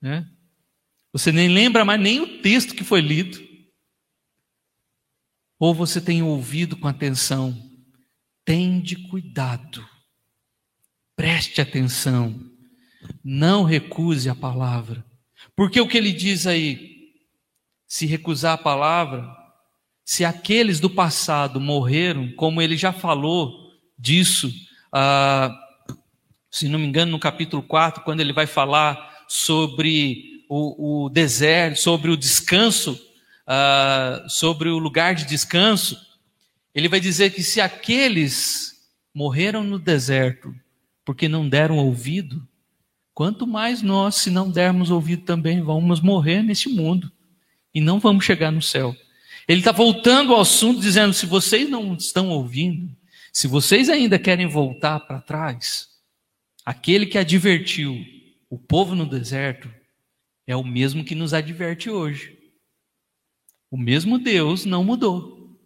Né? 0.00 0.28
Você 1.12 1.32
nem 1.32 1.48
lembra 1.48 1.84
mais 1.84 2.00
nem 2.00 2.20
o 2.20 2.40
texto 2.40 2.74
que 2.74 2.84
foi 2.84 3.00
lido. 3.00 3.44
ou 5.58 5.74
você 5.74 6.00
tem 6.02 6.22
ouvido 6.22 6.76
com 6.76 6.86
atenção, 6.86 7.56
tende 8.44 9.08
cuidado, 9.08 9.88
preste 11.16 11.60
atenção, 11.60 12.38
não 13.24 13.64
recuse 13.64 14.28
a 14.28 14.34
palavra, 14.34 15.04
porque 15.56 15.80
o 15.80 15.88
que 15.88 15.96
ele 15.96 16.12
diz 16.12 16.46
aí, 16.46 17.08
se 17.86 18.04
recusar 18.04 18.52
a 18.52 18.58
palavra, 18.58 19.26
se 20.04 20.24
aqueles 20.24 20.78
do 20.78 20.90
passado 20.90 21.58
morreram, 21.58 22.30
como 22.32 22.60
ele 22.60 22.76
já 22.76 22.92
falou 22.92 23.72
disso, 23.98 24.52
ah, 24.92 25.52
se 26.50 26.68
não 26.68 26.78
me 26.78 26.86
engano, 26.86 27.12
no 27.12 27.18
capítulo 27.18 27.62
4, 27.62 28.04
quando 28.04 28.20
ele 28.20 28.32
vai 28.32 28.46
falar 28.46 29.24
sobre 29.26 30.44
o, 30.48 31.04
o 31.04 31.08
deserto, 31.08 31.80
sobre 31.80 32.10
o 32.10 32.16
descanso, 32.16 32.92
uh, 33.46 34.28
sobre 34.28 34.68
o 34.68 34.78
lugar 34.78 35.14
de 35.14 35.24
descanso, 35.24 35.98
ele 36.74 36.88
vai 36.88 37.00
dizer 37.00 37.30
que 37.30 37.42
se 37.42 37.60
aqueles 37.60 38.88
morreram 39.14 39.64
no 39.64 39.78
deserto 39.78 40.54
porque 41.06 41.28
não 41.28 41.48
deram 41.48 41.78
ouvido, 41.78 42.46
quanto 43.14 43.46
mais 43.46 43.80
nós, 43.80 44.16
se 44.16 44.28
não 44.28 44.50
dermos 44.50 44.90
ouvido 44.90 45.22
também, 45.22 45.62
vamos 45.62 46.00
morrer 46.00 46.42
neste 46.42 46.68
mundo 46.68 47.10
e 47.72 47.80
não 47.80 48.00
vamos 48.00 48.24
chegar 48.24 48.50
no 48.50 48.60
céu. 48.60 48.94
Ele 49.46 49.60
está 49.60 49.70
voltando 49.70 50.34
ao 50.34 50.40
assunto, 50.40 50.80
dizendo: 50.80 51.14
se 51.14 51.24
vocês 51.24 51.70
não 51.70 51.94
estão 51.94 52.28
ouvindo, 52.30 52.94
se 53.32 53.46
vocês 53.46 53.88
ainda 53.88 54.18
querem 54.18 54.48
voltar 54.48 54.98
para 54.98 55.20
trás, 55.20 55.88
aquele 56.64 57.06
que 57.06 57.16
advertiu 57.16 57.96
o 58.50 58.58
povo 58.58 58.96
no 58.96 59.06
deserto 59.06 59.72
é 60.44 60.56
o 60.56 60.64
mesmo 60.64 61.04
que 61.04 61.14
nos 61.14 61.32
adverte 61.32 61.88
hoje. 61.88 62.36
O 63.70 63.76
mesmo 63.76 64.18
Deus 64.18 64.64
não 64.64 64.82
mudou. 64.82 65.56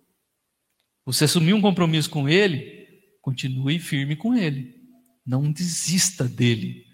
Você 1.07 1.24
assumiu 1.24 1.57
um 1.57 1.62
compromisso 1.62 2.11
com 2.11 2.28
Ele, 2.28 2.86
continue 3.22 3.78
firme 3.78 4.16
com 4.16 4.34
Ele. 4.34 4.79
Não 5.24 5.50
desista 5.50 6.24
dele, 6.24 6.86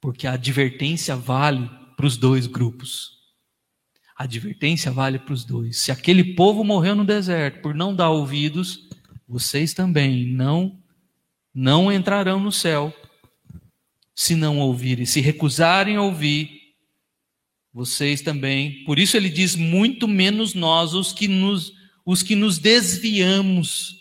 porque 0.00 0.26
a 0.26 0.32
advertência 0.32 1.16
vale 1.16 1.68
para 1.96 2.06
os 2.06 2.16
dois 2.16 2.46
grupos. 2.46 3.18
A 4.16 4.24
advertência 4.24 4.90
vale 4.90 5.18
para 5.18 5.34
os 5.34 5.44
dois. 5.44 5.78
Se 5.78 5.92
aquele 5.92 6.34
povo 6.34 6.64
morreu 6.64 6.94
no 6.94 7.04
deserto 7.04 7.60
por 7.62 7.74
não 7.74 7.94
dar 7.94 8.10
ouvidos, 8.10 8.88
vocês 9.26 9.72
também 9.72 10.26
não 10.26 10.78
não 11.54 11.90
entrarão 11.90 12.38
no 12.38 12.52
céu 12.52 12.94
se 14.14 14.34
não 14.36 14.58
ouvirem, 14.58 15.04
se 15.06 15.20
recusarem 15.20 15.96
a 15.96 16.02
ouvir 16.02 16.58
vocês 17.72 18.20
também. 18.20 18.84
Por 18.84 18.98
isso 18.98 19.16
ele 19.16 19.28
diz 19.28 19.54
muito 19.54 20.08
menos 20.08 20.54
nós 20.54 20.94
os 20.94 21.12
que 21.12 21.28
nos 21.28 21.72
os 22.04 22.22
que 22.22 22.34
nos 22.34 22.58
desviamos. 22.58 23.97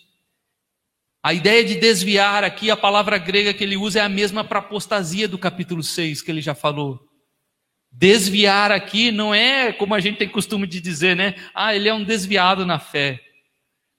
A 1.27 1.33
ideia 1.33 1.61
de 1.61 1.75
desviar 1.75 2.45
aqui, 2.45 2.71
a 2.71 2.77
palavra 2.77 3.17
grega 3.17 3.53
que 3.53 3.61
ele 3.61 3.75
usa 3.75 3.99
é 3.99 4.01
a 4.01 4.07
mesma 4.07 4.45
para 4.45 4.59
apostasia 4.59 5.27
do 5.27 5.37
capítulo 5.37 5.83
6 5.83 6.21
que 6.21 6.31
ele 6.31 6.39
já 6.39 6.55
falou. 6.55 7.05
Desviar 7.91 8.71
aqui 8.71 9.11
não 9.11 9.35
é 9.35 9.73
como 9.73 9.93
a 9.93 9.99
gente 9.99 10.19
tem 10.19 10.29
costume 10.29 10.65
de 10.65 10.79
dizer, 10.79 11.17
né? 11.17 11.35
Ah, 11.53 11.75
ele 11.75 11.89
é 11.89 11.93
um 11.93 12.01
desviado 12.01 12.65
na 12.65 12.79
fé. 12.79 13.19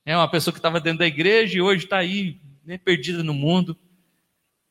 É 0.07 0.17
uma 0.17 0.27
pessoa 0.27 0.55
que 0.55 0.59
estava 0.59 0.81
dentro 0.81 1.01
da 1.01 1.07
igreja 1.07 1.59
e 1.59 1.61
hoje 1.61 1.85
está 1.85 1.99
aí, 1.99 2.41
né, 2.65 2.79
perdida 2.79 3.23
no 3.23 3.35
mundo. 3.35 3.77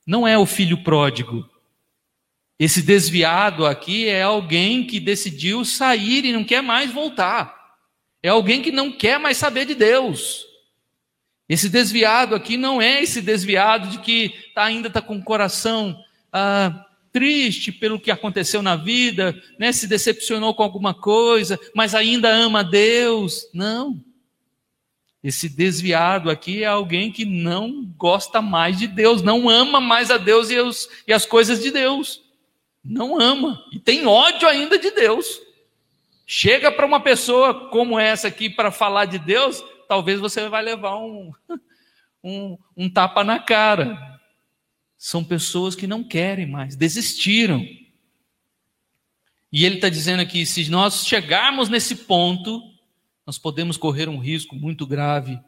Não 0.04 0.28
é 0.28 0.36
o 0.36 0.48
filho 0.48 0.84
pródigo. 0.84 1.48
Esse 2.58 2.82
desviado 2.82 3.68
aqui 3.68 4.08
é 4.08 4.24
alguém 4.24 4.84
que 4.84 5.00
decidiu 5.00 5.64
sair 5.64 6.26
e 6.26 6.34
não 6.34 6.44
quer 6.44 6.64
mais 6.64 6.92
voltar. 6.92 7.56
É 8.24 8.30
alguém 8.30 8.64
que 8.64 8.72
não 8.72 8.92
quer 8.92 9.20
mais 9.20 9.38
saber 9.38 9.64
de 9.64 9.76
Deus. 9.76 10.47
Esse 11.50 11.70
desviado 11.70 12.36
aqui 12.36 12.58
não 12.58 12.82
é 12.82 13.02
esse 13.02 13.22
desviado 13.22 13.88
de 13.90 14.00
que 14.00 14.34
tá, 14.54 14.66
ainda 14.66 14.88
está 14.90 15.02
com 15.02 15.16
o 15.16 15.24
coração 15.24 15.98
ah, 16.32 16.86
triste 17.12 17.72
pelo 17.72 18.00
que 18.00 18.12
aconteceu 18.12 18.62
na 18.62 18.76
vida, 18.76 19.42
né, 19.58 19.72
se 19.72 19.88
decepcionou 19.88 20.54
com 20.54 20.64
alguma 20.64 20.94
coisa, 20.94 21.60
mas 21.74 21.96
ainda 21.96 22.30
ama 22.30 22.64
Deus. 22.64 23.50
Não. 23.54 24.04
Esse 25.24 25.50
desviado 25.50 26.30
aqui 26.30 26.64
é 26.64 26.68
alguém 26.68 27.12
que 27.12 27.26
não 27.26 27.84
gosta 27.98 28.42
mais 28.42 28.78
de 28.78 28.88
Deus, 28.88 29.22
não 29.22 29.50
ama 29.50 29.82
mais 29.82 30.12
a 30.12 30.18
Deus 30.18 30.50
e, 30.50 30.60
os, 30.60 30.88
e 31.08 31.14
as 31.14 31.26
coisas 31.26 31.62
de 31.62 31.72
Deus 31.72 32.22
não 32.84 33.20
ama 33.20 33.62
e 33.72 33.80
tem 33.80 34.06
ódio 34.06 34.48
ainda 34.48 34.78
de 34.78 34.92
Deus. 34.92 35.42
Chega 36.26 36.72
para 36.72 36.86
uma 36.86 37.00
pessoa 37.00 37.70
como 37.70 38.00
essa 38.00 38.28
aqui 38.28 38.50
para 38.50 38.72
falar 38.72 39.06
de 39.06 39.18
Deus, 39.18 39.64
talvez 39.88 40.20
você 40.20 40.48
vai 40.50 40.64
levar 40.64 40.98
um, 40.98 41.32
um, 42.24 42.58
um 42.76 42.90
tapa 42.90 43.24
na 43.24 43.40
cara. 43.40 44.20
São 44.98 45.24
pessoas 45.24 45.76
que 45.76 45.88
não 45.88 46.04
querem 46.04 46.48
mais, 46.48 46.76
desistiram. 46.76 47.64
E 49.52 49.66
ele 49.66 49.76
está 49.76 49.90
dizendo 49.90 50.22
aqui: 50.22 50.46
se 50.46 50.70
nós 50.70 51.06
chegarmos 51.06 51.70
nesse 51.70 51.96
ponto, 51.96 52.62
nós 53.26 53.38
podemos 53.38 53.78
correr 53.78 54.10
um 54.10 54.18
risco 54.20 54.56
muito 54.56 54.86
grave. 54.86 55.40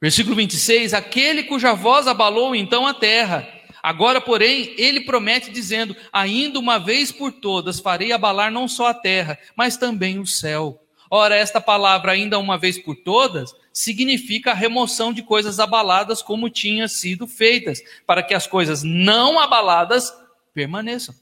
Versículo 0.00 0.36
26: 0.36 0.94
Aquele 0.94 1.44
cuja 1.44 1.74
voz 1.74 2.06
abalou 2.06 2.54
então 2.54 2.86
a 2.86 2.94
terra 2.94 3.60
Agora, 3.82 4.20
porém, 4.20 4.74
ele 4.76 5.00
promete 5.00 5.50
dizendo: 5.50 5.96
Ainda 6.12 6.58
uma 6.58 6.78
vez 6.78 7.10
por 7.10 7.32
todas 7.32 7.80
farei 7.80 8.12
abalar 8.12 8.50
não 8.50 8.68
só 8.68 8.88
a 8.88 8.94
terra, 8.94 9.38
mas 9.56 9.76
também 9.76 10.18
o 10.18 10.26
céu. 10.26 10.84
Ora, 11.12 11.34
esta 11.34 11.60
palavra, 11.60 12.12
ainda 12.12 12.38
uma 12.38 12.56
vez 12.56 12.78
por 12.78 12.94
todas, 12.94 13.52
significa 13.72 14.52
a 14.52 14.54
remoção 14.54 15.12
de 15.12 15.24
coisas 15.24 15.58
abaladas 15.58 16.22
como 16.22 16.48
tinham 16.48 16.86
sido 16.86 17.26
feitas, 17.26 17.82
para 18.06 18.22
que 18.22 18.32
as 18.32 18.46
coisas 18.46 18.84
não 18.84 19.40
abaladas 19.40 20.12
permaneçam. 20.54 21.12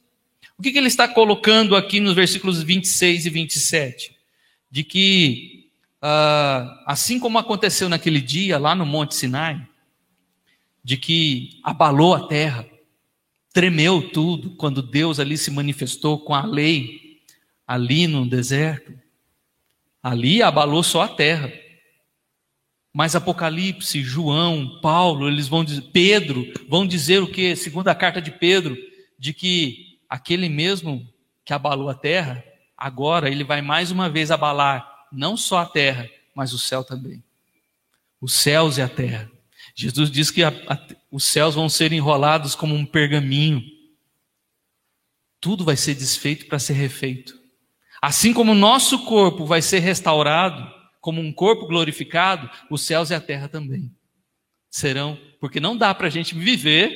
O 0.58 0.62
que, 0.62 0.72
que 0.72 0.78
ele 0.78 0.88
está 0.88 1.08
colocando 1.08 1.74
aqui 1.74 2.00
nos 2.00 2.14
versículos 2.14 2.62
26 2.62 3.24
e 3.24 3.30
27? 3.30 4.16
De 4.70 4.84
que, 4.84 5.70
uh, 6.02 6.82
assim 6.84 7.18
como 7.18 7.38
aconteceu 7.38 7.88
naquele 7.88 8.20
dia 8.20 8.58
lá 8.58 8.74
no 8.74 8.84
Monte 8.84 9.14
Sinai, 9.14 9.66
de 10.84 10.98
que 10.98 11.60
abalou 11.62 12.14
a 12.14 12.26
terra, 12.26 12.66
tremeu 13.54 14.10
tudo 14.10 14.50
quando 14.56 14.82
Deus 14.82 15.18
ali 15.18 15.38
se 15.38 15.50
manifestou 15.50 16.18
com 16.18 16.34
a 16.34 16.44
lei, 16.44 17.20
ali 17.66 18.06
no 18.06 18.26
deserto. 18.26 18.92
Ali 20.02 20.42
abalou 20.42 20.82
só 20.82 21.02
a 21.02 21.08
terra. 21.08 21.52
Mas 22.92 23.14
Apocalipse, 23.14 24.02
João, 24.02 24.80
Paulo, 24.80 25.28
eles 25.28 25.46
vão 25.46 25.64
dizer, 25.64 25.82
Pedro, 25.92 26.46
vão 26.68 26.86
dizer 26.86 27.22
o 27.22 27.30
que? 27.30 27.54
Segundo 27.54 27.88
a 27.88 27.94
carta 27.94 28.20
de 28.20 28.30
Pedro, 28.30 28.76
de 29.18 29.32
que 29.32 29.98
aquele 30.08 30.48
mesmo 30.48 31.06
que 31.44 31.52
abalou 31.52 31.88
a 31.88 31.94
terra, 31.94 32.42
agora 32.76 33.30
ele 33.30 33.44
vai 33.44 33.60
mais 33.62 33.90
uma 33.90 34.08
vez 34.08 34.30
abalar 34.30 35.06
não 35.12 35.36
só 35.36 35.58
a 35.58 35.66
terra, 35.66 36.08
mas 36.34 36.52
o 36.52 36.58
céu 36.58 36.82
também. 36.84 37.22
Os 38.20 38.34
céus 38.34 38.78
e 38.78 38.82
a 38.82 38.88
terra. 38.88 39.30
Jesus 39.74 40.10
diz 40.10 40.30
que 40.30 40.42
a, 40.42 40.48
a, 40.48 40.78
os 41.10 41.24
céus 41.24 41.54
vão 41.54 41.68
ser 41.68 41.92
enrolados 41.92 42.54
como 42.54 42.74
um 42.74 42.84
pergaminho. 42.84 43.62
Tudo 45.40 45.64
vai 45.64 45.76
ser 45.76 45.94
desfeito 45.94 46.46
para 46.46 46.58
ser 46.58 46.72
refeito. 46.72 47.37
Assim 48.00 48.32
como 48.32 48.52
o 48.52 48.56
nosso 48.56 49.04
corpo 49.04 49.44
vai 49.44 49.60
ser 49.60 49.80
restaurado 49.80 50.78
como 51.00 51.20
um 51.20 51.32
corpo 51.32 51.66
glorificado, 51.66 52.50
os 52.70 52.82
céus 52.82 53.10
e 53.10 53.14
a 53.14 53.20
terra 53.20 53.48
também 53.48 53.90
serão, 54.70 55.18
porque 55.40 55.60
não 55.60 55.76
dá 55.76 55.94
para 55.94 56.08
a 56.08 56.10
gente 56.10 56.34
viver, 56.34 56.92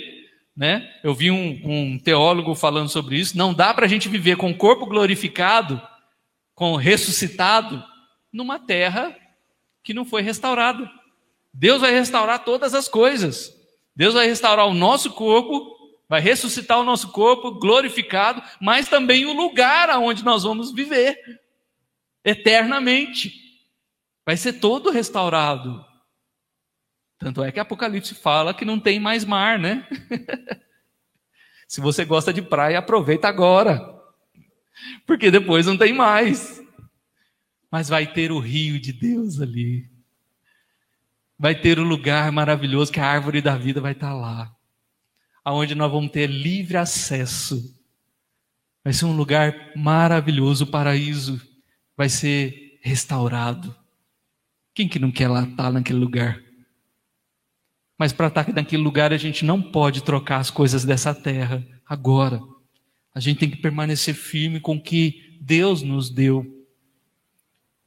né? 0.56 0.88
Eu 1.02 1.14
vi 1.14 1.30
um, 1.30 1.60
um 1.64 1.98
teólogo 1.98 2.54
falando 2.54 2.88
sobre 2.88 3.16
isso. 3.16 3.36
Não 3.36 3.54
dá 3.54 3.72
para 3.72 3.86
a 3.86 3.88
gente 3.88 4.08
viver 4.08 4.36
com 4.36 4.50
o 4.50 4.56
corpo 4.56 4.86
glorificado, 4.86 5.80
com 6.54 6.76
ressuscitado, 6.76 7.82
numa 8.32 8.58
terra 8.58 9.16
que 9.82 9.94
não 9.94 10.04
foi 10.04 10.22
restaurada. 10.22 10.90
Deus 11.52 11.80
vai 11.80 11.92
restaurar 11.92 12.44
todas 12.44 12.74
as 12.74 12.88
coisas. 12.88 13.52
Deus 13.94 14.14
vai 14.14 14.26
restaurar 14.26 14.66
o 14.66 14.74
nosso 14.74 15.10
corpo, 15.12 15.81
vai 16.12 16.20
ressuscitar 16.20 16.78
o 16.78 16.84
nosso 16.84 17.10
corpo 17.10 17.52
glorificado, 17.52 18.42
mas 18.60 18.86
também 18.86 19.24
o 19.24 19.32
lugar 19.32 19.88
aonde 19.88 20.22
nós 20.22 20.42
vamos 20.42 20.70
viver 20.70 21.18
eternamente. 22.22 23.32
Vai 24.22 24.36
ser 24.36 24.52
todo 24.60 24.90
restaurado. 24.90 25.82
Tanto 27.18 27.42
é 27.42 27.50
que 27.50 27.58
Apocalipse 27.58 28.14
fala 28.14 28.52
que 28.52 28.62
não 28.62 28.78
tem 28.78 29.00
mais 29.00 29.24
mar, 29.24 29.58
né? 29.58 29.88
Se 31.66 31.80
você 31.80 32.04
gosta 32.04 32.30
de 32.30 32.42
praia, 32.42 32.80
aproveita 32.80 33.26
agora. 33.26 33.80
Porque 35.06 35.30
depois 35.30 35.64
não 35.64 35.78
tem 35.78 35.94
mais. 35.94 36.62
Mas 37.70 37.88
vai 37.88 38.06
ter 38.06 38.30
o 38.30 38.38
rio 38.38 38.78
de 38.78 38.92
Deus 38.92 39.40
ali 39.40 39.90
vai 41.38 41.56
ter 41.56 41.76
o 41.76 41.82
lugar 41.82 42.30
maravilhoso 42.30 42.92
que 42.92 43.00
a 43.00 43.06
árvore 43.06 43.40
da 43.40 43.56
vida 43.56 43.80
vai 43.80 43.90
estar 43.90 44.14
lá, 44.14 44.54
aonde 45.44 45.74
nós 45.74 45.90
vamos 45.90 46.10
ter 46.10 46.28
livre 46.28 46.76
acesso. 46.76 47.76
Vai 48.84 48.92
ser 48.92 49.04
um 49.04 49.16
lugar 49.16 49.72
maravilhoso, 49.76 50.64
o 50.64 50.70
paraíso 50.70 51.40
vai 51.96 52.08
ser 52.08 52.78
restaurado. 52.82 53.74
Quem 54.74 54.88
que 54.88 54.98
não 54.98 55.10
quer 55.10 55.28
lá 55.28 55.42
estar 55.42 55.64
tá 55.64 55.72
naquele 55.72 55.98
lugar? 55.98 56.42
Mas 57.98 58.12
para 58.12 58.28
estar 58.28 58.52
naquele 58.52 58.82
lugar 58.82 59.12
a 59.12 59.16
gente 59.16 59.44
não 59.44 59.62
pode 59.62 60.02
trocar 60.02 60.38
as 60.38 60.50
coisas 60.50 60.84
dessa 60.84 61.14
terra 61.14 61.64
agora. 61.86 62.42
A 63.14 63.20
gente 63.20 63.38
tem 63.38 63.50
que 63.50 63.58
permanecer 63.58 64.14
firme 64.14 64.58
com 64.58 64.76
o 64.76 64.82
que 64.82 65.38
Deus 65.40 65.82
nos 65.82 66.10
deu. 66.10 66.66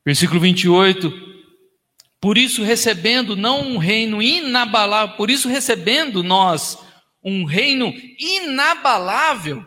Versículo 0.06 0.40
28. 0.40 1.12
Por 2.22 2.38
isso, 2.38 2.64
recebendo 2.64 3.36
não 3.36 3.62
um 3.62 3.78
reino 3.78 4.22
inabalável, 4.22 5.18
por 5.18 5.30
isso, 5.30 5.50
recebendo 5.50 6.24
nós 6.24 6.78
um 7.26 7.44
reino 7.44 7.92
inabalável, 8.20 9.66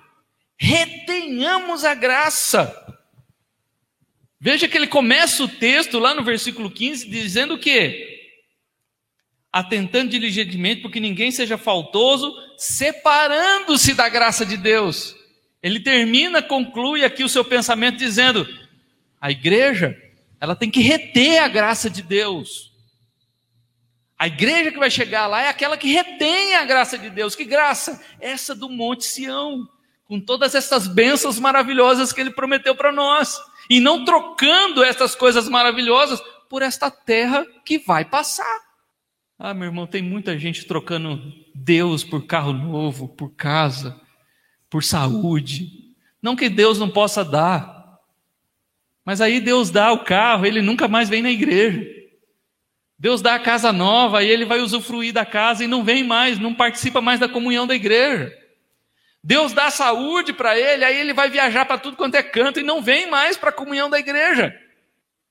retenhamos 0.57 1.85
a 1.85 1.93
graça. 1.93 2.73
Veja 4.41 4.69
que 4.69 4.77
ele 4.77 4.87
começa 4.87 5.43
o 5.43 5.49
texto 5.49 5.99
lá 5.99 6.15
no 6.15 6.23
versículo 6.23 6.71
15 6.71 7.09
dizendo 7.09 7.55
o 7.55 7.59
quê? 7.59 8.31
Atentando 9.53 10.11
diligentemente 10.11 10.83
porque 10.83 11.01
ninguém 11.01 11.33
seja 11.33 11.59
faltoso, 11.59 12.33
separando-se 12.57 13.95
da 13.95 14.09
graça 14.09 14.47
de 14.47 14.57
Deus. 14.57 15.17
Ele 15.61 15.81
termina, 15.81 16.41
conclui 16.41 17.05
aqui 17.05 17.25
o 17.25 17.29
seu 17.29 17.45
pensamento 17.45 17.97
dizendo: 17.97 18.47
a 19.21 19.33
igreja, 19.33 20.01
ela 20.41 20.55
tem 20.55 20.71
que 20.71 20.81
reter 20.81 21.39
a 21.39 21.49
graça 21.49 21.91
de 21.91 22.03
Deus. 22.03 22.73
A 24.19 24.27
igreja 24.27 24.73
que 24.73 24.79
vai 24.79 24.91
chegar 24.91 25.29
lá 25.29 25.43
é 25.43 25.49
aquela 25.49 25.77
que 25.77 25.93
retém 25.93 26.57
a 26.57 26.65
graça 26.65 26.99
de 26.99 27.09
Deus. 27.09 27.37
Que 27.37 27.45
graça? 27.45 28.03
Essa 28.21 28.53
do 28.53 28.69
Monte 28.69 29.05
Sião, 29.05 29.69
com 30.07 30.21
todas 30.21 30.57
essas 30.57 30.89
bênçãos 30.89 31.39
maravilhosas 31.39 32.13
que 32.13 32.21
ele 32.21 32.31
prometeu 32.31 32.75
para 32.75 32.91
nós. 32.91 33.39
E 33.71 33.79
não 33.79 34.05
trocando 34.05 34.83
essas 34.83 35.15
coisas 35.15 35.49
maravilhosas 35.49 36.21
por 36.49 36.63
esta 36.63 36.91
terra 36.91 37.47
que 37.65 37.79
vai 37.79 38.05
passar. 38.05 38.61
Ah, 39.39 39.55
meu 39.55 39.67
irmão, 39.67 39.87
tem 39.87 40.03
muita 40.03 40.37
gente 40.37 40.67
trocando 40.67 41.33
Deus 41.55 42.03
por 42.03 42.27
carro 42.27 42.53
novo, 42.53 43.07
por 43.09 43.31
casa, 43.37 44.01
por 44.69 44.83
saúde. 44.83 45.95
Não 46.21 46.35
que 46.35 46.49
Deus 46.49 46.77
não 46.77 46.91
possa 46.91 47.25
dar, 47.25 48.01
mas 49.05 49.21
aí 49.21 49.41
Deus 49.41 49.71
dá 49.71 49.93
o 49.93 50.03
carro, 50.03 50.45
ele 50.45 50.61
nunca 50.61 50.89
mais 50.89 51.09
vem 51.09 51.23
na 51.23 51.31
igreja. 51.31 51.98
Deus 52.99 53.23
dá 53.23 53.37
a 53.37 53.41
casa 53.41 53.73
nova 53.73 54.25
e 54.25 54.29
ele 54.29 54.45
vai 54.45 54.61
usufruir 54.61 55.13
da 55.13 55.25
casa 55.25 55.63
e 55.63 55.69
não 55.69 55.85
vem 55.85 56.03
mais, 56.03 56.39
não 56.39 56.53
participa 56.53 57.01
mais 57.01 57.21
da 57.21 57.29
comunhão 57.29 57.67
da 57.67 57.75
igreja. 57.75 58.37
Deus 59.23 59.53
dá 59.53 59.71
saúde 59.71 60.33
para 60.33 60.59
ele, 60.59 60.85
aí 60.85 60.99
ele 60.99 61.13
vai 61.13 61.31
viajar 61.31 61.65
para 61.65 61.79
tudo 61.79 61.97
quanto 61.97 62.17
é 62.17 62.23
canto 62.23 62.59
e 62.59 62.65
não 62.65 62.83
vem 62.83 63.09
mais 63.09 63.37
para 63.37 63.51
a 63.51 63.53
comunhão 63.53 63.89
da 63.89 63.99
igreja. 63.99 64.55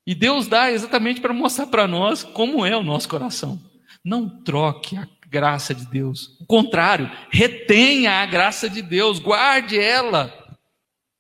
E 0.06 0.16
Deus 0.16 0.48
dá 0.48 0.72
exatamente 0.72 1.20
para 1.20 1.34
mostrar 1.34 1.68
para 1.68 1.88
nós 1.88 2.24
como 2.24 2.66
é 2.66 2.76
o 2.78 2.84
nosso 2.84 3.10
coração. 3.10 3.60
Não 4.04 4.30
troque 4.30 4.96
a 4.96 5.06
graça 5.28 5.76
de 5.76 5.86
Deus. 5.86 6.38
O 6.40 6.46
contrário, 6.46 7.12
retenha 7.30 8.22
a 8.22 8.26
graça 8.26 8.70
de 8.70 8.82
Deus, 8.82 9.20
guarde 9.20 9.78
ela. 9.78 10.34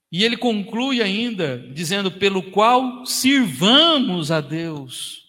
E 0.10 0.24
ele 0.24 0.38
conclui 0.38 1.02
ainda 1.02 1.58
dizendo: 1.74 2.10
pelo 2.10 2.41
qual 2.41 3.06
sirvamos 3.06 4.32
a 4.32 4.39
Deus. 4.39 5.27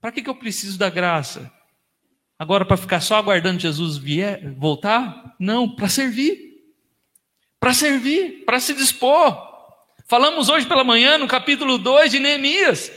Para 0.00 0.12
que, 0.12 0.22
que 0.22 0.30
eu 0.30 0.34
preciso 0.34 0.78
da 0.78 0.88
graça? 0.88 1.52
Agora, 2.38 2.64
para 2.64 2.76
ficar 2.76 3.00
só 3.00 3.16
aguardando 3.16 3.60
Jesus 3.60 3.98
vier, 3.98 4.54
voltar? 4.54 5.34
Não, 5.38 5.68
para 5.68 5.88
servir. 5.88 6.38
Para 7.58 7.74
servir, 7.74 8.44
para 8.46 8.58
se 8.58 8.72
dispor. 8.72 9.36
Falamos 10.08 10.48
hoje 10.48 10.66
pela 10.66 10.82
manhã 10.82 11.18
no 11.18 11.28
capítulo 11.28 11.76
2 11.76 12.12
de 12.12 12.18
Neemias. 12.18 12.90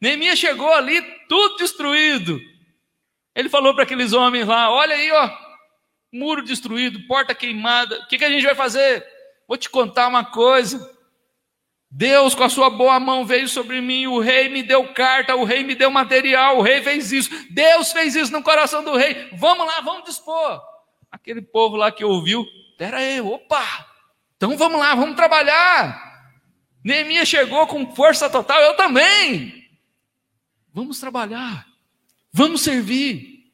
Neemias 0.00 0.38
chegou 0.38 0.72
ali, 0.74 1.00
tudo 1.28 1.58
destruído. 1.58 2.40
Ele 3.36 3.48
falou 3.48 3.72
para 3.72 3.84
aqueles 3.84 4.12
homens 4.12 4.48
lá: 4.48 4.68
Olha 4.68 4.96
aí, 4.96 5.12
ó, 5.12 5.30
muro 6.12 6.42
destruído, 6.42 7.06
porta 7.06 7.36
queimada. 7.36 8.00
O 8.00 8.08
que, 8.08 8.18
que 8.18 8.24
a 8.24 8.30
gente 8.30 8.44
vai 8.44 8.56
fazer? 8.56 9.06
Vou 9.46 9.56
te 9.56 9.70
contar 9.70 10.08
uma 10.08 10.24
coisa. 10.24 10.97
Deus, 11.90 12.34
com 12.34 12.44
a 12.44 12.48
sua 12.50 12.68
boa 12.68 13.00
mão, 13.00 13.24
veio 13.24 13.48
sobre 13.48 13.80
mim. 13.80 14.06
O 14.06 14.20
rei 14.20 14.48
me 14.48 14.62
deu 14.62 14.92
carta, 14.92 15.34
o 15.34 15.44
rei 15.44 15.64
me 15.64 15.74
deu 15.74 15.90
material, 15.90 16.58
o 16.58 16.62
rei 16.62 16.82
fez 16.82 17.12
isso. 17.12 17.30
Deus 17.50 17.92
fez 17.92 18.14
isso 18.14 18.32
no 18.32 18.42
coração 18.42 18.84
do 18.84 18.96
rei. 18.96 19.30
Vamos 19.32 19.66
lá, 19.66 19.80
vamos 19.80 20.04
dispor. 20.04 20.60
Aquele 21.10 21.40
povo 21.40 21.76
lá 21.76 21.90
que 21.90 22.04
ouviu, 22.04 22.46
pera 22.76 22.98
aí, 22.98 23.20
opa, 23.20 23.88
então 24.38 24.56
vamos 24.56 24.78
lá, 24.78 24.94
vamos 24.94 25.16
trabalhar. 25.16 26.30
Neemias 26.84 27.28
chegou 27.28 27.66
com 27.66 27.94
força 27.94 28.30
total, 28.30 28.60
eu 28.62 28.76
também. 28.76 29.68
Vamos 30.72 31.00
trabalhar. 31.00 31.66
Vamos 32.32 32.60
servir. 32.62 33.50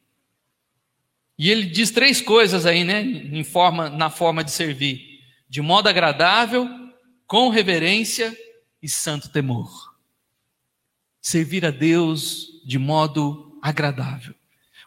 E 1.37 1.49
ele 1.49 1.63
diz 1.63 1.89
três 1.89 2.21
coisas 2.21 2.65
aí, 2.65 2.83
né, 2.83 3.43
forma, 3.43 3.89
na 3.89 4.11
forma 4.11 4.43
de 4.43 4.51
servir: 4.51 5.19
de 5.49 5.59
modo 5.59 5.89
agradável, 5.89 6.69
com 7.27 7.49
reverência 7.49 8.35
e 8.81 8.89
santo 8.89 9.29
temor. 9.29 9.95
Servir 11.21 11.65
a 11.65 11.71
Deus 11.71 12.61
de 12.65 12.77
modo 12.77 13.57
agradável. 13.61 14.35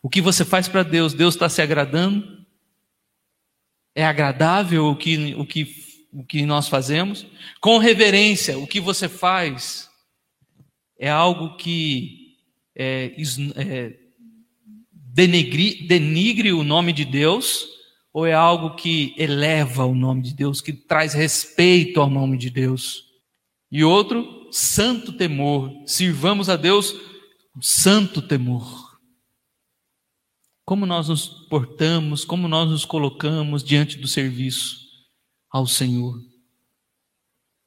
O 0.02 0.08
que 0.08 0.20
você 0.20 0.44
faz 0.44 0.68
para 0.68 0.82
Deus, 0.82 1.12
Deus 1.12 1.34
está 1.34 1.48
se 1.48 1.60
agradando? 1.60 2.46
É 3.94 4.04
agradável 4.04 4.86
o 4.86 4.96
que, 4.96 5.34
o, 5.34 5.44
que, 5.44 6.06
o 6.12 6.24
que 6.24 6.46
nós 6.46 6.68
fazemos? 6.68 7.26
Com 7.60 7.78
reverência, 7.78 8.58
o 8.58 8.66
que 8.66 8.80
você 8.80 9.08
faz 9.08 9.90
é 10.98 11.10
algo 11.10 11.56
que 11.56 12.36
é, 12.76 13.12
é, 13.56 13.96
denigre, 14.92 15.86
denigre 15.88 16.52
o 16.52 16.62
nome 16.62 16.92
de 16.92 17.04
Deus 17.04 17.77
ou 18.12 18.26
é 18.26 18.32
algo 18.32 18.74
que 18.74 19.14
eleva 19.18 19.84
o 19.84 19.94
nome 19.94 20.22
de 20.22 20.34
Deus, 20.34 20.60
que 20.60 20.72
traz 20.72 21.14
respeito 21.14 22.00
ao 22.00 22.08
nome 22.08 22.36
de 22.38 22.50
Deus? 22.50 23.04
E 23.70 23.84
outro, 23.84 24.48
santo 24.50 25.12
temor. 25.12 25.70
Sirvamos 25.86 26.48
a 26.48 26.56
Deus 26.56 26.92
com 27.52 27.60
santo 27.60 28.22
temor. 28.22 28.98
Como 30.64 30.84
nós 30.84 31.08
nos 31.08 31.26
portamos, 31.48 32.24
como 32.24 32.48
nós 32.48 32.70
nos 32.70 32.84
colocamos 32.84 33.62
diante 33.62 33.98
do 33.98 34.08
serviço 34.08 34.86
ao 35.50 35.66
Senhor. 35.66 36.20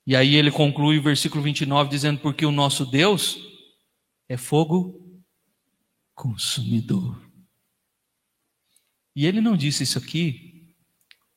E 0.05 0.15
aí 0.15 0.35
ele 0.35 0.51
conclui 0.51 0.97
o 0.97 1.03
versículo 1.03 1.43
29 1.43 1.89
dizendo: 1.89 2.19
Porque 2.19 2.45
o 2.45 2.51
nosso 2.51 2.85
Deus 2.85 3.37
é 4.27 4.37
fogo 4.37 4.99
consumidor. 6.13 7.30
E 9.15 9.25
ele 9.25 9.41
não 9.41 9.57
disse 9.57 9.83
isso 9.83 9.97
aqui 9.97 10.75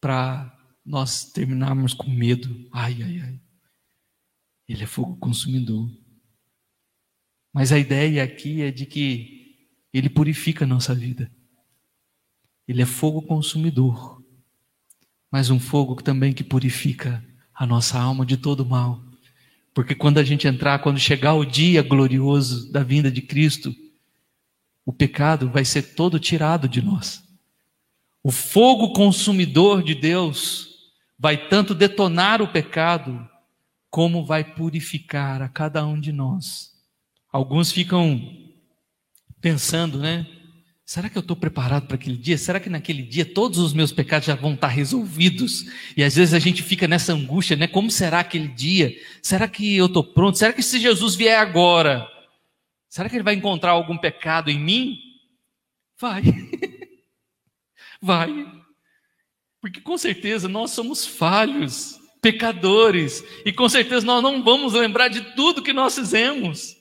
para 0.01 0.55
nós 0.85 1.25
terminarmos 1.33 1.95
com 1.95 2.11
medo. 2.11 2.69
Ai, 2.73 3.03
ai, 3.03 3.21
ai. 3.21 3.41
Ele 4.69 4.83
é 4.83 4.87
fogo 4.87 5.17
consumidor. 5.17 5.91
Mas 7.53 7.73
a 7.73 7.79
ideia 7.79 8.23
aqui 8.23 8.63
é 8.63 8.71
de 8.71 8.87
que 8.87 9.69
ele 9.93 10.09
purifica 10.09 10.65
a 10.65 10.69
nossa 10.69 10.95
vida. 10.95 11.31
Ele 12.67 12.83
é 12.83 12.87
fogo 12.87 13.23
consumidor. 13.23 14.23
Mas 15.31 15.51
um 15.51 15.61
fogo 15.61 16.03
também 16.03 16.33
que 16.33 16.45
purifica 16.45 17.25
a 17.55 17.67
nossa 17.67 17.99
alma 17.99 18.25
de 18.27 18.37
todo 18.37 18.67
mal. 18.67 19.03
Porque 19.73 19.95
quando 19.95 20.19
a 20.19 20.25
gente 20.25 20.47
entrar, 20.47 20.79
quando 20.81 20.99
chegar 20.99 21.35
o 21.35 21.45
dia 21.45 21.83
glorioso 21.83 22.71
da 22.71 22.83
vinda 22.83 23.11
de 23.11 23.21
Cristo, 23.21 23.75
o 24.85 24.93
pecado 24.93 25.49
vai 25.51 25.65
ser 25.65 25.95
todo 25.95 26.21
tirado 26.21 26.69
de 26.69 26.81
nós. 26.81 27.23
O 28.25 28.33
fogo 28.33 28.93
consumidor 28.93 29.85
de 29.85 29.95
Deus 29.95 30.69
vai 31.17 31.49
tanto 31.49 31.75
detonar 31.75 32.43
o 32.43 32.49
pecado, 32.49 33.29
como 33.89 34.25
vai 34.25 34.43
purificar 34.43 35.41
a 35.43 35.49
cada 35.49 35.87
um 35.87 36.01
de 36.01 36.11
nós. 36.11 36.73
Alguns 37.31 37.71
ficam 37.71 38.21
pensando, 39.41 39.99
né? 39.99 40.27
Será 40.85 41.09
que 41.09 41.17
eu 41.17 41.21
estou 41.21 41.37
preparado 41.37 41.87
para 41.87 41.95
aquele 41.95 42.17
dia? 42.17 42.37
Será 42.37 42.59
que 42.59 42.69
naquele 42.69 43.03
dia 43.03 43.25
todos 43.25 43.59
os 43.59 43.73
meus 43.73 43.93
pecados 43.93 44.27
já 44.27 44.35
vão 44.35 44.55
estar 44.55 44.69
resolvidos? 44.69 45.67
E 45.97 46.03
às 46.03 46.17
vezes 46.17 46.35
a 46.35 46.39
gente 46.39 46.63
fica 46.63 46.89
nessa 46.89 47.13
angústia, 47.13 47.57
né? 47.57 47.69
Como 47.69 47.91
será 47.91 48.21
aquele 48.21 48.49
dia? 48.49 48.93
Será 49.23 49.47
que 49.47 49.77
eu 49.77 49.87
estou 49.87 50.03
pronto? 50.03 50.37
Será 50.37 50.53
que 50.53 50.63
se 50.63 50.81
Jesus 50.81 51.15
vier 51.15 51.39
agora, 51.39 52.11
Será 52.95 53.09
que 53.09 53.17
ele 53.17 53.25
vai 53.25 53.35
encontrar 53.35 53.73
algum 53.73 53.99
pecado 53.99 54.53
em 54.53 54.57
mim? 54.57 55.01
Vai. 56.01 56.23
vai. 58.05 58.47
Porque 59.61 59.81
com 59.81 59.97
certeza 59.97 60.49
nós 60.49 60.73
somos 60.73 61.07
falhos, 61.07 61.99
pecadores, 62.21 63.25
e 63.45 63.53
com 63.53 63.69
certeza 63.69 64.05
nós 64.05 64.23
não 64.23 64.43
vamos 64.43 64.75
lembrar 64.75 65.09
de 65.09 65.35
tudo 65.35 65.63
que 65.63 65.73
nós 65.73 65.95
fizemos. 65.95 66.77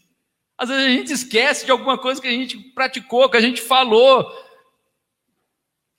Às 0.57 0.69
vezes 0.69 0.85
a 0.85 0.89
gente 0.89 1.13
esquece 1.13 1.65
de 1.65 1.71
alguma 1.71 1.97
coisa 1.97 2.21
que 2.21 2.27
a 2.27 2.31
gente 2.31 2.57
praticou, 2.57 3.29
que 3.29 3.37
a 3.37 3.41
gente 3.41 3.61
falou, 3.61 4.29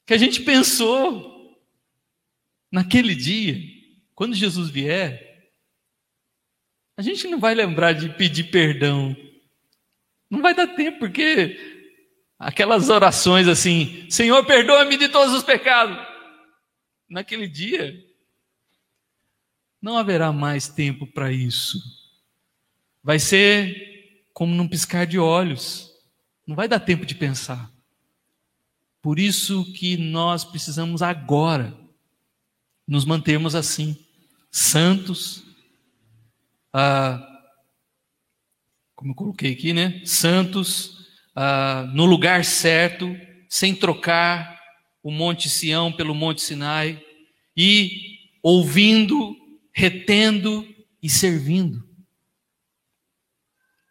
que 0.07 0.15
a 0.15 0.19
gente 0.19 0.43
pensou. 0.43 1.33
Naquele 2.71 3.15
dia, 3.15 3.57
quando 4.15 4.35
Jesus 4.35 4.69
vier, 4.69 5.53
a 6.97 7.03
gente 7.03 7.29
não 7.29 7.39
vai 7.39 7.55
lembrar 7.55 7.93
de 7.93 8.09
pedir 8.11 8.51
perdão 8.51 9.17
Não 10.29 10.41
vai 10.41 10.55
dar 10.55 10.67
tempo, 10.67 10.99
porque 10.99 11.74
aquelas 12.39 12.89
orações 12.89 13.49
assim, 13.49 14.09
Senhor, 14.11 14.45
perdoa-me 14.45 14.97
de 14.97 15.09
todos 15.09 15.35
os 15.35 15.43
pecados. 15.43 15.97
Naquele 17.09 17.47
dia, 17.47 17.95
não 19.81 19.99
haverá 19.99 20.33
mais 20.33 20.69
tempo 20.69 21.07
para 21.07 21.31
isso. 21.31 21.79
Vai 23.03 23.19
ser 23.19 24.27
como 24.33 24.55
num 24.55 24.69
piscar 24.69 25.07
de 25.07 25.19
olhos. 25.19 25.93
Não 26.47 26.57
vai 26.57 26.67
dar 26.67 26.81
tempo 26.81 27.07
de 27.07 27.15
pensar. 27.15 27.71
Por 29.01 29.19
isso 29.19 29.71
que 29.75 29.97
nós 29.97 30.45
precisamos 30.45 31.03
agora 31.03 31.79
nos 32.87 33.05
mantermos 33.05 33.55
assim, 33.55 33.97
santos, 34.51 35.45
ah, 36.73 37.23
como 38.95 39.13
eu 39.13 39.15
coloquei 39.15 39.53
aqui, 39.53 39.73
né? 39.73 40.03
Santos, 40.05 40.94
ah, 41.35 41.91
no 41.93 42.07
lugar 42.07 42.45
certo, 42.45 43.15
sem 43.49 43.75
trocar 43.75 44.61
o 45.03 45.11
Monte 45.11 45.49
Sião 45.49 45.93
pelo 45.93 46.15
Monte 46.15 46.41
Sinai, 46.43 47.03
e 47.57 48.19
ouvindo, 48.43 49.37
retendo 49.73 50.67
e 51.03 51.09
servindo. 51.09 51.83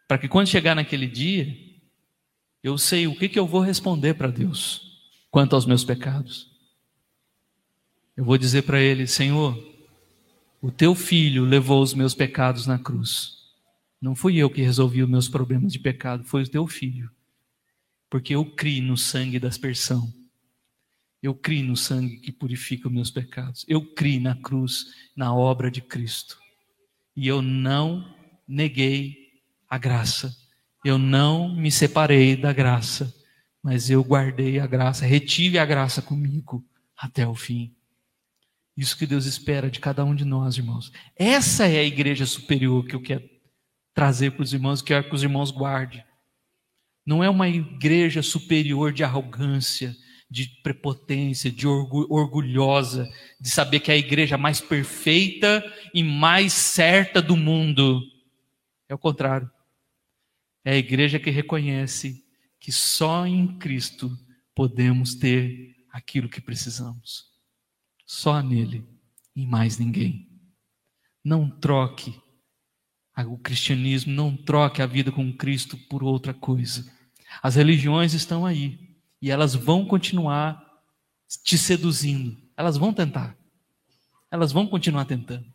Para 0.07 0.17
que 0.17 0.27
quando 0.27 0.47
chegar 0.47 0.75
naquele 0.75 1.07
dia, 1.07 1.55
eu 2.61 2.77
sei 2.77 3.07
o 3.07 3.15
que, 3.15 3.27
que 3.27 3.39
eu 3.39 3.47
vou 3.47 3.61
responder 3.61 4.13
para 4.13 4.29
Deus 4.29 4.81
quanto 5.29 5.55
aos 5.55 5.65
meus 5.65 5.83
pecados. 5.83 6.51
Eu 8.15 8.23
vou 8.23 8.37
dizer 8.37 8.61
para 8.63 8.79
ele: 8.79 9.07
Senhor, 9.07 9.57
o 10.61 10.71
teu 10.71 10.95
filho 10.95 11.43
levou 11.43 11.81
os 11.81 11.93
meus 11.93 12.13
pecados 12.13 12.67
na 12.67 12.79
cruz. 12.79 13.33
Não 13.99 14.15
fui 14.15 14.37
eu 14.37 14.49
que 14.49 14.61
resolvi 14.61 15.01
os 15.01 15.09
meus 15.09 15.27
problemas 15.27 15.73
de 15.73 15.79
pecado, 15.79 16.23
foi 16.23 16.43
o 16.43 16.49
teu 16.49 16.67
filho. 16.67 17.09
Porque 18.13 18.35
eu 18.35 18.45
criei 18.45 18.81
no 18.81 18.95
sangue 18.95 19.39
da 19.39 19.47
aspersão. 19.47 20.13
Eu 21.21 21.33
criei 21.33 21.63
no 21.63 21.75
sangue 21.75 22.17
que 22.17 22.31
purifica 22.31 22.87
os 22.87 22.93
meus 22.93 23.09
pecados. 23.09 23.65
Eu 23.67 23.93
criei 23.93 24.19
na 24.19 24.35
cruz, 24.35 24.85
na 25.15 25.33
obra 25.33 25.71
de 25.71 25.81
Cristo. 25.81 26.37
E 27.15 27.27
eu 27.27 27.41
não 27.41 28.15
neguei 28.47 29.41
a 29.67 29.79
graça. 29.79 30.31
Eu 30.85 30.99
não 30.99 31.55
me 31.55 31.71
separei 31.71 32.35
da 32.35 32.53
graça 32.53 33.11
mas 33.63 33.89
eu 33.89 34.03
guardei 34.03 34.59
a 34.59 34.67
graça, 34.67 35.05
retive 35.05 35.57
a 35.57 35.65
graça 35.65 36.01
comigo 36.01 36.65
até 36.97 37.25
o 37.25 37.33
fim. 37.33 37.73
Isso 38.75 38.97
que 38.97 39.07
Deus 39.07 39.25
espera 39.25 39.71
de 39.71 39.79
cada 39.79 40.03
um 40.03 40.13
de 40.13 40.25
nós, 40.25 40.57
irmãos. 40.57 40.91
Essa 41.15 41.65
é 41.65 41.79
a 41.79 41.83
igreja 41.83 42.25
superior 42.25 42.85
que 42.85 42.93
eu 42.93 43.01
quero 43.01 43.23
trazer 43.93 44.31
para 44.31 44.43
os 44.43 44.51
irmãos, 44.51 44.81
que 44.81 44.89
quero 44.89 45.07
que 45.07 45.15
os 45.15 45.23
irmãos 45.23 45.49
guardem. 45.49 46.03
Não 47.05 47.23
é 47.23 47.29
uma 47.29 47.49
igreja 47.49 48.21
superior 48.21 48.93
de 48.93 49.03
arrogância, 49.03 49.95
de 50.29 50.47
prepotência, 50.63 51.51
de 51.51 51.67
orgulhosa, 51.67 53.07
de 53.39 53.49
saber 53.49 53.81
que 53.81 53.91
é 53.91 53.93
a 53.93 53.97
igreja 53.97 54.37
mais 54.37 54.59
perfeita 54.59 55.63
e 55.93 56.03
mais 56.03 56.53
certa 56.53 57.21
do 57.21 57.35
mundo. 57.37 58.01
É 58.89 58.95
o 58.95 58.97
contrário. 58.97 59.49
É 60.65 60.71
a 60.71 60.77
igreja 60.77 61.19
que 61.19 61.29
reconhece 61.29 62.23
que 62.59 62.71
só 62.71 63.27
em 63.27 63.59
Cristo 63.59 64.17
podemos 64.55 65.13
ter 65.13 65.75
aquilo 65.91 66.29
que 66.29 66.39
precisamos. 66.39 67.25
Só 68.05 68.41
nele 68.41 68.87
e 69.35 69.45
mais 69.45 69.77
ninguém. 69.77 70.29
Não 71.23 71.49
troque 71.49 72.22
o 73.17 73.37
cristianismo, 73.37 74.11
não 74.11 74.35
troque 74.35 74.81
a 74.81 74.85
vida 74.85 75.11
com 75.11 75.31
Cristo 75.31 75.77
por 75.89 76.03
outra 76.03 76.33
coisa. 76.33 76.91
As 77.41 77.55
religiões 77.55 78.13
estão 78.13 78.45
aí 78.45 78.79
e 79.21 79.29
elas 79.29 79.53
vão 79.53 79.85
continuar 79.85 80.61
te 81.43 81.57
seduzindo. 81.57 82.37
Elas 82.57 82.77
vão 82.77 82.93
tentar. 82.93 83.35
Elas 84.31 84.51
vão 84.51 84.67
continuar 84.67 85.05
tentando. 85.05 85.45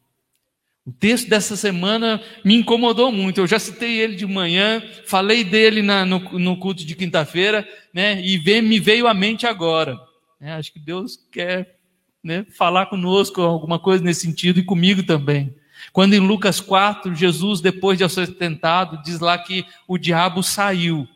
O 0.87 0.93
texto 0.93 1.29
dessa 1.29 1.55
semana 1.55 2.23
me 2.43 2.55
incomodou 2.55 3.13
muito. 3.13 3.41
Eu 3.41 3.47
já 3.47 3.59
citei 3.59 4.01
ele 4.01 4.17
de 4.17 4.25
manhã, 4.25 4.83
falei 5.05 5.45
dele 5.45 5.83
na, 5.83 6.07
no, 6.07 6.19
no, 6.39 6.57
culto 6.57 6.83
de 6.85 6.95
quinta-feira, 6.95 7.69
né? 7.93 8.25
E 8.25 8.39
vem, 8.39 8.63
me 8.63 8.81
veio 8.81 9.07
à 9.07 9.13
mente 9.13 9.47
agora. 9.47 9.99
É, 10.41 10.53
acho 10.53 10.73
que 10.73 10.79
Deus 10.79 11.19
quer 11.31 11.77
né, 12.25 12.47
falar 12.57 12.87
conosco 12.87 13.43
alguma 13.43 13.79
coisa 13.79 14.03
nesse 14.03 14.23
sentido 14.23 14.61
e 14.61 14.65
comigo 14.65 15.03
também. 15.03 15.55
Quando 15.93 16.14
em 16.14 16.20
Lucas 16.20 16.61
4, 16.61 17.14
Jesus, 17.14 17.61
depois 17.61 17.99
de 17.99 18.09
ser 18.09 18.35
tentado, 18.35 19.03
diz 19.03 19.20
lá 19.20 19.39
que 19.39 19.66
o 19.87 19.99
diabo 19.99 20.43
saiu 20.43 21.09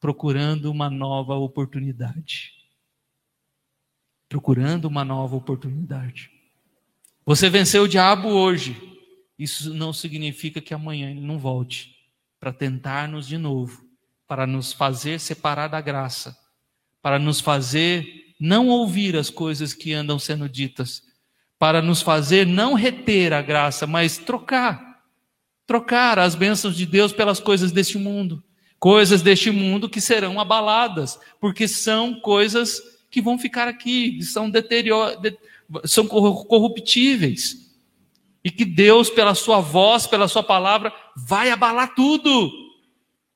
procurando 0.00 0.70
uma 0.70 0.90
nova 0.90 1.34
oportunidade. 1.36 2.52
Procurando 4.28 4.86
uma 4.86 5.04
nova 5.04 5.36
oportunidade. 5.36 6.30
Você 7.24 7.48
venceu 7.48 7.84
o 7.84 7.88
diabo 7.88 8.28
hoje. 8.28 8.76
Isso 9.38 9.72
não 9.72 9.92
significa 9.92 10.60
que 10.60 10.74
amanhã 10.74 11.10
ele 11.10 11.20
não 11.20 11.38
volte 11.38 11.94
para 12.40 12.52
tentar-nos 12.52 13.28
de 13.28 13.38
novo, 13.38 13.84
para 14.26 14.46
nos 14.46 14.72
fazer 14.72 15.20
separar 15.20 15.68
da 15.68 15.80
graça, 15.80 16.36
para 17.00 17.18
nos 17.18 17.40
fazer 17.40 18.34
não 18.40 18.66
ouvir 18.66 19.16
as 19.16 19.30
coisas 19.30 19.72
que 19.72 19.92
andam 19.92 20.18
sendo 20.18 20.48
ditas, 20.48 21.04
para 21.62 21.80
nos 21.80 22.02
fazer 22.02 22.44
não 22.44 22.74
reter 22.74 23.32
a 23.32 23.40
graça, 23.40 23.86
mas 23.86 24.18
trocar. 24.18 25.00
Trocar 25.64 26.18
as 26.18 26.34
bênçãos 26.34 26.76
de 26.76 26.84
Deus 26.84 27.12
pelas 27.12 27.38
coisas 27.38 27.70
deste 27.70 27.96
mundo. 27.98 28.42
Coisas 28.80 29.22
deste 29.22 29.48
mundo 29.52 29.88
que 29.88 30.00
serão 30.00 30.40
abaladas, 30.40 31.20
porque 31.40 31.68
são 31.68 32.18
coisas 32.18 32.82
que 33.08 33.22
vão 33.22 33.38
ficar 33.38 33.68
aqui, 33.68 34.20
são 34.24 34.50
deterioradas 34.50 35.34
são 35.84 36.04
corruptíveis. 36.04 37.72
E 38.42 38.50
que 38.50 38.64
Deus, 38.64 39.08
pela 39.08 39.36
sua 39.36 39.60
voz, 39.60 40.04
pela 40.04 40.26
sua 40.26 40.42
palavra, 40.42 40.92
vai 41.16 41.52
abalar 41.52 41.94
tudo. 41.94 42.50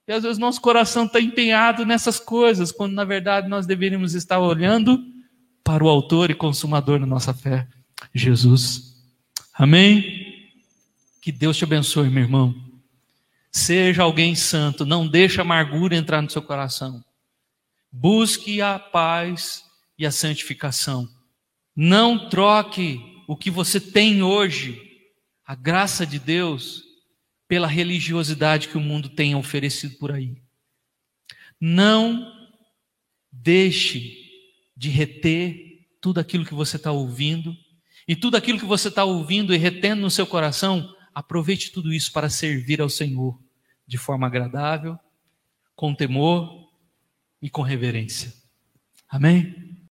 E 0.08 0.12
às 0.12 0.24
vezes 0.24 0.36
nosso 0.36 0.60
coração 0.60 1.04
está 1.04 1.20
empenhado 1.20 1.86
nessas 1.86 2.18
coisas, 2.18 2.72
quando 2.72 2.92
na 2.92 3.04
verdade 3.04 3.48
nós 3.48 3.66
deveríamos 3.66 4.16
estar 4.16 4.40
olhando 4.40 5.00
para 5.62 5.84
o 5.84 5.88
autor 5.88 6.28
e 6.28 6.34
consumador 6.34 6.98
da 6.98 7.06
nossa 7.06 7.32
fé, 7.32 7.68
Jesus. 8.14 8.94
Amém? 9.52 10.50
Que 11.20 11.32
Deus 11.32 11.56
te 11.56 11.64
abençoe, 11.64 12.08
meu 12.08 12.22
irmão. 12.22 12.54
Seja 13.50 14.02
alguém 14.02 14.34
santo, 14.34 14.84
não 14.84 15.08
deixe 15.08 15.40
a 15.40 15.42
amargura 15.42 15.96
entrar 15.96 16.20
no 16.20 16.30
seu 16.30 16.42
coração. 16.42 17.02
Busque 17.90 18.60
a 18.60 18.78
paz 18.78 19.64
e 19.98 20.04
a 20.04 20.10
santificação. 20.10 21.08
Não 21.74 22.28
troque 22.28 23.00
o 23.26 23.36
que 23.36 23.50
você 23.50 23.80
tem 23.80 24.22
hoje, 24.22 24.80
a 25.44 25.54
graça 25.54 26.06
de 26.06 26.18
Deus, 26.18 26.84
pela 27.48 27.66
religiosidade 27.66 28.68
que 28.68 28.76
o 28.76 28.80
mundo 28.80 29.08
tem 29.08 29.34
oferecido 29.34 29.96
por 29.96 30.12
aí. 30.12 30.36
Não 31.60 32.30
deixe 33.32 34.16
de 34.76 34.90
reter 34.90 35.86
tudo 36.00 36.20
aquilo 36.20 36.44
que 36.44 36.54
você 36.54 36.76
está 36.76 36.92
ouvindo, 36.92 37.56
e 38.06 38.14
tudo 38.14 38.36
aquilo 38.36 38.58
que 38.58 38.64
você 38.64 38.88
está 38.88 39.04
ouvindo 39.04 39.54
e 39.54 39.58
retendo 39.58 40.02
no 40.02 40.10
seu 40.10 40.26
coração, 40.26 40.94
aproveite 41.14 41.72
tudo 41.72 41.92
isso 41.92 42.12
para 42.12 42.30
servir 42.30 42.80
ao 42.80 42.88
Senhor 42.88 43.38
de 43.86 43.98
forma 43.98 44.26
agradável, 44.26 44.98
com 45.74 45.94
temor 45.94 46.68
e 47.40 47.50
com 47.50 47.62
reverência. 47.62 48.32
Amém? 49.08 49.75